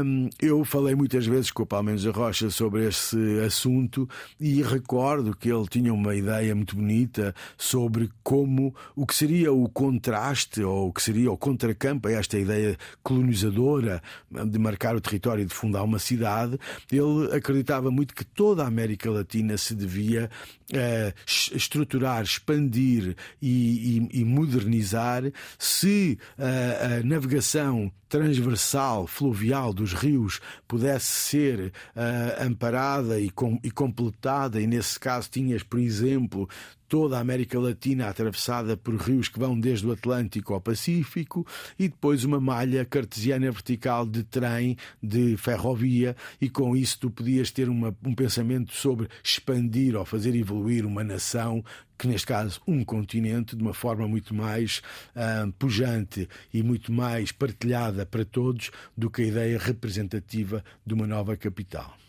um, 0.03 0.29
eu 0.41 0.65
falei 0.65 0.95
muitas 0.95 1.25
vezes 1.25 1.49
com 1.51 1.63
o 1.63 1.65
Palmeiras 1.65 2.03
da 2.03 2.11
Rocha 2.11 2.49
sobre 2.49 2.87
esse 2.87 3.39
assunto 3.45 4.09
e 4.39 4.61
recordo 4.61 5.35
que 5.35 5.49
ele 5.49 5.67
tinha 5.69 5.93
uma 5.93 6.13
ideia 6.13 6.53
muito 6.53 6.75
bonita 6.75 7.33
sobre 7.57 8.09
como 8.21 8.75
o 8.95 9.05
que 9.05 9.15
seria 9.15 9.53
o 9.53 9.69
contraste 9.69 10.61
ou 10.61 10.89
o 10.89 10.93
que 10.93 11.01
seria 11.01 11.31
o 11.31 11.37
contracampo 11.37 12.09
a 12.09 12.11
esta 12.11 12.37
ideia 12.37 12.77
colonizadora 13.01 13.50
de 13.51 14.59
marcar 14.59 14.95
o 14.95 15.01
território 15.01 15.43
e 15.43 15.45
de 15.45 15.53
fundar 15.53 15.83
uma 15.83 15.99
cidade, 15.99 16.57
ele 16.91 17.35
acreditava 17.35 17.91
muito 17.91 18.15
que 18.15 18.25
toda 18.25 18.63
a 18.63 18.67
América 18.67 19.09
Latina 19.09 19.57
se 19.57 19.75
devia 19.75 20.29
uh, 20.71 21.13
estruturar, 21.27 22.23
expandir 22.23 23.15
e, 23.41 23.99
e, 24.11 24.21
e 24.21 24.25
modernizar 24.25 25.23
se 25.57 26.17
uh, 26.37 26.99
a 26.99 27.03
navegação 27.05 27.91
transversal, 28.09 29.07
fluvial 29.07 29.73
dos 29.73 29.93
rios 29.93 30.41
pudesse 30.67 31.05
ser 31.05 31.71
uh, 31.95 32.45
amparada 32.45 33.19
e, 33.19 33.29
com, 33.29 33.57
e 33.63 33.71
completada, 33.71 34.59
e 34.59 34.67
nesse 34.67 34.99
caso 34.99 35.29
tinhas, 35.29 35.63
por 35.63 35.79
exemplo, 35.79 36.49
toda 36.91 37.17
a 37.17 37.21
América 37.21 37.57
Latina 37.57 38.09
atravessada 38.09 38.75
por 38.75 38.93
rios 38.97 39.29
que 39.29 39.39
vão 39.39 39.57
desde 39.57 39.87
o 39.87 39.93
Atlântico 39.93 40.53
ao 40.53 40.59
Pacífico 40.59 41.47
e 41.79 41.87
depois 41.87 42.25
uma 42.25 42.37
malha 42.37 42.83
cartesiana 42.83 43.49
vertical 43.49 44.05
de 44.05 44.25
trem, 44.25 44.75
de 45.01 45.37
ferrovia, 45.37 46.17
e 46.41 46.49
com 46.49 46.75
isso 46.75 46.99
tu 46.99 47.09
podias 47.09 47.49
ter 47.49 47.69
uma, 47.69 47.95
um 48.05 48.13
pensamento 48.13 48.73
sobre 48.73 49.07
expandir 49.23 49.95
ou 49.95 50.03
fazer 50.03 50.35
evoluir 50.35 50.85
uma 50.85 51.01
nação 51.01 51.63
que 51.97 52.09
neste 52.09 52.27
caso 52.27 52.59
um 52.67 52.83
continente 52.83 53.55
de 53.55 53.61
uma 53.61 53.73
forma 53.73 54.05
muito 54.05 54.35
mais 54.35 54.81
uh, 55.15 55.49
pujante 55.53 56.27
e 56.53 56.61
muito 56.61 56.91
mais 56.91 57.31
partilhada 57.31 58.05
para 58.05 58.25
todos 58.25 58.69
do 58.97 59.09
que 59.09 59.21
a 59.21 59.27
ideia 59.27 59.57
representativa 59.57 60.61
de 60.85 60.93
uma 60.93 61.07
nova 61.07 61.37
capital. 61.37 62.00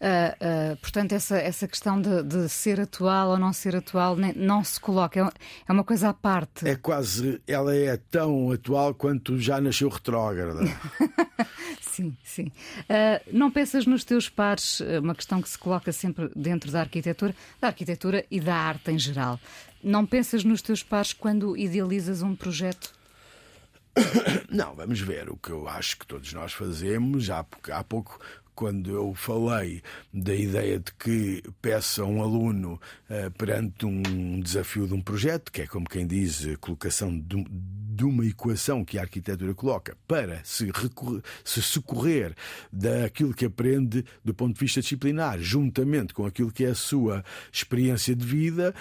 Uh, 0.00 0.72
uh, 0.72 0.76
portanto, 0.76 1.12
essa, 1.12 1.36
essa 1.36 1.66
questão 1.68 2.00
de, 2.00 2.22
de, 2.22 2.48
ser 2.48 2.80
atual 2.80 3.30
ou 3.30 3.38
não 3.38 3.52
ser 3.52 3.76
atual 3.76 4.16
não 4.36 4.62
se 4.64 4.80
coloca, 4.80 5.20
é, 5.20 5.30
é 5.68 5.72
uma 5.72 5.84
coisa 5.84 6.08
à 6.08 6.14
parte. 6.14 6.68
É 6.68 6.76
quase, 6.76 7.40
ela 7.46 7.74
é 7.74 7.96
tão 7.96 8.50
atual 8.52 8.94
quanto 8.94 9.38
já 9.38 9.60
nasceu 9.60 9.88
retrógrada. 9.88 10.60
sim, 11.80 12.16
sim. 12.22 12.52
Uh, 12.80 13.20
não 13.32 13.50
pensas 13.50 13.86
nos 13.86 14.04
teus 14.04 14.28
pares, 14.28 14.80
uma 15.02 15.14
questão 15.14 15.40
que 15.40 15.48
se 15.48 15.58
coloca 15.58 15.92
sempre 15.92 16.30
dentro 16.34 16.70
da 16.70 16.80
arquitetura, 16.80 17.34
da 17.60 17.68
arquitetura 17.68 18.24
e 18.30 18.40
da 18.40 18.54
arte 18.54 18.90
em 18.90 18.98
geral. 18.98 19.38
Não 19.82 20.06
pensas 20.06 20.44
nos 20.44 20.62
teus 20.62 20.82
pares 20.82 21.12
quando 21.12 21.56
idealizas 21.56 22.22
um 22.22 22.34
projeto? 22.34 22.92
Não, 24.50 24.74
vamos 24.74 25.00
ver. 25.00 25.30
O 25.30 25.36
que 25.36 25.50
eu 25.50 25.68
acho 25.68 25.98
que 25.98 26.06
todos 26.06 26.32
nós 26.32 26.52
fazemos, 26.52 27.30
há, 27.30 27.44
há 27.70 27.84
pouco 27.84 28.18
quando 28.54 28.90
eu 28.90 29.14
falei 29.14 29.82
da 30.12 30.34
ideia 30.34 30.78
de 30.78 30.92
que 30.92 31.42
peça 31.60 32.04
um 32.04 32.22
aluno 32.22 32.80
uh, 33.10 33.30
perante 33.32 33.84
um 33.84 34.40
desafio 34.40 34.86
de 34.86 34.94
um 34.94 35.00
projeto, 35.00 35.50
que 35.50 35.62
é 35.62 35.66
como 35.66 35.88
quem 35.88 36.06
diz 36.06 36.46
a 36.46 36.56
colocação 36.56 37.18
de, 37.18 37.44
de 37.48 38.04
uma 38.04 38.24
equação 38.24 38.84
que 38.84 38.98
a 38.98 39.02
arquitetura 39.02 39.54
coloca, 39.54 39.96
para 40.06 40.40
se, 40.44 40.70
se 41.44 41.62
socorrer 41.62 42.34
daquilo 42.72 43.34
que 43.34 43.44
aprende 43.44 44.04
do 44.24 44.34
ponto 44.34 44.54
de 44.54 44.60
vista 44.60 44.80
disciplinar, 44.80 45.38
juntamente 45.38 46.14
com 46.14 46.26
aquilo 46.26 46.50
que 46.50 46.64
é 46.64 46.70
a 46.70 46.74
sua 46.74 47.24
experiência 47.52 48.14
de 48.14 48.24
vida, 48.24 48.74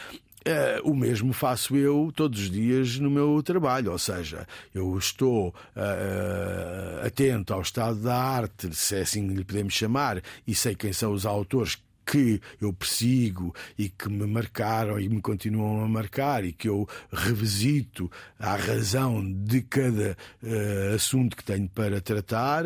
Uh, 0.45 0.91
o 0.91 0.93
mesmo 0.93 1.31
faço 1.31 1.73
eu 1.73 2.11
todos 2.13 2.37
os 2.37 2.51
dias 2.51 2.99
no 2.99 3.09
meu 3.09 3.41
trabalho, 3.41 3.93
ou 3.93 3.97
seja, 3.97 4.45
eu 4.75 4.97
estou 4.97 5.55
uh, 5.73 7.05
atento 7.05 7.53
ao 7.53 7.61
estado 7.61 8.01
da 8.01 8.17
arte, 8.17 8.75
se 8.75 8.97
é 8.97 9.01
assim 9.01 9.25
que 9.25 9.35
lhe 9.35 9.45
podemos 9.45 9.73
chamar, 9.73 10.21
e 10.45 10.53
sei 10.53 10.75
quem 10.75 10.91
são 10.91 11.13
os 11.13 11.25
autores 11.25 11.77
que 12.05 12.41
eu 12.61 12.73
persigo 12.73 13.53
e 13.77 13.89
que 13.89 14.09
me 14.09 14.25
marcaram 14.25 14.99
e 14.99 15.07
me 15.09 15.21
continuam 15.21 15.83
a 15.83 15.87
marcar 15.87 16.43
e 16.43 16.51
que 16.51 16.69
eu 16.69 16.87
revisito 17.11 18.11
à 18.39 18.55
razão 18.55 19.23
de 19.23 19.61
cada 19.61 20.17
uh, 20.41 20.95
assunto 20.95 21.35
que 21.35 21.43
tenho 21.43 21.69
para 21.69 22.01
tratar. 22.01 22.65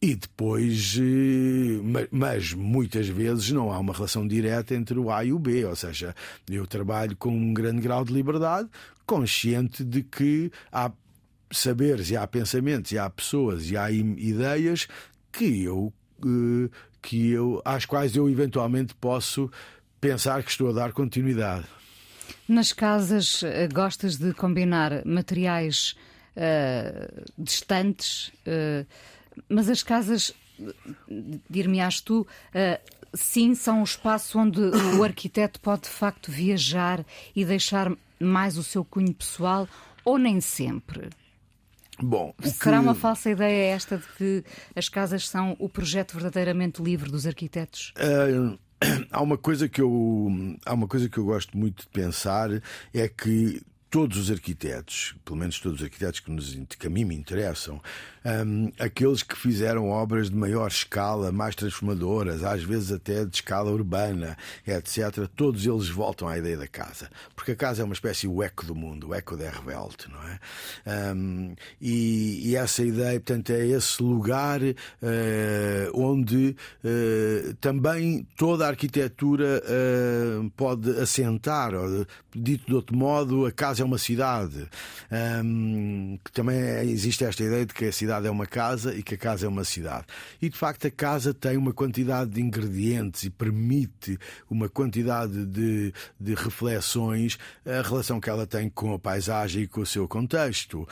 E 0.00 0.14
depois, 0.14 0.96
uh, 0.96 2.08
mas 2.10 2.52
muitas 2.52 3.08
vezes 3.08 3.50
não 3.50 3.72
há 3.72 3.78
uma 3.78 3.92
relação 3.92 4.26
direta 4.26 4.74
entre 4.74 4.98
o 4.98 5.10
A 5.10 5.24
e 5.24 5.32
o 5.32 5.38
B, 5.38 5.64
ou 5.64 5.76
seja, 5.76 6.14
eu 6.50 6.66
trabalho 6.66 7.16
com 7.16 7.30
um 7.30 7.54
grande 7.54 7.80
grau 7.80 8.04
de 8.04 8.12
liberdade, 8.12 8.68
consciente 9.06 9.84
de 9.84 10.02
que 10.02 10.50
há 10.72 10.90
saberes 11.50 12.10
e 12.10 12.16
há 12.16 12.26
pensamentos 12.26 12.92
e 12.92 12.98
há 12.98 13.08
pessoas 13.08 13.70
e 13.70 13.76
há 13.76 13.90
ideias 13.90 14.88
que 15.32 15.62
eu 15.62 15.92
uh, 16.24 16.70
que 17.04 17.30
eu, 17.30 17.60
às 17.64 17.84
quais 17.84 18.16
eu 18.16 18.28
eventualmente 18.30 18.94
posso 18.94 19.50
pensar 20.00 20.42
que 20.42 20.50
estou 20.50 20.70
a 20.70 20.72
dar 20.72 20.92
continuidade. 20.92 21.66
Nas 22.48 22.72
casas, 22.72 23.42
eh, 23.42 23.68
gostas 23.68 24.16
de 24.16 24.32
combinar 24.32 25.04
materiais 25.04 25.94
uh, 26.34 27.24
distantes, 27.38 28.28
uh, 28.46 28.86
mas 29.48 29.68
as 29.68 29.82
casas, 29.82 30.32
dir-me-ás 31.48 32.00
tu, 32.00 32.22
uh, 32.22 33.06
sim, 33.12 33.54
são 33.54 33.80
um 33.80 33.84
espaço 33.84 34.38
onde 34.38 34.60
o 34.60 35.04
arquiteto 35.04 35.60
pode 35.60 35.82
de 35.82 35.88
facto 35.88 36.30
viajar 36.30 37.04
e 37.36 37.44
deixar 37.44 37.92
mais 38.18 38.56
o 38.56 38.62
seu 38.62 38.84
cunho 38.84 39.12
pessoal, 39.12 39.68
ou 40.04 40.18
nem 40.18 40.40
sempre? 40.40 41.10
Bom, 42.00 42.34
Será 42.42 42.78
que... 42.78 42.84
uma 42.84 42.94
falsa 42.94 43.30
ideia 43.30 43.74
esta 43.74 43.98
de 43.98 44.06
que 44.18 44.44
as 44.74 44.88
casas 44.88 45.28
são 45.28 45.56
o 45.58 45.68
projeto 45.68 46.14
verdadeiramente 46.14 46.82
livre 46.82 47.10
dos 47.10 47.26
arquitetos? 47.26 47.92
Uh, 47.96 48.58
há 49.10 49.22
uma 49.22 49.38
coisa 49.38 49.68
que 49.68 49.80
eu 49.80 50.28
há 50.64 50.74
uma 50.74 50.88
coisa 50.88 51.08
que 51.08 51.18
eu 51.18 51.24
gosto 51.24 51.56
muito 51.56 51.82
de 51.82 51.88
pensar 51.88 52.50
é 52.92 53.08
que 53.08 53.62
todos 53.90 54.18
os 54.18 54.28
arquitetos, 54.28 55.14
pelo 55.24 55.38
menos 55.38 55.60
todos 55.60 55.78
os 55.78 55.84
arquitetos 55.84 56.18
que, 56.18 56.28
nos, 56.28 56.52
que 56.52 56.86
a 56.86 56.90
mim 56.90 57.04
me 57.04 57.14
interessam, 57.14 57.80
um, 58.24 58.72
aqueles 58.78 59.22
que 59.22 59.36
fizeram 59.36 59.90
obras 59.90 60.30
de 60.30 60.36
maior 60.36 60.68
escala, 60.68 61.30
mais 61.30 61.54
transformadoras, 61.54 62.42
às 62.42 62.62
vezes 62.62 62.90
até 62.90 63.24
de 63.24 63.36
escala 63.36 63.70
urbana, 63.70 64.36
etc., 64.66 65.28
todos 65.36 65.66
eles 65.66 65.88
voltam 65.88 66.26
à 66.26 66.38
ideia 66.38 66.56
da 66.56 66.66
casa. 66.66 67.10
Porque 67.34 67.52
a 67.52 67.56
casa 67.56 67.82
é 67.82 67.84
uma 67.84 67.94
espécie 67.94 68.26
o 68.26 68.42
eco 68.42 68.64
do 68.64 68.74
mundo, 68.74 69.08
o 69.08 69.14
eco 69.14 69.36
da 69.36 69.50
Revelte, 69.50 70.10
não 70.10 70.22
é? 70.22 71.14
Um, 71.14 71.54
e, 71.80 72.50
e, 72.50 72.56
essa 72.56 72.82
ideia, 72.82 73.20
portanto, 73.20 73.50
é 73.50 73.66
esse 73.66 74.02
lugar 74.02 74.60
uh, 74.62 74.74
onde 75.92 76.56
uh, 76.84 77.54
também 77.60 78.26
toda 78.36 78.64
a 78.64 78.68
arquitetura 78.68 79.62
uh, 79.62 80.50
pode 80.56 80.90
assentar, 80.98 81.74
ou, 81.74 82.06
dito 82.34 82.66
de 82.66 82.74
outro 82.74 82.96
modo, 82.96 83.46
a 83.46 83.52
casa 83.52 83.82
é 83.82 83.84
uma 83.84 83.98
cidade. 83.98 84.66
Um, 85.44 86.18
que 86.24 86.32
também 86.32 86.58
existe 86.90 87.24
esta 87.24 87.42
ideia 87.42 87.66
de 87.66 87.74
que 87.74 87.84
a 87.86 87.92
cidade 87.92 88.13
cidade 88.14 88.26
é 88.26 88.30
uma 88.30 88.46
casa 88.46 88.94
e 88.94 89.02
que 89.02 89.14
a 89.14 89.18
casa 89.18 89.46
é 89.46 89.48
uma 89.48 89.64
cidade. 89.64 90.04
E 90.40 90.48
de 90.48 90.56
facto 90.56 90.86
a 90.86 90.90
casa 90.90 91.34
tem 91.34 91.56
uma 91.56 91.72
quantidade 91.72 92.30
de 92.30 92.40
ingredientes 92.40 93.24
e 93.24 93.30
permite 93.30 94.18
uma 94.48 94.68
quantidade 94.68 95.44
de, 95.46 95.92
de 96.20 96.34
reflexões, 96.34 97.38
a 97.66 97.82
relação 97.82 98.20
que 98.20 98.30
ela 98.30 98.46
tem 98.46 98.68
com 98.68 98.94
a 98.94 98.98
paisagem 98.98 99.62
e 99.62 99.66
com 99.66 99.80
o 99.80 99.86
seu 99.86 100.06
contexto, 100.06 100.86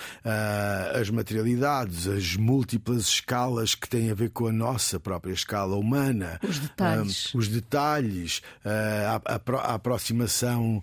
as 0.94 1.10
materialidades, 1.10 2.06
as 2.08 2.36
múltiplas 2.36 3.04
escalas 3.04 3.74
que 3.74 3.88
têm 3.88 4.10
a 4.10 4.14
ver 4.14 4.30
com 4.30 4.46
a 4.46 4.52
nossa 4.52 4.98
própria 4.98 5.32
escala 5.32 5.76
humana, 5.76 6.40
os 6.42 6.58
detalhes, 6.58 7.34
os 7.34 7.48
detalhes. 7.48 8.42
A, 8.64 9.20
a, 9.24 9.70
a 9.72 9.74
aproximação 9.74 10.82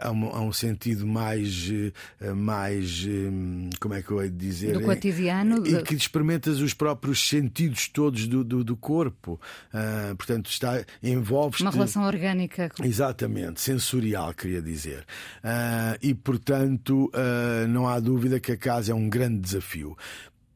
a 0.00 0.10
um, 0.10 0.26
a 0.26 0.40
um 0.40 0.52
sentido 0.52 1.06
mais, 1.06 1.70
mais 2.34 3.04
hum, 3.06 3.70
como 3.78 3.94
é 3.94 4.02
que 4.02 4.10
eu 4.10 4.22
hei 4.22 4.30
de 4.30 4.36
dizer? 4.36 4.72
Cotidiano. 5.12 5.66
E 5.66 5.82
que 5.82 5.94
experimentas 5.94 6.60
os 6.60 6.74
próprios 6.74 7.26
sentidos 7.28 7.88
todos 7.88 8.26
do, 8.26 8.42
do, 8.42 8.64
do 8.64 8.76
corpo. 8.76 9.40
Uh, 9.72 10.16
portanto, 10.16 10.50
está, 10.50 10.84
envolve 11.02 11.62
Uma 11.62 11.70
relação 11.70 12.04
orgânica. 12.04 12.70
Exatamente, 12.82 13.60
sensorial, 13.60 14.34
queria 14.34 14.62
dizer. 14.62 15.04
Uh, 15.44 15.98
e, 16.02 16.14
portanto, 16.14 17.10
uh, 17.14 17.66
não 17.68 17.88
há 17.88 17.98
dúvida 18.00 18.40
que 18.40 18.52
a 18.52 18.56
casa 18.56 18.92
é 18.92 18.94
um 18.94 19.08
grande 19.08 19.40
desafio. 19.40 19.96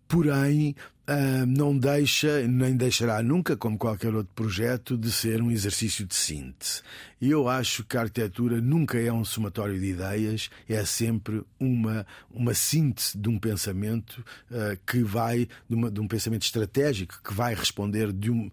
Porém, 0.08 0.74
Uh, 1.08 1.46
não 1.46 1.78
deixa, 1.78 2.48
nem 2.48 2.76
deixará 2.76 3.22
nunca, 3.22 3.56
como 3.56 3.78
qualquer 3.78 4.12
outro 4.12 4.32
projeto, 4.34 4.98
de 4.98 5.12
ser 5.12 5.40
um 5.40 5.52
exercício 5.52 6.04
de 6.04 6.16
síntese. 6.16 6.82
Eu 7.20 7.48
acho 7.48 7.82
que 7.82 7.96
a 7.96 8.02
arquitetura 8.02 8.60
nunca 8.60 8.98
é 8.98 9.10
um 9.10 9.24
somatório 9.24 9.78
de 9.80 9.86
ideias, 9.86 10.50
é 10.68 10.84
sempre 10.84 11.42
uma, 11.58 12.06
uma 12.30 12.52
síntese 12.52 13.16
de 13.16 13.28
um 13.28 13.38
pensamento 13.38 14.22
uh, 14.50 14.76
que 14.86 15.02
vai, 15.02 15.48
de, 15.68 15.74
uma, 15.74 15.90
de, 15.90 15.98
um 15.98 16.06
pensamento 16.06 16.42
estratégico, 16.42 17.20
que 17.24 17.32
vai 17.32 17.54
responder 17.54 18.12
de 18.12 18.30
um, 18.30 18.50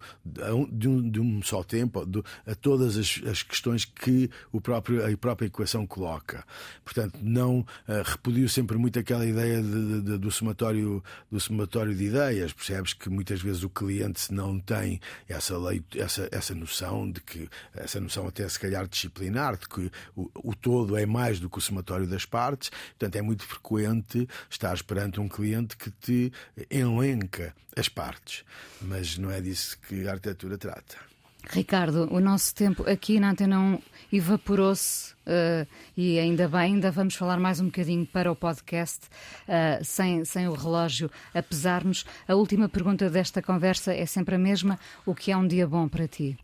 de 0.72 0.88
um, 0.88 1.10
de 1.10 1.20
um 1.20 1.42
só 1.42 1.62
tempo 1.62 2.06
de, 2.06 2.22
a 2.46 2.54
todas 2.54 2.96
as, 2.96 3.20
as, 3.26 3.42
questões 3.42 3.84
que 3.84 4.30
o 4.50 4.60
próprio, 4.60 5.04
a 5.04 5.16
própria 5.16 5.46
equação 5.46 5.86
coloca. 5.86 6.42
Portanto, 6.84 7.18
não 7.20 7.58
uh, 7.58 7.66
repudio 8.02 8.48
sempre 8.48 8.78
muito 8.78 8.98
aquela 8.98 9.26
ideia 9.26 9.60
de, 9.60 10.18
do, 10.18 10.30
somatório, 10.30 11.04
do 11.30 11.38
somatório 11.38 11.94
de 11.94 12.04
ideias 12.04 12.43
percebes 12.52 12.92
que 12.92 13.08
muitas 13.08 13.40
vezes 13.40 13.62
o 13.62 13.68
cliente 13.68 14.32
não 14.32 14.58
tem 14.58 15.00
essa, 15.28 15.56
lei, 15.58 15.82
essa, 15.96 16.28
essa 16.30 16.54
noção 16.54 17.10
de 17.10 17.20
que, 17.20 17.48
essa 17.74 18.00
noção 18.00 18.26
até 18.26 18.48
se 18.48 18.58
calhar 18.58 18.86
disciplinar, 18.86 19.56
de 19.56 19.68
que 19.68 19.90
o, 20.14 20.30
o 20.34 20.54
todo 20.54 20.96
é 20.96 21.06
mais 21.06 21.40
do 21.40 21.48
que 21.48 21.58
o 21.58 21.60
somatório 21.60 22.06
das 22.06 22.24
partes, 22.24 22.70
portanto 22.70 23.16
é 23.16 23.22
muito 23.22 23.44
frequente 23.44 24.28
estar 24.50 24.80
perante 24.82 25.20
um 25.20 25.28
cliente 25.28 25.76
que 25.76 25.90
te 25.90 26.32
elenca 26.70 27.54
as 27.76 27.88
partes, 27.88 28.44
mas 28.80 29.18
não 29.18 29.30
é 29.30 29.40
disso 29.40 29.78
que 29.80 30.06
a 30.06 30.12
arquitetura 30.12 30.56
trata. 30.58 31.13
Ricardo, 31.50 32.08
o 32.10 32.20
nosso 32.20 32.54
tempo 32.54 32.88
aqui 32.88 33.20
na 33.20 33.30
Antena 33.30 33.60
1 33.60 33.78
evaporou-se 34.12 35.12
uh, 35.26 35.66
e 35.96 36.18
ainda 36.18 36.48
bem, 36.48 36.74
ainda 36.74 36.90
vamos 36.90 37.14
falar 37.14 37.38
mais 37.38 37.60
um 37.60 37.66
bocadinho 37.66 38.06
para 38.06 38.30
o 38.30 38.36
podcast 38.36 39.06
uh, 39.48 39.84
sem, 39.84 40.24
sem 40.24 40.48
o 40.48 40.52
relógio 40.52 41.10
a 41.34 41.42
pesar-nos. 41.42 42.04
A 42.26 42.34
última 42.34 42.68
pergunta 42.68 43.10
desta 43.10 43.42
conversa 43.42 43.92
é 43.92 44.06
sempre 44.06 44.36
a 44.36 44.38
mesma: 44.38 44.78
o 45.04 45.14
que 45.14 45.32
é 45.32 45.36
um 45.36 45.46
dia 45.46 45.66
bom 45.66 45.88
para 45.88 46.08
ti? 46.08 46.36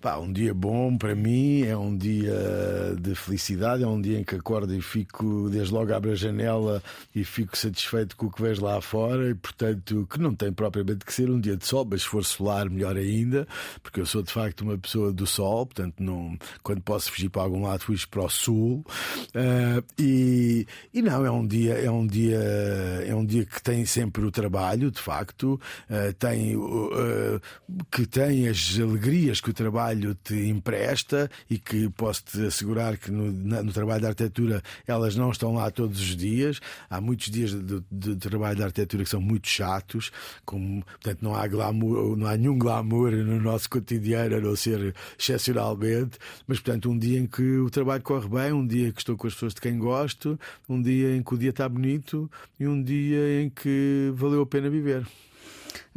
Pá, 0.00 0.16
um 0.16 0.32
dia 0.32 0.54
bom 0.54 0.96
para 0.96 1.12
mim 1.12 1.62
é 1.62 1.76
um 1.76 1.96
dia 1.96 2.32
de 3.00 3.16
felicidade, 3.16 3.82
é 3.82 3.86
um 3.86 4.00
dia 4.00 4.20
em 4.20 4.22
que 4.22 4.36
acordo 4.36 4.72
e 4.72 4.80
fico, 4.80 5.50
desde 5.50 5.74
logo 5.74 5.92
abro 5.92 6.12
a 6.12 6.14
janela 6.14 6.80
e 7.12 7.24
fico 7.24 7.58
satisfeito 7.58 8.16
com 8.16 8.26
o 8.26 8.30
que 8.30 8.40
vejo 8.40 8.64
lá 8.64 8.80
fora 8.80 9.28
e, 9.28 9.34
portanto, 9.34 10.06
que 10.08 10.20
não 10.20 10.36
tem 10.36 10.52
propriamente 10.52 11.04
que 11.04 11.12
ser 11.12 11.28
um 11.28 11.40
dia 11.40 11.56
de 11.56 11.66
sol, 11.66 11.84
mas 11.90 12.02
se 12.02 12.08
for 12.08 12.24
solar, 12.24 12.70
melhor 12.70 12.96
ainda, 12.96 13.44
porque 13.82 14.00
eu 14.00 14.06
sou 14.06 14.22
de 14.22 14.30
facto 14.30 14.60
uma 14.60 14.78
pessoa 14.78 15.12
do 15.12 15.26
sol, 15.26 15.66
portanto, 15.66 16.00
não, 16.00 16.38
quando 16.62 16.80
posso 16.80 17.10
fugir 17.10 17.28
para 17.28 17.42
algum 17.42 17.62
lado, 17.62 17.80
fujo 17.80 18.08
para 18.08 18.22
o 18.22 18.30
sul. 18.30 18.86
Uh, 19.34 19.82
e, 19.98 20.64
e 20.94 21.02
não, 21.02 21.26
é 21.26 21.30
um 21.30 21.44
dia, 21.44 21.74
é 21.74 21.90
um 21.90 22.06
dia, 22.06 22.38
é 23.04 23.14
um 23.16 23.26
dia 23.26 23.44
que 23.44 23.60
tem 23.60 23.84
sempre 23.84 24.24
o 24.24 24.30
trabalho, 24.30 24.92
de 24.92 25.00
facto, 25.00 25.60
uh, 25.90 26.12
tem, 26.20 26.54
uh, 26.56 27.40
que 27.90 28.06
tem 28.06 28.46
as 28.46 28.78
alegrias 28.80 29.40
que 29.40 29.50
o 29.50 29.52
trabalho 29.52 29.87
trabalho 29.88 30.14
te 30.22 30.34
empresta 30.34 31.30
e 31.48 31.58
que 31.58 31.88
posso-te 31.90 32.46
assegurar 32.46 32.96
que 32.96 33.10
no, 33.10 33.32
no, 33.32 33.72
trabalho 33.72 34.00
de 34.00 34.06
arquitetura 34.06 34.62
elas 34.86 35.16
não 35.16 35.30
estão 35.30 35.54
lá 35.54 35.70
todos 35.70 36.00
os 36.00 36.16
dias. 36.16 36.60
Há 36.90 37.00
muitos 37.00 37.30
dias 37.30 37.52
de, 37.52 37.82
de, 37.90 38.14
de 38.14 38.16
trabalho 38.16 38.56
de 38.56 38.62
arquitetura 38.62 39.04
que 39.04 39.10
são 39.10 39.20
muito 39.20 39.48
chatos, 39.48 40.10
como, 40.44 40.84
portanto, 40.84 41.22
não 41.22 41.34
há 41.34 41.46
glamour, 41.46 42.16
não 42.16 42.26
há 42.26 42.36
nenhum 42.36 42.58
glamour 42.58 43.12
no 43.12 43.40
nosso 43.40 43.70
cotidiano, 43.70 44.36
a 44.36 44.40
não 44.40 44.56
ser 44.56 44.94
excepcionalmente. 45.18 46.18
Mas, 46.46 46.60
portanto, 46.60 46.90
um 46.90 46.98
dia 46.98 47.18
em 47.18 47.26
que 47.26 47.58
o 47.58 47.70
trabalho 47.70 48.02
corre 48.02 48.28
bem, 48.28 48.52
um 48.52 48.66
dia 48.66 48.92
que 48.92 49.00
estou 49.00 49.16
com 49.16 49.26
as 49.26 49.34
pessoas 49.34 49.54
de 49.54 49.60
quem 49.60 49.78
gosto, 49.78 50.38
um 50.68 50.80
dia 50.80 51.16
em 51.16 51.22
que 51.22 51.34
o 51.34 51.38
dia 51.38 51.50
está 51.50 51.68
bonito 51.68 52.30
e 52.58 52.66
um 52.66 52.82
dia 52.82 53.42
em 53.42 53.50
que 53.50 54.12
valeu 54.14 54.42
a 54.42 54.46
pena 54.46 54.68
viver. 54.68 55.06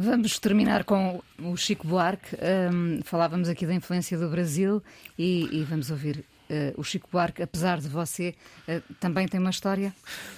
Vamos 0.04 0.39
terminar 0.39 0.84
com 0.84 1.22
o 1.38 1.56
Chico 1.56 1.88
Buarque. 1.88 2.36
Um, 2.74 3.04
falávamos 3.04 3.47
aqui 3.47 3.68
da 3.68 3.74
influência 3.76 4.18
do 4.18 4.28
Brasil 4.30 4.82
e, 5.16 5.47
e 5.52 5.64
vamos 5.64 5.91
ouvir 5.91 6.26
Uh, 6.52 6.74
o 6.76 6.84
Chico 6.84 7.08
Buarque, 7.10 7.41
apesar 7.41 7.80
de 7.80 7.88
você, 7.88 8.36
uh, 8.68 8.82
também 8.99 9.26
tem 9.26 9.39
uma 9.39 9.52
história? 9.52 9.93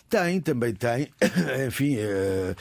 Tem, 0.07 0.39
também 0.39 0.71
tem. 0.71 1.09
Enfim, 1.67 1.95
uh, 1.95 2.55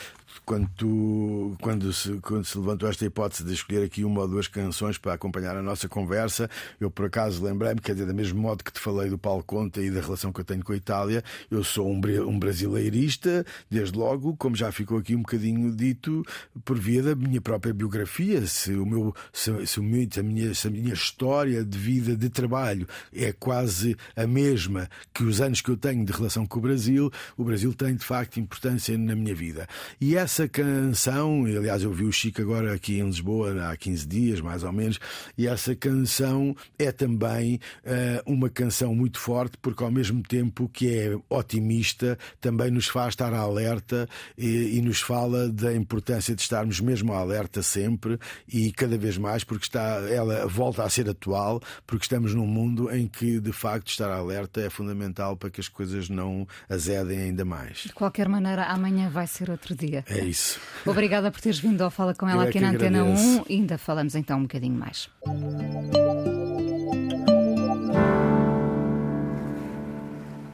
quando, 0.45 0.68
tu, 0.76 1.57
quando, 1.61 1.93
se, 1.93 2.18
quando 2.18 2.45
se 2.45 2.59
levantou 2.59 2.89
esta 2.89 3.05
hipótese 3.05 3.45
de 3.45 3.53
escolher 3.53 3.85
aqui 3.85 4.05
uma 4.05 4.22
ou 4.22 4.28
duas 4.28 4.49
canções 4.49 4.99
para 4.99 5.14
acompanhar 5.14 5.57
a 5.57 5.62
nossa 5.62 5.89
conversa, 5.89 6.49
eu 6.80 6.91
por 6.91 7.07
acaso 7.07 7.45
lembrei-me, 7.45 7.80
quer 7.80 7.93
dizer, 7.93 8.07
do 8.07 8.14
mesmo 8.14 8.41
modo 8.41 8.64
que 8.64 8.72
te 8.72 8.80
falei 8.80 9.09
do 9.09 9.18
Paulo 9.18 9.43
Conta 9.43 9.80
e 9.80 9.91
da 9.91 10.01
relação 10.01 10.33
que 10.33 10.41
eu 10.41 10.45
tenho 10.45 10.64
com 10.64 10.72
a 10.72 10.76
Itália, 10.76 11.22
eu 11.51 11.62
sou 11.62 11.89
um, 11.89 12.01
um 12.26 12.39
brasileirista, 12.39 13.45
desde 13.70 13.97
logo, 13.97 14.37
como 14.37 14.57
já 14.57 14.72
ficou 14.72 14.99
aqui 14.99 15.14
um 15.14 15.22
bocadinho 15.22 15.70
dito, 15.74 16.24
por 16.64 16.78
via 16.78 17.03
da 17.03 17.14
minha 17.14 17.41
própria 17.41 17.72
biografia. 17.72 18.47
Se, 18.47 18.72
o 18.72 18.87
meu, 18.87 19.14
se, 19.33 19.66
se, 19.66 19.80
o 19.80 19.83
meu, 19.83 20.07
se, 20.11 20.20
a, 20.20 20.22
minha, 20.22 20.55
se 20.55 20.68
a 20.68 20.70
minha 20.70 20.95
história 20.95 21.64
de 21.64 21.78
vida, 21.78 22.16
de 22.16 22.28
trabalho, 22.28 22.87
é 23.12 23.33
quase 23.33 23.97
a 24.16 24.26
mesma 24.26 24.89
que 25.12 25.24
os 25.24 25.41
anos 25.41 25.61
que 25.61 25.70
eu 25.70 25.76
tenho 25.76 26.05
de 26.05 26.12
relação 26.12 26.47
com 26.47 26.59
o 26.59 26.62
Brasil, 26.62 27.11
o 27.37 27.45
Brasil 27.45 27.72
tem 27.74 27.95
de 27.95 28.05
facto 28.05 28.41
importância 28.41 28.97
na 28.97 29.14
minha 29.14 29.35
vida. 29.35 29.68
E 30.01 30.16
essa 30.16 30.22
essa 30.23 30.49
canção, 30.49 31.45
aliás, 31.47 31.83
eu 31.83 31.93
vi 31.93 32.05
o 32.05 32.12
Chico 32.12 32.41
agora 32.41 32.73
aqui 32.73 33.01
em 33.01 33.07
Lisboa 33.07 33.68
há 33.68 33.77
15 33.77 34.07
dias, 34.07 34.41
mais 34.41 34.62
ou 34.62 34.73
menos, 34.73 35.01
e 35.37 35.49
essa 35.49 35.75
canção 35.75 36.57
é 36.79 36.93
também 36.93 37.57
uh, 37.85 38.33
uma 38.33 38.49
canção 38.49 38.95
muito 38.95 39.18
forte, 39.18 39.59
porque 39.61 39.83
ao 39.83 39.91
mesmo 39.91 40.23
tempo 40.23 40.68
que 40.73 40.97
é 40.97 41.18
otimista, 41.29 42.16
também 42.41 42.70
nos 42.70 42.87
faz 42.87 43.09
estar 43.14 43.35
alerta 43.35 44.09
e, 44.39 44.79
e 44.79 44.81
nos 44.81 45.01
fala 45.01 45.49
da 45.49 45.75
importância 45.75 46.37
de 46.37 46.43
estarmos 46.43 46.79
mesmo 46.79 47.12
alerta 47.12 47.61
sempre 47.61 48.16
e 48.47 48.70
cada 48.70 48.97
vez 48.97 49.18
mais, 49.18 49.43
porque 49.43 49.64
está, 49.64 50.03
ela 50.09 50.47
volta 50.47 50.85
a 50.85 50.89
ser 50.89 51.09
atual, 51.09 51.61
porque 51.85 52.05
estamos 52.05 52.33
num 52.33 52.47
mundo 52.47 52.95
em 52.95 53.09
que 53.09 53.41
de 53.41 53.53
facto 53.53 53.89
estar 53.89 54.11
alerta 54.11 54.61
é 54.61 54.70
fundamental 54.70 55.37
para 55.37 55.51
que 55.51 55.61
as 55.61 55.68
coisas 55.68 56.09
não 56.09 56.47
azedem 56.70 57.18
ainda 57.18 57.45
mais. 57.45 57.79
De 57.79 57.93
qualquer 57.93 58.29
maneira, 58.29 58.66
amanhã 58.66 59.11
vai 59.11 59.27
ser 59.27 59.51
outro 59.51 59.75
dia. 59.75 60.05
É 60.13 60.25
isso. 60.25 60.61
Obrigada 60.85 61.31
por 61.31 61.41
teres 61.41 61.59
vindo 61.59 61.83
ao 61.83 61.91
Fala 61.91 62.15
com 62.15 62.29
ela 62.29 62.43
Eu 62.43 62.47
é 62.47 62.49
aqui 62.51 62.61
na 62.61 62.71
Antena 62.71 63.03
1 63.03 63.45
e 63.49 63.55
ainda 63.55 63.79
falamos 63.79 64.15
então 64.15 64.39
um 64.39 64.43
bocadinho 64.43 64.75
mais. 64.75 65.09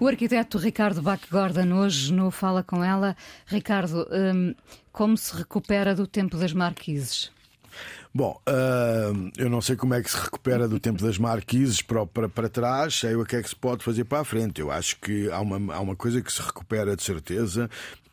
O 0.01 0.07
arquiteto 0.07 0.59
Ricardo 0.59 1.03
Bach 1.03 1.21
Gordon 1.29 1.73
hoje 1.73 2.13
no 2.13 2.31
Fala 2.31 2.63
com 2.63 2.85
ela. 2.85 3.17
Ricardo, 3.47 4.07
hum, 4.13 4.55
como 4.93 5.17
se 5.17 5.37
recupera 5.37 5.93
do 5.93 6.07
tempo 6.07 6.37
das 6.37 6.53
marquises? 6.53 7.33
Bom, 8.15 8.41
uh, 8.49 9.31
eu 9.37 9.51
não 9.51 9.61
sei 9.61 9.77
como 9.77 9.95
é 9.95 10.03
que 10.03 10.11
se 10.11 10.17
recupera 10.17 10.67
do 10.67 10.81
tempo 10.81 11.03
das 11.03 11.19
marquises 11.19 11.83
para, 11.83 12.07
para, 12.07 12.29
para 12.29 12.49
trás, 12.49 12.95
sei 12.95 13.15
o 13.15 13.25
que 13.25 13.37
é 13.37 13.43
que 13.43 13.49
se 13.49 13.57
pode 13.57 13.85
fazer 13.85 14.05
para 14.05 14.21
a 14.21 14.25
frente. 14.25 14.61
Eu 14.61 14.71
acho 14.71 14.99
que 15.01 15.31
há 15.31 15.41
uma, 15.41 15.75
há 15.75 15.81
uma 15.81 15.95
coisa 15.95 16.23
que 16.23 16.33
se 16.33 16.41
recupera 16.41 16.97
de 16.97 17.03
certeza, 17.03 17.69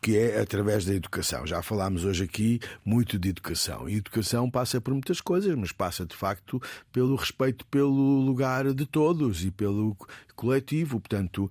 que 0.06 0.16
é 0.16 0.40
através 0.40 0.84
da 0.84 0.94
educação. 0.94 1.44
Já 1.44 1.60
falámos 1.62 2.04
hoje 2.04 2.22
aqui 2.22 2.60
muito 2.84 3.18
de 3.18 3.30
educação. 3.30 3.88
E 3.88 3.96
educação 3.96 4.48
passa 4.48 4.80
por 4.80 4.92
muitas 4.92 5.20
coisas, 5.20 5.52
mas 5.56 5.72
passa 5.72 6.06
de 6.06 6.14
facto 6.14 6.62
pelo 6.92 7.16
respeito 7.16 7.66
pelo 7.66 8.20
lugar 8.20 8.72
de 8.72 8.86
todos 8.86 9.44
e 9.44 9.50
pelo 9.50 9.96
coletivo. 10.36 11.00
Portanto, 11.00 11.50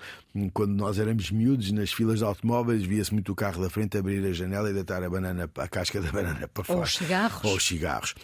quando 0.54 0.72
nós 0.72 0.98
éramos 0.98 1.32
miúdos 1.32 1.70
nas 1.74 1.92
filas 1.92 2.20
de 2.20 2.24
automóveis, 2.24 2.86
via-se 2.86 3.14
muito 3.14 3.34
o 3.34 3.36
carro 3.36 3.62
da 3.62 3.70
frente 3.70 3.98
abrir 3.98 4.26
a 4.26 4.32
janela 4.32 4.70
e 4.70 4.74
deitar 4.74 5.04
a 5.04 5.10
banana, 5.10 5.52
a 5.58 5.68
casca 5.68 6.00
da 6.00 6.10
banana 6.10 6.48
para 6.48 6.64
fora. 6.64 6.80
Ou 6.80 6.86
os 6.86 6.96
cigarros. 6.96 7.44
Ou 7.44 7.58
os 7.58 7.68
cigarros. 7.68 8.16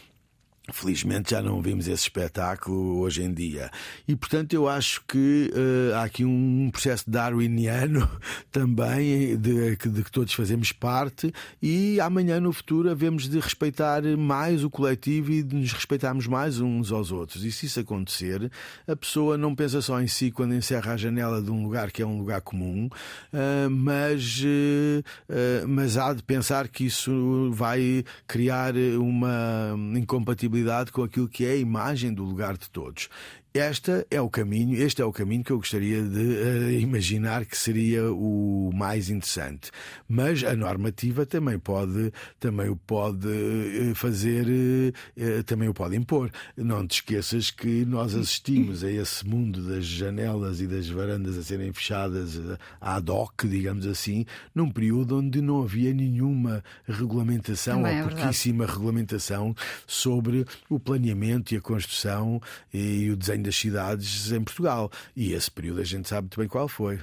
Felizmente 0.69 1.31
já 1.31 1.41
não 1.41 1.59
vimos 1.59 1.87
esse 1.87 2.03
espetáculo 2.03 2.99
hoje 2.99 3.23
em 3.23 3.33
dia. 3.33 3.71
E 4.07 4.15
portanto 4.15 4.53
eu 4.53 4.69
acho 4.69 5.03
que 5.07 5.51
uh, 5.51 5.95
há 5.95 6.03
aqui 6.03 6.23
um 6.23 6.69
processo 6.71 7.09
darwiniano 7.09 8.07
também 8.51 9.35
de, 9.37 9.75
de, 9.75 10.03
que 10.03 10.11
todos 10.11 10.33
fazemos 10.35 10.71
parte 10.71 11.33
e 11.59 11.99
amanhã 11.99 12.39
no 12.39 12.53
futuro 12.53 12.91
havemos 12.91 13.27
de 13.27 13.39
respeitar 13.39 14.03
mais 14.15 14.63
o 14.63 14.69
coletivo 14.69 15.31
e 15.31 15.41
de 15.41 15.55
nos 15.55 15.73
respeitarmos 15.73 16.27
mais 16.27 16.59
uns 16.59 16.91
aos 16.91 17.11
outros. 17.11 17.43
E 17.43 17.51
se 17.51 17.65
isso 17.65 17.79
acontecer, 17.79 18.51
a 18.87 18.95
pessoa 18.95 19.39
não 19.39 19.55
pensa 19.55 19.81
só 19.81 19.99
em 19.99 20.07
si 20.07 20.29
quando 20.29 20.53
encerra 20.53 20.93
a 20.93 20.97
janela 20.97 21.41
de 21.41 21.49
um 21.49 21.63
lugar 21.63 21.89
que 21.91 22.03
é 22.03 22.05
um 22.05 22.19
lugar 22.19 22.41
comum, 22.41 22.85
uh, 22.85 23.69
mas, 23.69 24.43
uh, 24.43 25.67
mas 25.67 25.97
há 25.97 26.13
de 26.13 26.21
pensar 26.21 26.67
que 26.67 26.85
isso 26.85 27.49
vai 27.51 28.05
criar 28.27 28.75
uma 28.75 29.75
incompatibilidade 29.95 30.50
com 30.91 31.03
aquilo 31.03 31.27
que 31.27 31.45
é 31.45 31.51
a 31.51 31.55
imagem 31.55 32.13
do 32.13 32.23
lugar 32.23 32.57
de 32.57 32.69
todos. 32.69 33.09
Esta 33.53 34.07
é 34.09 34.21
o 34.21 34.29
caminho, 34.29 34.81
este 34.81 35.01
é 35.01 35.05
o 35.05 35.11
caminho 35.11 35.43
que 35.43 35.51
eu 35.51 35.57
gostaria 35.57 36.01
de 36.01 36.19
uh, 36.19 36.71
imaginar 36.79 37.43
que 37.43 37.57
seria 37.57 38.09
o 38.09 38.71
mais 38.73 39.09
interessante. 39.09 39.71
Mas 40.07 40.41
a 40.41 40.55
normativa 40.55 41.25
também 41.25 41.59
pode, 41.59 42.13
também 42.39 42.69
o 42.69 42.77
pode 42.77 43.27
uh, 43.27 43.93
fazer, 43.93 44.45
uh, 44.47 45.43
também 45.43 45.67
o 45.67 45.73
pode 45.73 45.97
impor. 45.97 46.31
Não 46.55 46.87
te 46.87 47.01
esqueças 47.01 47.51
que 47.51 47.83
nós 47.83 48.15
assistimos 48.15 48.85
a 48.85 48.89
esse 48.89 49.27
mundo 49.27 49.61
das 49.67 49.83
janelas 49.83 50.61
e 50.61 50.67
das 50.67 50.87
varandas 50.87 51.37
a 51.37 51.43
serem 51.43 51.73
fechadas 51.73 52.39
ad 52.79 53.11
hoc, 53.11 53.43
digamos 53.43 53.85
assim, 53.85 54.25
num 54.55 54.71
período 54.71 55.17
onde 55.17 55.41
não 55.41 55.61
havia 55.61 55.93
nenhuma 55.93 56.63
regulamentação 56.87 57.81
também 57.81 58.01
ou 58.01 58.07
é 58.07 58.13
pouquíssima 58.13 58.65
regulamentação 58.65 59.53
sobre 59.85 60.45
o 60.69 60.79
planeamento 60.79 61.53
e 61.53 61.57
a 61.57 61.61
construção 61.61 62.41
e 62.73 63.09
o 63.09 63.17
desenho 63.17 63.40
das 63.41 63.55
cidades 63.55 64.31
em 64.31 64.43
Portugal. 64.43 64.91
E 65.15 65.33
esse 65.33 65.49
período 65.49 65.81
a 65.81 65.85
gente 65.85 66.07
sabe 66.07 66.23
muito 66.23 66.39
bem 66.39 66.47
qual 66.47 66.67
foi. 66.67 66.99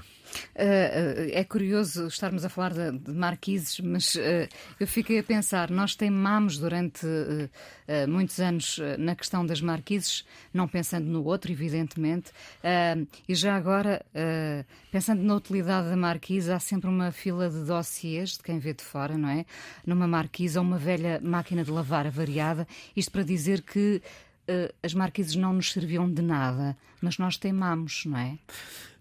Uh, 0.55 1.31
é 1.33 1.45
curioso 1.45 2.07
estarmos 2.07 2.45
a 2.45 2.49
falar 2.49 2.73
de, 2.75 3.11
marquises, 3.11 3.81
mas 3.81 4.15
uh, 4.15 4.49
eu 4.79 4.87
fiquei 4.87 5.19
a 5.19 5.23
pensar, 5.23 5.71
nós 5.71 5.95
teimamos 5.95 6.59
durante 6.59 7.07
muitos 8.07 8.39
anos 8.39 8.79
na 8.99 9.17
questão 9.17 9.47
das 9.47 9.63
marquises, 9.63 10.27
não 10.53 10.69
pensando 10.69 11.07
no 11.07 11.25
outro, 11.25 11.51
evidentemente, 11.51 12.31
e 13.27 13.35
já 13.35 13.57
agora, 13.57 14.05
pensando 14.93 15.23
na 15.23 15.35
utilidade 15.35 15.89
da 15.89 15.97
marquise, 15.97 16.53
há 16.53 16.61
sempre 16.61 16.91
uma 16.91 17.11
fila 17.11 17.49
de 17.49 17.65
dossiês 17.65 18.33
de 18.33 18.43
quem 18.43 18.59
vê 18.59 18.75
de 18.75 18.85
fora, 18.85 19.17
não 19.17 19.31
é? 19.31 19.47
Numa 19.87 20.07
marquise 20.07 20.59
ou 20.59 20.65
uma 20.65 20.77
velha 20.77 21.19
máquina 21.23 21.65
de 21.65 21.71
lavar 21.71 22.07
avariada, 22.07 22.69
isto 22.95 23.11
para 23.11 23.23
dizer 23.23 23.63
que 23.63 24.03
as 24.83 24.95
marquises 24.95 25.35
não 25.35 25.53
nos 25.53 25.73
serviam 25.73 26.11
de 26.11 26.23
nada, 26.23 26.77
mas 27.01 27.19
nós 27.19 27.37
teimamos, 27.37 28.05
não 28.07 28.19
é? 28.19 28.39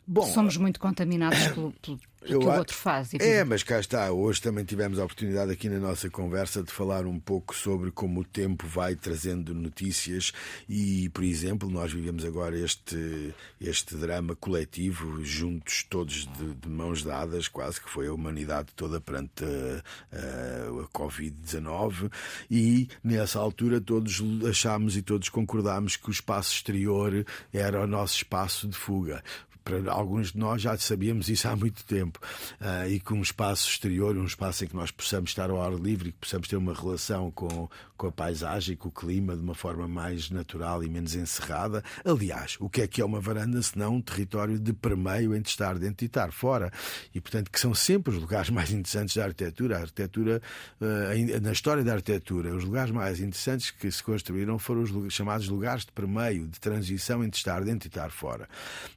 Bom, 0.05 0.23
Somos 0.23 0.55
muito 0.55 0.79
contaminados 0.79 1.47
pelo, 1.49 1.71
pelo 1.81 1.99
que 2.26 2.36
o 2.36 2.47
outro 2.47 2.76
faz. 2.76 3.13
É, 3.20 3.43
mas 3.43 3.63
cá 3.63 3.80
está. 3.80 4.11
Hoje 4.11 4.41
também 4.41 4.65
tivemos 4.65 4.99
a 4.99 5.05
oportunidade 5.05 5.51
aqui 5.51 5.70
na 5.70 5.80
nossa 5.80 6.09
conversa 6.09 6.63
de 6.63 6.72
falar 6.72 7.05
um 7.05 7.20
pouco 7.20 7.55
sobre 7.55 7.91
como 7.91 8.22
o 8.22 8.24
tempo 8.24 8.68
vai 8.68 8.95
trazendo 8.95 9.53
notícias 9.53 10.32
e, 10.68 11.09
por 11.09 11.24
exemplo, 11.24 11.70
nós 11.70 11.91
vivemos 11.93 12.26
agora 12.26 12.57
este, 12.57 13.34
este 13.59 13.95
drama 13.95 14.36
coletivo, 14.36 15.24
juntos, 15.24 15.84
todos 15.89 16.28
de, 16.38 16.55
de 16.55 16.70
mãos 16.70 17.03
dadas, 17.03 17.47
quase 17.47 17.80
que 17.80 17.89
foi 17.89 18.07
a 18.07 18.13
humanidade 18.13 18.70
toda 18.76 18.99
perante 18.99 19.43
a, 19.43 19.84
a, 20.11 20.84
a 20.84 20.88
Covid-19 20.88 22.11
e, 22.49 22.88
nessa 23.03 23.39
altura, 23.39 23.80
todos 23.80 24.22
achámos 24.47 24.97
e 24.97 25.01
todos 25.01 25.30
concordámos 25.30 25.95
que 25.95 26.09
o 26.09 26.11
espaço 26.11 26.53
exterior 26.53 27.26
era 27.53 27.82
o 27.82 27.88
nosso 27.88 28.18
espaço 28.18 28.68
de 28.68 28.78
fuga 28.78 29.24
para 29.68 29.91
alguns 29.91 30.32
de 30.32 30.38
nós 30.38 30.61
já 30.61 30.78
sabíamos 30.78 31.28
isso 31.28 31.45
há 31.45 31.55
muito 31.55 31.84
tempo 31.84 32.07
tempo. 32.08 32.20
Uh, 32.60 32.89
e 32.89 32.99
com 32.99 33.16
um 33.16 33.22
espaço 33.22 33.70
exterior, 33.70 34.18
um 34.18 34.26
espaço 34.26 34.64
em 34.64 34.68
que 34.68 34.76
nós 34.76 34.91
possamos 34.91 35.30
estar 35.30 35.49
ao 35.49 35.62
ar 35.62 35.74
livre 35.74 36.10
e 36.10 36.12
que 36.12 36.20
possamos 36.20 36.47
ter 36.47 36.55
uma 36.55 36.74
relação 36.74 37.30
com, 37.32 37.70
com 37.97 38.07
a 38.07 38.11
paisagem, 38.11 38.75
com 38.75 38.89
o 38.89 38.91
clima 38.91 39.35
de 39.35 39.41
uma 39.41 39.55
forma 39.55 39.87
mais 39.87 40.29
natural 40.29 40.83
e 40.83 40.89
menos 40.89 41.15
encerrada. 41.15 41.83
Aliás, 42.05 42.55
o 42.59 42.69
que 42.69 42.81
é 42.81 42.87
que 42.87 43.01
é 43.01 43.05
uma 43.05 43.19
varanda 43.19 43.61
senão 43.61 43.95
um 43.95 44.01
território 44.01 44.59
de 44.59 44.71
permeio 44.71 45.35
entre 45.35 45.49
estar 45.49 45.77
dentro 45.77 46.05
e 46.05 46.07
estar 46.07 46.31
fora? 46.31 46.71
E, 47.13 47.19
portanto, 47.19 47.49
que 47.51 47.59
são 47.59 47.73
sempre 47.73 48.13
os 48.13 48.21
lugares 48.21 48.49
mais 48.51 48.71
interessantes 48.71 49.15
da 49.15 49.25
arquitetura. 49.25 49.77
A 49.77 49.81
arquitetura, 49.81 50.41
uh, 50.79 51.41
na 51.41 51.51
história 51.51 51.83
da 51.83 51.93
arquitetura, 51.93 52.55
os 52.55 52.63
lugares 52.63 52.91
mais 52.91 53.19
interessantes 53.19 53.71
que 53.71 53.89
se 53.91 54.03
construíram 54.03 54.59
foram 54.59 54.83
os 54.83 55.13
chamados 55.13 55.49
lugares 55.49 55.85
de 55.85 55.91
permeio, 55.91 56.47
de 56.47 56.59
transição 56.59 57.23
entre 57.23 57.37
estar 57.37 57.63
dentro 57.63 57.87
e 57.87 57.89
estar 57.89 58.11
fora. 58.11 58.47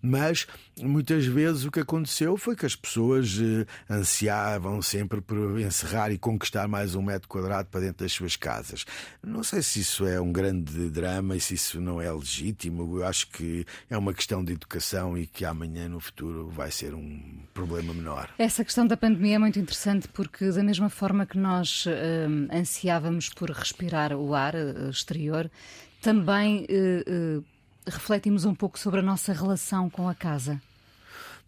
Mas, 0.03 0.46
muitas 0.78 1.24
vezes, 1.24 1.64
o 1.64 1.70
que 1.70 1.80
aconteceu 1.80 2.36
foi 2.36 2.55
que 2.55 2.66
as 2.66 2.76
pessoas 2.76 3.38
uh, 3.38 3.66
ansiavam 3.88 4.82
sempre 4.82 5.20
por 5.20 5.59
encerrar 5.59 6.11
e 6.11 6.18
conquistar 6.18 6.68
mais 6.68 6.94
um 6.94 7.03
metro 7.03 7.28
quadrado 7.28 7.68
para 7.68 7.80
dentro 7.80 8.05
das 8.05 8.12
suas 8.12 8.36
casas. 8.36 8.84
Não 9.22 9.43
sei 9.43 9.62
se 9.62 9.80
isso 9.80 10.07
é 10.07 10.20
um 10.20 10.32
grande 10.32 10.88
drama 10.91 11.36
e 11.36 11.41
se 11.41 11.55
isso 11.55 11.80
não 11.80 12.01
é 12.01 12.11
legítimo. 12.11 12.99
Eu 12.99 13.07
acho 13.07 13.28
que 13.28 13.66
é 13.88 13.97
uma 13.97 14.14
questão 14.14 14.45
de 14.45 14.53
educação 14.53 15.16
e 15.16 15.26
que 15.26 15.45
amanhã, 15.45 15.88
no 15.88 16.01
futuro, 16.01 16.49
vai 16.49 16.70
ser 16.70 16.95
um 16.95 17.41
problema 17.53 17.93
menor. 17.93 18.30
Essa 18.38 18.64
questão 18.64 18.86
da 18.86 18.97
pandemia 18.97 19.36
é 19.36 19.38
muito 19.38 19.59
interessante 19.59 20.09
porque, 20.09 20.51
da 20.51 20.62
mesma 20.62 20.88
forma 20.88 21.26
que 21.26 21.38
nós 21.38 21.86
uh, 21.86 21.91
ansiávamos 22.55 23.28
por 23.28 23.51
respirar 23.51 24.12
o 24.12 24.34
ar 24.34 24.55
uh, 24.55 24.91
exterior, 24.91 25.51
também 26.01 26.66
uh, 26.70 27.45
refletimos 27.86 28.45
um 28.45 28.55
pouco 28.55 28.78
sobre 28.78 29.01
a 29.01 29.03
nossa 29.03 29.32
relação 29.32 29.91
com 29.91 30.09
a 30.09 30.14
casa. 30.14 30.61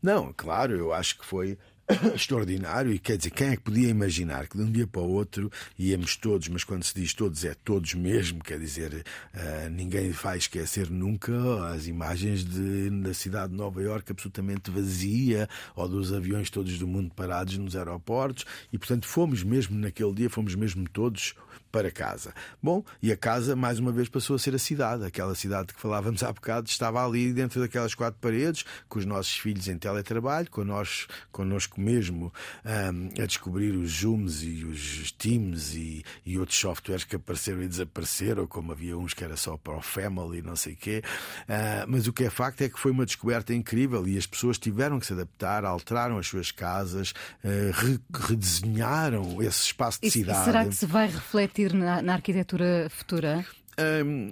Não, 0.02 0.32
claro, 0.36 0.76
eu 0.76 0.92
acho 0.92 1.18
que 1.18 1.24
foi 1.24 1.56
extraordinário. 2.14 2.92
E 2.92 2.98
quer 2.98 3.16
dizer, 3.16 3.30
quem 3.30 3.48
é 3.48 3.56
que 3.56 3.62
podia 3.62 3.88
imaginar 3.88 4.46
que 4.46 4.56
de 4.56 4.62
um 4.62 4.70
dia 4.70 4.86
para 4.86 5.02
o 5.02 5.10
outro 5.10 5.50
íamos 5.78 6.16
todos, 6.16 6.48
mas 6.48 6.64
quando 6.64 6.84
se 6.84 6.94
diz 6.94 7.14
todos 7.14 7.44
é 7.44 7.54
todos 7.54 7.94
mesmo, 7.94 8.42
quer 8.42 8.58
dizer, 8.58 9.04
uh, 9.34 9.70
ninguém 9.70 10.10
vai 10.10 10.38
esquecer 10.38 10.90
nunca 10.90 11.32
as 11.72 11.86
imagens 11.86 12.44
de, 12.44 12.90
da 12.90 13.14
cidade 13.14 13.52
de 13.52 13.58
Nova 13.58 13.82
Iorque 13.82 14.12
absolutamente 14.12 14.70
vazia 14.70 15.48
ou 15.74 15.88
dos 15.88 16.12
aviões 16.12 16.50
todos 16.50 16.78
do 16.78 16.86
mundo 16.86 17.12
parados 17.14 17.56
nos 17.58 17.76
aeroportos. 17.76 18.44
E 18.72 18.78
portanto 18.78 19.06
fomos 19.06 19.42
mesmo 19.42 19.78
naquele 19.78 20.12
dia, 20.12 20.30
fomos 20.30 20.54
mesmo 20.54 20.88
todos 20.88 21.34
para 21.72 21.90
casa. 21.90 22.34
Bom, 22.62 22.84
e 23.02 23.10
a 23.10 23.16
casa 23.16 23.56
mais 23.56 23.78
uma 23.78 23.90
vez 23.90 24.08
passou 24.08 24.36
a 24.36 24.38
ser 24.38 24.54
a 24.54 24.58
cidade, 24.58 25.04
aquela 25.04 25.34
cidade 25.34 25.72
que 25.72 25.80
falávamos 25.80 26.22
há 26.22 26.30
bocado, 26.30 26.68
estava 26.68 27.04
ali 27.04 27.32
dentro 27.32 27.60
daquelas 27.60 27.94
quatro 27.94 28.20
paredes, 28.20 28.64
com 28.88 28.98
os 28.98 29.06
nossos 29.06 29.34
filhos 29.38 29.66
em 29.66 29.78
teletrabalho, 29.78 30.50
connosco, 30.50 31.10
connosco 31.32 31.80
mesmo 31.82 32.32
um, 32.64 33.22
a 33.22 33.26
descobrir 33.26 33.72
os 33.72 34.00
Zooms 34.00 34.42
e 34.42 34.64
os 34.64 35.12
Teams 35.12 35.74
e, 35.74 36.04
e, 36.24 36.38
outros 36.38 36.58
softwares 36.58 37.04
que 37.04 37.16
apareceram 37.16 37.62
e 37.62 37.68
desapareceram, 37.68 38.46
como 38.46 38.72
havia 38.72 38.96
uns 38.96 39.14
que 39.14 39.24
era 39.24 39.36
só 39.36 39.56
para 39.56 39.76
o 39.76 39.82
Family, 39.82 40.42
não 40.42 40.56
sei 40.56 40.74
o 40.74 40.76
quê. 40.76 41.02
Uh, 41.42 41.86
mas 41.88 42.06
o 42.06 42.12
que 42.12 42.24
é 42.24 42.30
facto 42.30 42.62
é 42.62 42.68
que 42.68 42.78
foi 42.78 42.90
uma 42.90 43.04
descoberta 43.04 43.52
incrível 43.52 44.06
e 44.06 44.16
as 44.16 44.26
pessoas 44.26 44.58
tiveram 44.58 44.98
que 44.98 45.06
se 45.06 45.12
adaptar, 45.12 45.64
alteraram 45.64 46.18
as 46.18 46.26
suas 46.26 46.50
casas, 46.50 47.10
uh, 47.44 47.72
re 47.72 47.98
redesenharam 48.12 49.42
esse 49.42 49.66
espaço 49.66 50.00
de 50.00 50.08
e, 50.08 50.10
cidade. 50.10 50.44
Será 50.44 50.64
que 50.64 50.74
se 50.74 50.86
vai 50.86 51.06
refletir 51.06 51.42
refletir 51.42 51.72
na, 51.72 52.02
na 52.02 52.14
arquitetura 52.14 52.88
futura? 52.90 53.44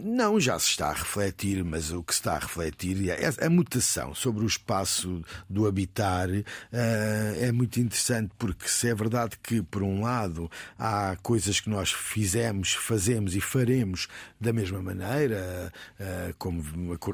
Não, 0.04 0.38
já 0.38 0.58
se 0.58 0.66
está 0.66 0.88
a 0.88 0.92
refletir, 0.92 1.64
mas 1.64 1.90
o 1.90 2.02
que 2.02 2.12
se 2.12 2.20
está 2.20 2.34
a 2.34 2.38
refletir 2.38 3.08
é 3.08 3.46
a 3.46 3.48
mutação 3.48 4.14
sobre 4.14 4.44
o 4.44 4.46
espaço 4.46 5.22
do 5.48 5.66
habitar. 5.66 6.28
Uh, 6.28 6.44
é 7.40 7.50
muito 7.50 7.80
interessante 7.80 8.32
porque 8.38 8.68
se 8.68 8.88
é 8.88 8.94
verdade 8.94 9.36
que, 9.42 9.62
por 9.62 9.82
um 9.82 10.02
lado, 10.02 10.50
há 10.78 11.16
coisas 11.22 11.58
que 11.58 11.70
nós 11.70 11.90
fizemos, 11.92 12.74
fazemos 12.74 13.34
e 13.34 13.40
faremos 13.40 14.08
da 14.38 14.52
mesma 14.52 14.82
maneira, 14.82 15.72
uh, 15.98 16.34
como 16.38 16.62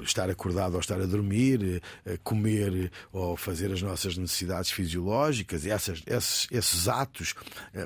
estar 0.02 0.28
acordado 0.28 0.74
ou 0.74 0.80
estar 0.80 1.00
a 1.00 1.06
dormir, 1.06 1.82
uh, 2.06 2.18
comer 2.24 2.90
ou 3.12 3.36
fazer 3.36 3.72
as 3.72 3.82
nossas 3.82 4.16
necessidades 4.16 4.70
fisiológicas, 4.70 5.64
e 5.64 5.70
essas, 5.70 6.02
esses, 6.06 6.48
esses 6.50 6.88
atos 6.88 7.34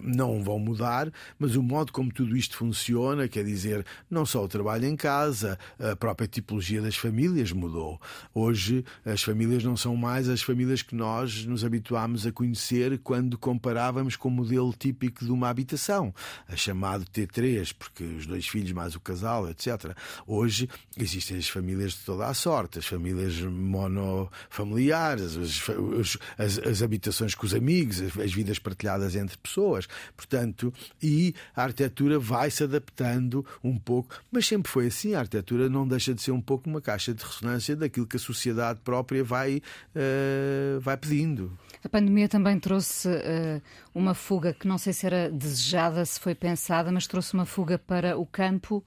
não 0.02 0.42
vão 0.42 0.58
mudar, 0.58 1.12
mas 1.38 1.56
o 1.56 1.62
modo 1.62 1.92
como 1.92 2.12
tudo 2.12 2.36
isto 2.36 2.56
funciona, 2.56 3.28
quer 3.28 3.44
dizer, 3.44 3.84
não 4.10 4.24
só 4.30 4.44
o 4.44 4.48
trabalho 4.48 4.86
em 4.86 4.94
casa, 4.94 5.58
a 5.78 5.96
própria 5.96 6.28
tipologia 6.28 6.80
das 6.80 6.96
famílias 6.96 7.50
mudou. 7.50 8.00
Hoje 8.32 8.84
as 9.04 9.22
famílias 9.22 9.64
não 9.64 9.76
são 9.76 9.96
mais 9.96 10.28
as 10.28 10.40
famílias 10.40 10.82
que 10.82 10.94
nós 10.94 11.44
nos 11.44 11.64
habituámos 11.64 12.24
a 12.26 12.32
conhecer 12.32 12.98
quando 13.00 13.36
comparávamos 13.36 14.14
com 14.14 14.28
o 14.28 14.30
modelo 14.30 14.72
típico 14.72 15.24
de 15.24 15.32
uma 15.32 15.48
habitação, 15.48 16.14
a 16.48 16.54
chamado 16.54 17.04
T3, 17.06 17.74
porque 17.76 18.04
os 18.04 18.24
dois 18.24 18.46
filhos 18.46 18.70
mais 18.70 18.94
o 18.94 19.00
casal, 19.00 19.50
etc. 19.50 19.96
Hoje 20.26 20.68
existem 20.96 21.36
as 21.36 21.48
famílias 21.48 21.94
de 21.94 22.04
toda 22.04 22.26
a 22.26 22.34
sorte, 22.34 22.78
as 22.78 22.86
famílias 22.86 23.40
monofamiliares, 23.40 25.36
as, 25.36 26.18
as, 26.38 26.58
as 26.58 26.82
habitações 26.82 27.34
com 27.34 27.46
os 27.46 27.54
amigos, 27.54 28.00
as, 28.00 28.16
as 28.16 28.32
vidas 28.32 28.60
partilhadas 28.60 29.16
entre 29.16 29.36
pessoas. 29.38 29.88
Portanto, 30.16 30.72
e 31.02 31.34
a 31.56 31.64
arquitetura 31.64 32.16
vai 32.18 32.48
se 32.48 32.62
adaptando 32.62 33.44
um 33.64 33.76
pouco 33.76 34.19
mas 34.30 34.46
sempre 34.46 34.70
foi 34.70 34.86
assim. 34.86 35.14
A 35.14 35.20
arquitetura 35.20 35.68
não 35.68 35.86
deixa 35.86 36.14
de 36.14 36.22
ser 36.22 36.32
um 36.32 36.40
pouco 36.40 36.68
uma 36.68 36.80
caixa 36.80 37.14
de 37.14 37.24
ressonância 37.24 37.76
daquilo 37.76 38.06
que 38.06 38.16
a 38.16 38.20
sociedade 38.20 38.80
própria 38.84 39.22
vai, 39.22 39.62
uh, 39.94 40.80
vai 40.80 40.96
pedindo. 40.96 41.56
A 41.84 41.88
pandemia 41.88 42.28
também 42.28 42.58
trouxe 42.58 43.08
uh, 43.08 43.62
uma 43.94 44.14
fuga 44.14 44.52
que 44.52 44.68
não 44.68 44.78
sei 44.78 44.92
se 44.92 45.06
era 45.06 45.30
desejada, 45.30 46.04
se 46.04 46.20
foi 46.20 46.34
pensada, 46.34 46.92
mas 46.92 47.06
trouxe 47.06 47.34
uma 47.34 47.46
fuga 47.46 47.78
para 47.78 48.18
o 48.18 48.26
campo. 48.26 48.84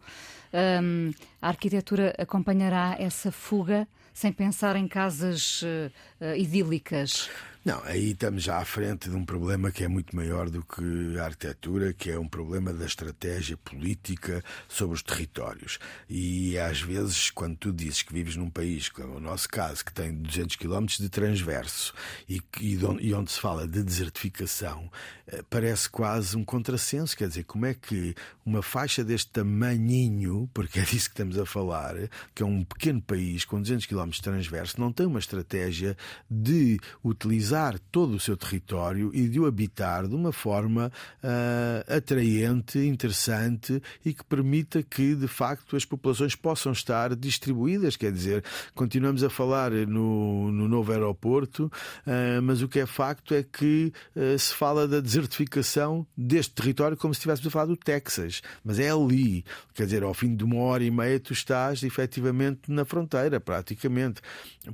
Um, 0.53 1.11
a 1.41 1.47
arquitetura 1.47 2.13
acompanhará 2.17 2.95
essa 2.99 3.31
fuga 3.31 3.87
sem 4.13 4.31
pensar 4.31 4.75
em 4.75 4.87
casas 4.87 5.63
uh, 5.63 6.35
idílicas? 6.37 7.29
Não, 7.65 7.81
aí 7.85 8.11
estamos 8.11 8.43
já 8.43 8.57
à 8.57 8.65
frente 8.65 9.09
de 9.09 9.15
um 9.15 9.23
problema 9.23 9.71
que 9.71 9.85
é 9.85 9.87
muito 9.87 10.13
maior 10.13 10.49
do 10.49 10.61
que 10.65 11.17
a 11.17 11.23
arquitetura, 11.23 11.93
que 11.93 12.11
é 12.11 12.19
um 12.19 12.27
problema 12.27 12.73
da 12.73 12.85
estratégia 12.85 13.55
política 13.55 14.43
sobre 14.67 14.95
os 14.95 15.01
territórios. 15.01 15.79
E 16.09 16.57
às 16.57 16.81
vezes, 16.81 17.31
quando 17.31 17.55
tu 17.55 17.71
dizes 17.71 18.01
que 18.01 18.11
vives 18.11 18.35
num 18.35 18.49
país, 18.49 18.89
como 18.89 19.13
é 19.13 19.15
o 19.15 19.19
nosso 19.21 19.47
caso, 19.47 19.85
que 19.85 19.93
tem 19.93 20.13
200 20.13 20.57
km 20.57 20.85
de 20.87 21.07
transverso 21.07 21.93
e, 22.27 22.41
e 22.59 23.13
onde 23.13 23.31
se 23.31 23.39
fala 23.39 23.65
de 23.65 23.81
desertificação, 23.81 24.91
eh, 25.25 25.41
parece 25.49 25.89
quase 25.89 26.35
um 26.35 26.43
contrassenso. 26.43 27.15
Quer 27.15 27.29
dizer, 27.29 27.45
como 27.45 27.65
é 27.65 27.73
que 27.73 28.13
uma 28.45 28.61
faixa 28.61 29.05
deste 29.05 29.31
tamanhinho, 29.31 30.49
porque 30.53 30.79
é 30.79 30.83
disso 30.83 31.05
que 31.09 31.13
estamos 31.13 31.39
a 31.39 31.45
falar, 31.45 31.95
que 32.35 32.43
é 32.43 32.45
um 32.45 32.61
pequeno 32.61 33.01
país 33.01 33.45
com 33.45 33.61
200 33.61 33.85
km 33.85 34.09
de 34.09 34.21
transverso, 34.21 34.81
não 34.81 34.91
tem 34.91 35.05
uma 35.05 35.19
estratégia 35.19 35.95
de 36.29 36.77
utilizar 37.01 37.52
utilizar 37.53 37.79
todo 37.91 38.15
o 38.15 38.19
seu 38.19 38.35
território 38.35 39.11
e 39.13 39.27
de 39.27 39.39
o 39.39 39.45
habitar 39.45 40.07
de 40.07 40.15
uma 40.15 40.31
forma 40.31 40.91
uh, 41.23 41.95
atraente, 41.95 42.79
interessante 42.79 43.81
e 44.03 44.13
que 44.13 44.23
permita 44.23 44.81
que, 44.81 45.15
de 45.15 45.27
facto, 45.27 45.75
as 45.75 45.85
populações 45.85 46.35
possam 46.35 46.71
estar 46.71 47.15
distribuídas. 47.15 47.95
Quer 47.95 48.11
dizer, 48.11 48.43
continuamos 48.73 49.23
a 49.23 49.29
falar 49.29 49.71
no, 49.71 50.51
no 50.51 50.67
novo 50.67 50.91
aeroporto, 50.91 51.65
uh, 51.65 52.41
mas 52.41 52.61
o 52.61 52.67
que 52.67 52.79
é 52.79 52.85
facto 52.85 53.33
é 53.33 53.43
que 53.43 53.93
uh, 54.15 54.37
se 54.37 54.53
fala 54.53 54.87
da 54.87 54.99
desertificação 54.99 56.05
deste 56.17 56.53
território 56.55 56.97
como 56.97 57.13
se 57.13 57.19
estivéssemos 57.19 57.47
a 57.47 57.51
falar 57.51 57.65
do 57.65 57.77
Texas. 57.77 58.41
Mas 58.63 58.79
é 58.79 58.89
ali. 58.89 59.45
Quer 59.73 59.85
dizer, 59.85 60.03
ao 60.03 60.13
fim 60.13 60.35
de 60.35 60.43
uma 60.43 60.57
hora 60.57 60.83
e 60.83 60.91
meia, 60.91 61.19
tu 61.19 61.33
estás 61.33 61.83
efetivamente 61.83 62.61
na 62.71 62.83
fronteira, 62.85 63.39
praticamente. 63.39 64.21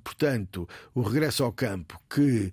Portanto, 0.04 0.68
o 0.94 1.02
regresso 1.02 1.44
ao 1.44 1.52
campo, 1.52 2.00
que 2.10 2.52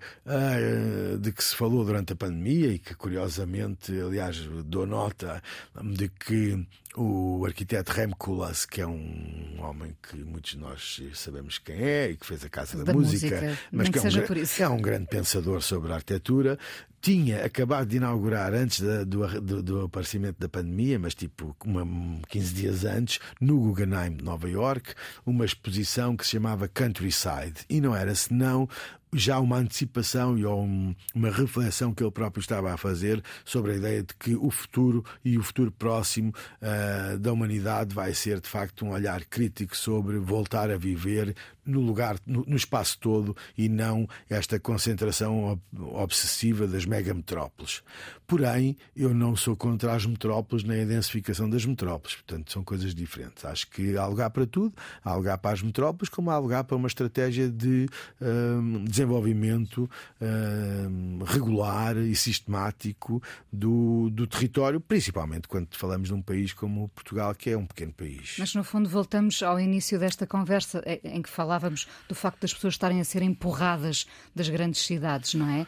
de 1.21 1.33
que 1.33 1.43
se 1.43 1.55
falou 1.55 1.85
durante 1.85 2.13
a 2.13 2.17
pandemia 2.17 2.69
e 2.69 2.79
que, 2.79 2.95
curiosamente, 2.95 3.93
aliás, 3.93 4.39
dou 4.65 4.87
nota 4.87 5.43
de 5.83 6.09
que 6.09 6.67
o 6.97 7.45
arquiteto 7.45 7.93
Rem 7.93 8.11
Koolhaas, 8.11 8.65
que 8.65 8.81
é 8.81 8.87
um 8.87 9.57
homem 9.59 9.95
que 10.03 10.17
muitos 10.25 10.53
de 10.53 10.59
nós 10.59 11.03
sabemos 11.15 11.59
quem 11.59 11.77
é 11.77 12.11
e 12.11 12.17
que 12.17 12.27
fez 12.27 12.43
a 12.43 12.49
Casa 12.49 12.79
da, 12.79 12.85
da 12.85 12.93
Música, 12.95 13.37
música 13.37 13.59
mas 13.71 13.89
que, 13.89 14.01
que 14.01 14.63
é 14.63 14.69
um, 14.69 14.73
é 14.73 14.75
um, 14.75 14.81
grande 14.81 15.07
pensador 15.07 15.61
sobre 15.61 15.93
a 15.93 15.97
arquitetura, 15.97 16.59
tinha 17.03 17.45
acabado 17.45 17.87
de 17.87 17.99
inaugurar 17.99 18.55
antes 18.55 18.81
da, 18.81 19.05
do, 19.05 19.41
do, 19.41 19.63
do, 19.63 19.81
aparecimento 19.83 20.41
da 20.41 20.49
pandemia, 20.49 20.99
mas 20.99 21.15
tipo 21.15 21.55
uma, 21.65 21.87
15 22.29 22.55
dias 22.55 22.85
antes, 22.85 23.21
no 23.41 23.61
Guggenheim 23.61 24.17
de 24.17 24.25
Nova 24.25 24.49
York, 24.49 24.95
uma 25.25 25.45
exposição 25.45 26.17
que 26.17 26.25
se 26.25 26.33
chamava 26.33 26.67
Countryside. 26.67 27.65
E 27.69 27.81
não 27.81 27.95
era 27.95 28.15
senão 28.15 28.69
já 29.13 29.39
uma 29.39 29.59
antecipação 29.59 30.37
e 30.39 30.45
uma 30.45 31.31
reflexão 31.31 31.95
que 31.95 32.03
ele 32.03 32.11
próprio 32.11 32.41
estava 32.41 32.73
a 32.73 32.77
fazer 32.77 33.23
sobre 33.45 33.73
a 33.73 33.77
ideia 33.77 34.03
de 34.03 34.15
que 34.15 34.35
o 34.35 34.51
futuro 34.51 35.05
e 35.25 35.39
o 35.39 35.43
futuro 35.43 35.71
próximo 35.71 36.33
uh, 36.61 37.19
da 37.19 37.33
humanidade 37.33 37.95
vai 37.95 38.13
ser 38.15 38.41
de 38.41 38.49
facto 38.49 38.85
um 38.85 38.91
olhar 38.91 39.25
crítico 39.25 39.77
sobre 39.77 40.19
voltar 40.19 40.71
a 40.71 40.77
viver 40.77 41.35
no 41.65 41.81
lugar, 41.81 42.17
no, 42.25 42.45
no 42.47 42.57
espaço 42.57 42.99
todo 42.99 43.37
e 43.59 43.69
não 43.69 44.09
esta 44.31 44.59
concentração 44.59 45.61
obsessiva 45.93 46.67
das 46.67 46.87
megametrópoles. 46.87 47.83
Porém, 48.27 48.77
eu 48.95 49.13
não 49.13 49.37
sou 49.37 49.57
contra 49.57 49.95
as 49.95 50.07
metrópoles 50.07 50.65
nem 50.65 50.83
a 50.83 50.85
densificação 50.85 51.49
das 51.49 51.65
metrópoles, 51.65 52.17
portanto, 52.17 52.53
são 52.53 52.63
coisas 52.63 52.95
diferentes. 52.95 53.45
Acho 53.45 53.69
que 53.69 53.97
há 53.97 54.07
lugar 54.07 54.31
para 54.31 54.47
tudo, 54.47 54.75
há 55.05 55.15
lugar 55.15 55.39
para 55.39 55.53
as 55.53 55.63
metrópoles, 55.63 56.09
como 56.09 56.31
há 56.31 56.39
lugar 56.39 56.65
para 56.65 56.77
uma 56.77 56.89
estratégia 56.89 57.49
de 57.49 57.89
um, 58.21 58.85
desenvolvimento 58.97 59.89
um, 60.21 61.19
regular 61.25 61.97
e 61.99 62.15
sistemático 62.15 63.23
do, 63.53 64.09
do 64.11 64.27
território, 64.27 64.81
principalmente 64.81 65.47
quando 65.47 65.69
falamos 65.73 66.09
de 66.09 66.15
um 66.15 66.23
país 66.23 66.53
como 66.53 66.89
Portugal, 66.89 67.35
que 67.35 67.51
é 67.51 67.59
um 67.59 67.67
pequeno 67.67 67.93
país. 67.93 68.37
Mas, 68.39 68.55
no 68.55 68.65
fundo, 68.65 68.89
voltamos 68.89 69.43
ao 69.43 69.61
início 69.61 69.99
desta 69.99 70.27
conversa 70.27 70.83
em 71.05 71.21
que 71.21 71.29
falávamos 71.29 71.87
do 72.09 72.15
facto 72.15 72.41
das 72.41 72.55
pessoas 72.55 72.75
estarem 72.75 73.01
a 73.01 73.05
ser 73.05 73.23
empurradas 73.23 74.07
das 74.35 74.49
grandes 74.49 74.85
cidades, 74.85 75.35
não 75.35 75.49
é? 75.49 75.67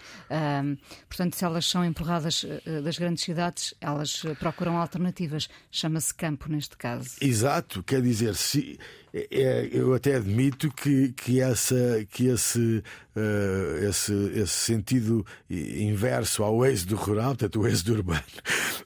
Um, 0.63 0.77
portanto, 1.09 1.37
se 1.37 1.45
elas 1.45 1.67
são 1.67 1.85
empurradas 1.85 2.45
uh, 2.45 2.83
das 2.83 2.99
grandes 2.99 3.25
cidades, 3.25 3.75
elas 3.81 4.25
uh, 4.25 4.35
procuram 4.37 4.79
alternativas. 4.79 5.49
Chama-se 5.71 6.15
campo, 6.15 6.51
neste 6.51 6.77
caso. 6.77 7.17
Exato, 7.21 7.83
quer 7.83 8.01
dizer, 8.01 8.35
se 8.35 8.79
é, 9.13 9.27
é, 9.31 9.69
eu 9.73 9.95
até 9.95 10.17
admito 10.17 10.71
que, 10.71 11.13
que, 11.13 11.41
essa, 11.41 12.05
que 12.11 12.27
esse, 12.27 12.83
uh, 13.17 13.89
esse, 13.89 14.13
esse 14.35 14.53
sentido 14.53 15.25
inverso 15.49 16.43
ao 16.43 16.65
êxodo 16.65 16.97
rural, 16.97 17.29
portanto, 17.29 17.61
o 17.61 17.67
êxodo 17.67 17.95
urbano, 17.95 18.23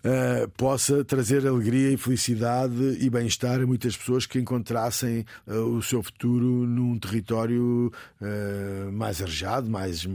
uh, 0.05 0.49
possa 0.57 1.05
trazer 1.05 1.47
alegria 1.47 1.91
e 1.91 1.97
felicidade 1.97 2.99
e 3.01 3.11
bem-estar 3.11 3.61
a 3.61 3.67
muitas 3.67 3.97
pessoas 3.97 4.27
que 4.27 4.39
encontrassem 4.39 5.25
uh, 5.47 5.55
o 5.55 5.83
seu 5.83 6.03
futuro 6.03 6.67
num 6.67 6.99
território 6.99 7.93
mais 8.93 9.21
arejado, 9.21 9.69
mais, 9.69 10.07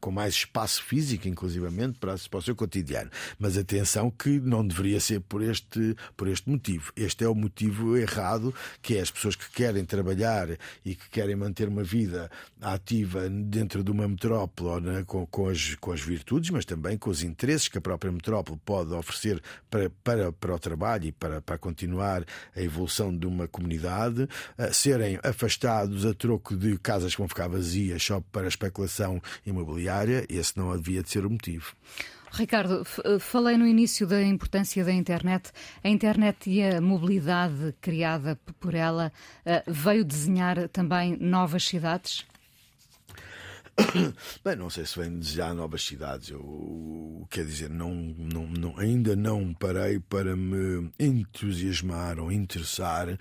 com 0.00 0.10
mais 0.10 0.34
espaço 0.34 0.82
físico, 0.82 1.28
inclusivamente, 1.28 1.98
para, 1.98 2.16
para 2.28 2.38
o 2.38 2.42
seu 2.42 2.56
cotidiano. 2.56 3.10
Mas 3.38 3.56
atenção 3.56 4.10
que 4.10 4.40
não 4.40 4.66
deveria 4.66 4.98
ser 5.00 5.20
por 5.20 5.42
este, 5.42 5.96
por 6.16 6.26
este 6.28 6.50
motivo. 6.50 6.92
Este 6.96 7.24
é 7.24 7.28
o 7.28 7.34
motivo 7.34 7.96
errado, 7.96 8.54
que 8.80 8.96
é 8.96 9.00
as 9.00 9.10
pessoas 9.10 9.36
que 9.36 9.51
querem 9.52 9.84
trabalhar 9.84 10.48
e 10.84 10.94
que 10.94 11.08
querem 11.10 11.36
manter 11.36 11.68
uma 11.68 11.82
vida 11.82 12.30
ativa 12.60 13.28
dentro 13.28 13.84
de 13.84 13.90
uma 13.90 14.08
metrópole 14.08 14.84
né, 14.84 15.04
com, 15.06 15.26
com, 15.26 15.48
as, 15.48 15.74
com 15.76 15.92
as 15.92 16.00
virtudes, 16.00 16.50
mas 16.50 16.64
também 16.64 16.96
com 16.96 17.10
os 17.10 17.22
interesses 17.22 17.68
que 17.68 17.78
a 17.78 17.80
própria 17.80 18.10
metrópole 18.10 18.58
pode 18.64 18.92
oferecer 18.92 19.42
para, 19.70 19.90
para, 20.02 20.32
para 20.32 20.54
o 20.54 20.58
trabalho 20.58 21.06
e 21.06 21.12
para, 21.12 21.40
para 21.40 21.58
continuar 21.58 22.24
a 22.56 22.60
evolução 22.60 23.16
de 23.16 23.26
uma 23.26 23.46
comunidade, 23.46 24.28
a 24.56 24.72
serem 24.72 25.18
afastados 25.22 26.04
a 26.06 26.14
troco 26.14 26.56
de 26.56 26.78
casas 26.78 27.14
que 27.14 27.18
vão 27.18 27.28
ficar 27.28 27.48
vazias 27.48 28.02
só 28.02 28.20
para 28.20 28.48
especulação 28.48 29.20
imobiliária, 29.44 30.26
esse 30.28 30.56
não 30.56 30.70
havia 30.70 31.02
de 31.02 31.10
ser 31.10 31.26
o 31.26 31.30
motivo. 31.30 31.74
Ricardo, 32.34 32.82
eh, 33.04 33.18
falei 33.18 33.58
no 33.58 33.66
início 33.66 34.06
da 34.06 34.22
importância 34.22 34.82
da 34.82 34.92
internet. 34.92 35.52
A 35.84 35.88
internet 35.88 36.48
e 36.48 36.62
a 36.62 36.80
mobilidade 36.80 37.74
criada 37.78 38.38
por 38.58 38.74
ela 38.74 39.12
eh, 39.44 39.62
veio 39.66 40.02
desenhar 40.02 40.66
também 40.70 41.16
novas 41.20 41.62
cidades? 41.64 42.24
Bem, 44.44 44.56
não 44.56 44.70
sei 44.70 44.86
se 44.86 44.98
vem 44.98 45.18
desejar 45.18 45.54
novas 45.54 45.82
cidades. 45.82 46.30
Eu, 46.30 47.26
quer 47.30 47.44
dizer, 47.44 47.70
não, 47.70 47.94
não, 47.94 48.46
não, 48.46 48.78
ainda 48.78 49.16
não 49.16 49.52
parei 49.54 49.98
para 49.98 50.36
me 50.36 50.90
entusiasmar 50.98 52.18
ou 52.18 52.30
interessar 52.30 53.18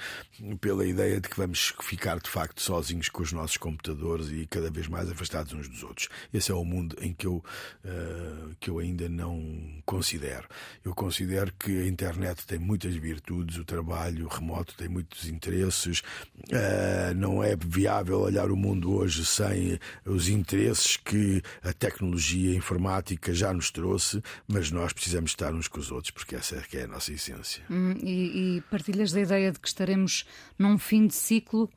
pela 0.59 0.85
ideia 0.85 1.19
de 1.19 1.29
que 1.29 1.37
vamos 1.37 1.73
ficar 1.81 2.19
de 2.19 2.29
facto 2.29 2.61
sozinhos 2.61 3.09
com 3.09 3.21
os 3.21 3.31
nossos 3.31 3.57
computadores 3.57 4.29
e 4.29 4.45
cada 4.47 4.69
vez 4.69 4.87
mais 4.87 5.09
afastados 5.09 5.53
uns 5.53 5.67
dos 5.67 5.83
outros. 5.83 6.09
Esse 6.33 6.51
é 6.51 6.55
o 6.55 6.63
mundo 6.63 6.95
em 7.01 7.13
que 7.13 7.27
eu, 7.27 7.43
uh, 7.85 8.55
que 8.59 8.69
eu 8.69 8.79
ainda 8.79 9.07
não 9.09 9.81
considero. 9.85 10.47
Eu 10.83 10.93
considero 10.93 11.51
que 11.59 11.81
a 11.81 11.87
internet 11.87 12.45
tem 12.45 12.59
muitas 12.59 12.95
virtudes, 12.95 13.57
o 13.57 13.65
trabalho 13.65 14.27
remoto 14.27 14.75
tem 14.75 14.87
muitos 14.87 15.27
interesses, 15.27 15.99
uh, 15.99 17.13
não 17.15 17.43
é 17.43 17.55
viável 17.55 18.19
olhar 18.19 18.51
o 18.51 18.55
mundo 18.55 18.93
hoje 18.93 19.25
sem 19.25 19.79
os 20.05 20.27
interesses 20.27 20.50
interesses 20.51 20.97
que 20.97 21.41
a 21.63 21.71
tecnologia 21.71 22.55
informática 22.55 23.33
já 23.33 23.53
nos 23.53 23.71
trouxe, 23.71 24.21
mas 24.47 24.69
nós 24.69 24.91
precisamos 24.91 25.31
estar 25.31 25.53
uns 25.53 25.67
com 25.67 25.79
os 25.79 25.91
outros, 25.91 26.11
porque 26.11 26.35
essa 26.35 26.57
é, 26.57 26.61
que 26.61 26.77
é 26.77 26.83
a 26.83 26.87
nossa 26.87 27.13
essência. 27.13 27.63
Hum, 27.69 27.93
e, 28.03 28.57
e, 28.57 28.61
partilhas 28.69 29.11
da 29.11 29.21
ideia 29.21 29.51
de 29.51 29.59
que 29.59 29.67
estaremos 29.67 30.25
num 30.59 30.77
fim 30.77 31.07
de 31.07 31.15
ciclo 31.15 31.69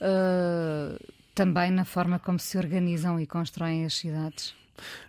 uh, 0.00 1.12
também 1.34 1.70
na 1.72 1.84
forma 1.84 2.18
como 2.18 2.38
se 2.38 2.56
organizam 2.56 3.18
e 3.18 3.26
constroem 3.26 3.84
as 3.84 3.94
cidades? 3.94 4.54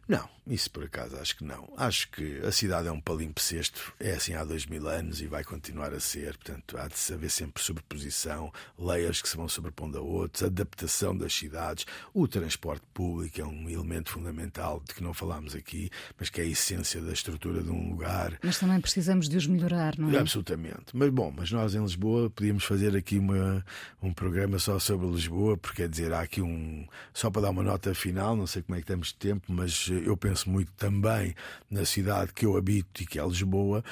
Não, 0.07 0.27
isso 0.51 0.69
por 0.69 0.83
acaso 0.83 1.15
acho 1.17 1.37
que 1.37 1.45
não. 1.45 1.71
Acho 1.77 2.09
que 2.09 2.39
a 2.39 2.51
cidade 2.51 2.87
é 2.87 2.91
um 2.91 2.99
palimpsesto, 2.99 3.93
é 3.99 4.11
assim 4.11 4.33
há 4.33 4.43
dois 4.43 4.65
mil 4.65 4.85
anos 4.87 5.21
e 5.21 5.27
vai 5.27 5.43
continuar 5.43 5.93
a 5.93 5.99
ser. 5.99 6.37
Portanto, 6.37 6.77
há 6.77 6.87
de 6.87 7.13
haver 7.13 7.29
sempre 7.29 7.63
sobreposição, 7.63 8.51
leias 8.77 9.21
que 9.21 9.29
se 9.29 9.37
vão 9.37 9.47
sobrepondo 9.47 9.97
a 9.97 10.01
outros, 10.01 10.43
adaptação 10.43 11.15
das 11.15 11.33
cidades. 11.33 11.85
O 12.13 12.27
transporte 12.27 12.83
público 12.93 13.39
é 13.39 13.45
um 13.45 13.69
elemento 13.69 14.11
fundamental 14.11 14.83
de 14.85 14.93
que 14.93 15.01
não 15.01 15.13
falámos 15.13 15.55
aqui, 15.55 15.89
mas 16.19 16.29
que 16.29 16.41
é 16.41 16.43
a 16.43 16.47
essência 16.47 17.01
da 17.01 17.13
estrutura 17.13 17.63
de 17.63 17.69
um 17.69 17.89
lugar. 17.89 18.37
Mas 18.43 18.59
também 18.59 18.81
precisamos 18.81 19.29
de 19.29 19.37
os 19.37 19.47
melhorar, 19.47 19.97
não 19.97 20.11
é? 20.11 20.17
Absolutamente. 20.17 20.93
Mas 20.93 21.09
bom, 21.09 21.33
mas 21.35 21.49
nós 21.51 21.73
em 21.73 21.81
Lisboa 21.81 22.29
podíamos 22.29 22.65
fazer 22.65 22.95
aqui 22.95 23.17
uma, 23.17 23.65
um 24.01 24.13
programa 24.13 24.59
só 24.59 24.77
sobre 24.79 25.07
Lisboa, 25.07 25.55
porque 25.55 25.83
quer 25.83 25.89
dizer, 25.89 26.11
há 26.11 26.21
aqui 26.21 26.41
um. 26.41 26.85
Só 27.13 27.31
para 27.31 27.43
dar 27.43 27.49
uma 27.51 27.63
nota 27.63 27.93
final, 27.95 28.35
não 28.35 28.45
sei 28.45 28.61
como 28.61 28.75
é 28.75 28.79
que 28.79 28.83
estamos 28.83 29.07
de 29.07 29.15
tempo, 29.15 29.45
mas 29.47 29.87
eu 29.89 30.17
penso 30.17 30.40
muito 30.49 30.71
também 30.73 31.35
na 31.69 31.85
cidade 31.85 32.33
que 32.33 32.45
eu 32.45 32.57
habito 32.57 33.01
e 33.01 33.05
que 33.05 33.19
é 33.19 33.25
Lisboa, 33.25 33.83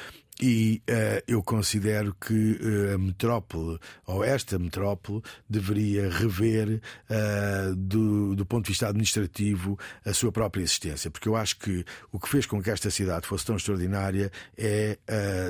e 0.41 0.81
uh, 0.89 1.23
eu 1.27 1.43
considero 1.43 2.15
que 2.15 2.53
uh, 2.53 2.95
a 2.95 2.97
metrópole, 2.97 3.77
ou 4.05 4.23
esta 4.23 4.57
metrópole, 4.57 5.21
deveria 5.49 6.09
rever, 6.09 6.81
uh, 7.09 7.75
do, 7.75 8.35
do 8.35 8.45
ponto 8.45 8.65
de 8.65 8.69
vista 8.69 8.87
administrativo, 8.87 9.77
a 10.05 10.13
sua 10.13 10.31
própria 10.31 10.61
existência. 10.61 11.11
Porque 11.11 11.27
eu 11.27 11.35
acho 11.35 11.57
que 11.59 11.83
o 12.11 12.19
que 12.19 12.29
fez 12.29 12.45
com 12.45 12.61
que 12.63 12.69
esta 12.69 12.89
cidade 12.89 13.27
fosse 13.27 13.45
tão 13.45 13.57
extraordinária 13.57 14.31
é, 14.57 14.97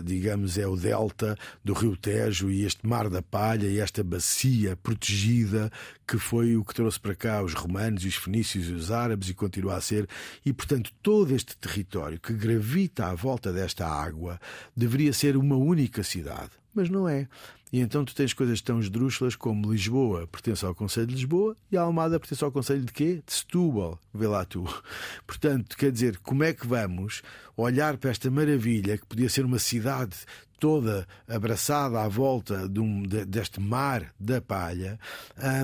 digamos, 0.03 0.57
é 0.57 0.65
o 0.67 0.75
delta 0.75 1.37
do 1.63 1.73
Rio 1.73 1.95
Tejo 1.95 2.49
e 2.49 2.65
este 2.65 2.85
Mar 2.87 3.09
da 3.09 3.21
Palha 3.21 3.67
e 3.67 3.79
esta 3.79 4.03
bacia 4.03 4.75
protegida 4.75 5.71
que 6.09 6.17
foi 6.17 6.57
o 6.57 6.65
que 6.65 6.73
trouxe 6.73 6.99
para 6.99 7.13
cá 7.13 7.43
os 7.43 7.53
romanos, 7.53 8.03
os 8.03 8.15
fenícios 8.15 8.67
e 8.67 8.73
os 8.73 8.89
árabes 8.89 9.29
e 9.29 9.33
continua 9.35 9.75
a 9.75 9.81
ser. 9.81 10.07
E, 10.43 10.51
portanto, 10.51 10.91
todo 11.03 11.35
este 11.35 11.55
território 11.55 12.19
que 12.19 12.33
gravita 12.33 13.05
à 13.05 13.13
volta 13.13 13.53
desta 13.53 13.85
água 13.85 14.39
deveria 14.79 15.11
ser 15.11 15.35
uma 15.35 15.57
única 15.57 16.01
cidade, 16.03 16.51
mas 16.73 16.89
não 16.89 17.07
é. 17.07 17.27
E 17.71 17.79
então 17.79 18.03
tu 18.03 18.15
tens 18.15 18.33
coisas 18.33 18.61
tão 18.61 18.79
esdrúxulas 18.79 19.35
como 19.35 19.71
Lisboa 19.71 20.25
pertence 20.25 20.65
ao 20.65 20.73
Conselho 20.73 21.07
de 21.07 21.15
Lisboa 21.15 21.55
e 21.71 21.77
a 21.77 21.81
Almada 21.81 22.19
pertence 22.19 22.43
ao 22.43 22.51
Conselho 22.51 22.83
de 22.83 22.91
quê? 22.91 23.21
De 23.23 23.31
Setúbal. 23.31 23.99
Vê 24.11 24.25
lá 24.25 24.43
tu. 24.43 24.63
Portanto, 25.27 25.77
quer 25.77 25.91
dizer, 25.91 26.17
como 26.17 26.43
é 26.43 26.51
que 26.51 26.65
vamos 26.65 27.21
olhar 27.55 27.97
para 27.97 28.09
esta 28.09 28.31
maravilha 28.31 28.97
que 28.97 29.05
podia 29.05 29.29
ser 29.29 29.45
uma 29.45 29.59
cidade 29.59 30.17
toda 30.59 31.07
abraçada 31.27 32.01
à 32.01 32.07
volta 32.07 32.67
de 32.67 32.79
um, 32.79 33.01
de, 33.03 33.25
deste 33.25 33.59
mar 33.59 34.13
da 34.19 34.41
palha, 34.41 34.99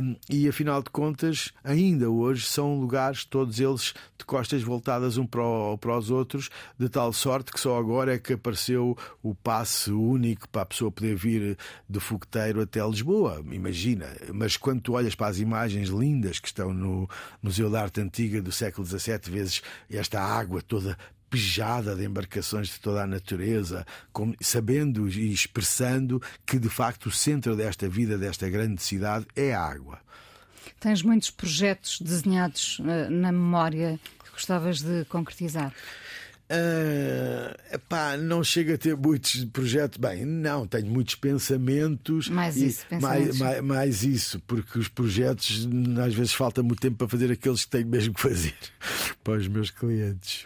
um, 0.02 0.16
e 0.30 0.48
afinal 0.48 0.82
de 0.82 0.90
contas, 0.90 1.52
ainda 1.64 2.10
hoje 2.10 2.46
são 2.46 2.80
lugares, 2.80 3.26
todos 3.26 3.60
eles 3.60 3.94
de 4.18 4.26
costas 4.26 4.64
voltadas 4.64 5.18
um 5.18 5.26
para, 5.26 5.44
o, 5.44 5.78
para 5.78 5.98
os 5.98 6.10
outros, 6.10 6.50
de 6.80 6.88
tal 6.90 7.12
sorte 7.12 7.52
que 7.52 7.60
só 7.60 7.78
agora 7.78 8.16
é 8.16 8.20
que 8.20 8.34
apareceu 8.34 8.98
o 9.22 9.36
passe 9.36 9.92
único 9.92 10.48
para 10.50 10.62
a 10.62 10.66
pessoa 10.66 10.92
poder 10.92 11.16
vir 11.16 11.58
de 11.90 12.00
Fogueteiro 12.00 12.62
até 12.62 12.86
Lisboa. 12.86 13.44
Imagina, 13.52 14.08
mas 14.34 14.58
quando 14.58 14.82
tu 14.82 14.94
olhas 14.94 15.16
para 15.16 15.28
as 15.28 15.40
imagens 15.40 15.90
lindas 15.90 16.40
que 16.40 16.48
estão 16.48 16.74
no 16.74 17.10
Museu 17.42 17.70
da 17.70 17.82
Arte 17.82 18.02
Antiga 18.02 18.42
do 18.42 18.52
século 18.52 18.86
XVII, 18.88 19.20
vezes 19.30 19.62
esta 19.90 20.22
água 20.22 20.62
toda 20.62 20.98
pejada 21.30 21.96
de 21.96 22.06
embarcações 22.06 22.70
de 22.70 22.80
toda 22.80 23.04
a 23.04 23.08
natureza, 23.08 23.86
sabendo 24.42 25.10
e 25.10 25.32
expressando 25.32 26.22
que 26.46 26.58
de 26.58 26.70
facto 26.70 27.08
o 27.08 27.12
centro 27.12 27.56
desta 27.56 27.88
vida, 27.88 28.18
desta 28.18 28.50
grande 28.50 28.82
cidade, 28.82 29.26
é 29.36 29.54
a 29.54 29.62
água. 29.62 30.00
Tens 30.80 31.02
muitos 31.02 31.32
projetos 31.32 32.00
desenhados 32.02 32.80
uh, 32.80 33.10
na 33.10 33.32
memória 33.32 34.00
que 34.24 34.32
gostavas 34.32 34.82
de 34.82 35.06
concretizar? 35.06 35.74
Uh, 36.48 38.18
não 38.20 38.44
chega 38.44 38.76
a 38.76 38.78
ter 38.78 38.96
muitos 38.96 39.46
projetos. 39.46 39.98
Bem, 39.98 40.26
não, 40.26 40.68
tenho 40.68 40.86
muitos 40.86 41.16
pensamentos. 41.16 42.30
Mais 42.30 42.56
isso, 42.56 42.86
pensamentos. 42.88 43.40
Mais, 43.40 43.40
mais, 43.40 43.64
mais, 43.64 44.04
isso, 44.04 44.40
porque 44.42 44.78
os 44.78 44.88
projetos 44.88 45.68
às 46.06 46.14
vezes 46.14 46.34
falta 46.34 46.62
muito 46.62 46.80
tempo 46.80 46.98
para 46.98 47.08
fazer 47.08 47.32
aqueles 47.32 47.66
que 47.66 47.72
tenho 47.72 47.88
mesmo 47.88 48.14
que 48.14 48.22
fazer 48.22 48.54
para 49.24 49.34
os 49.34 49.48
meus 49.48 49.72
clientes. 49.72 50.46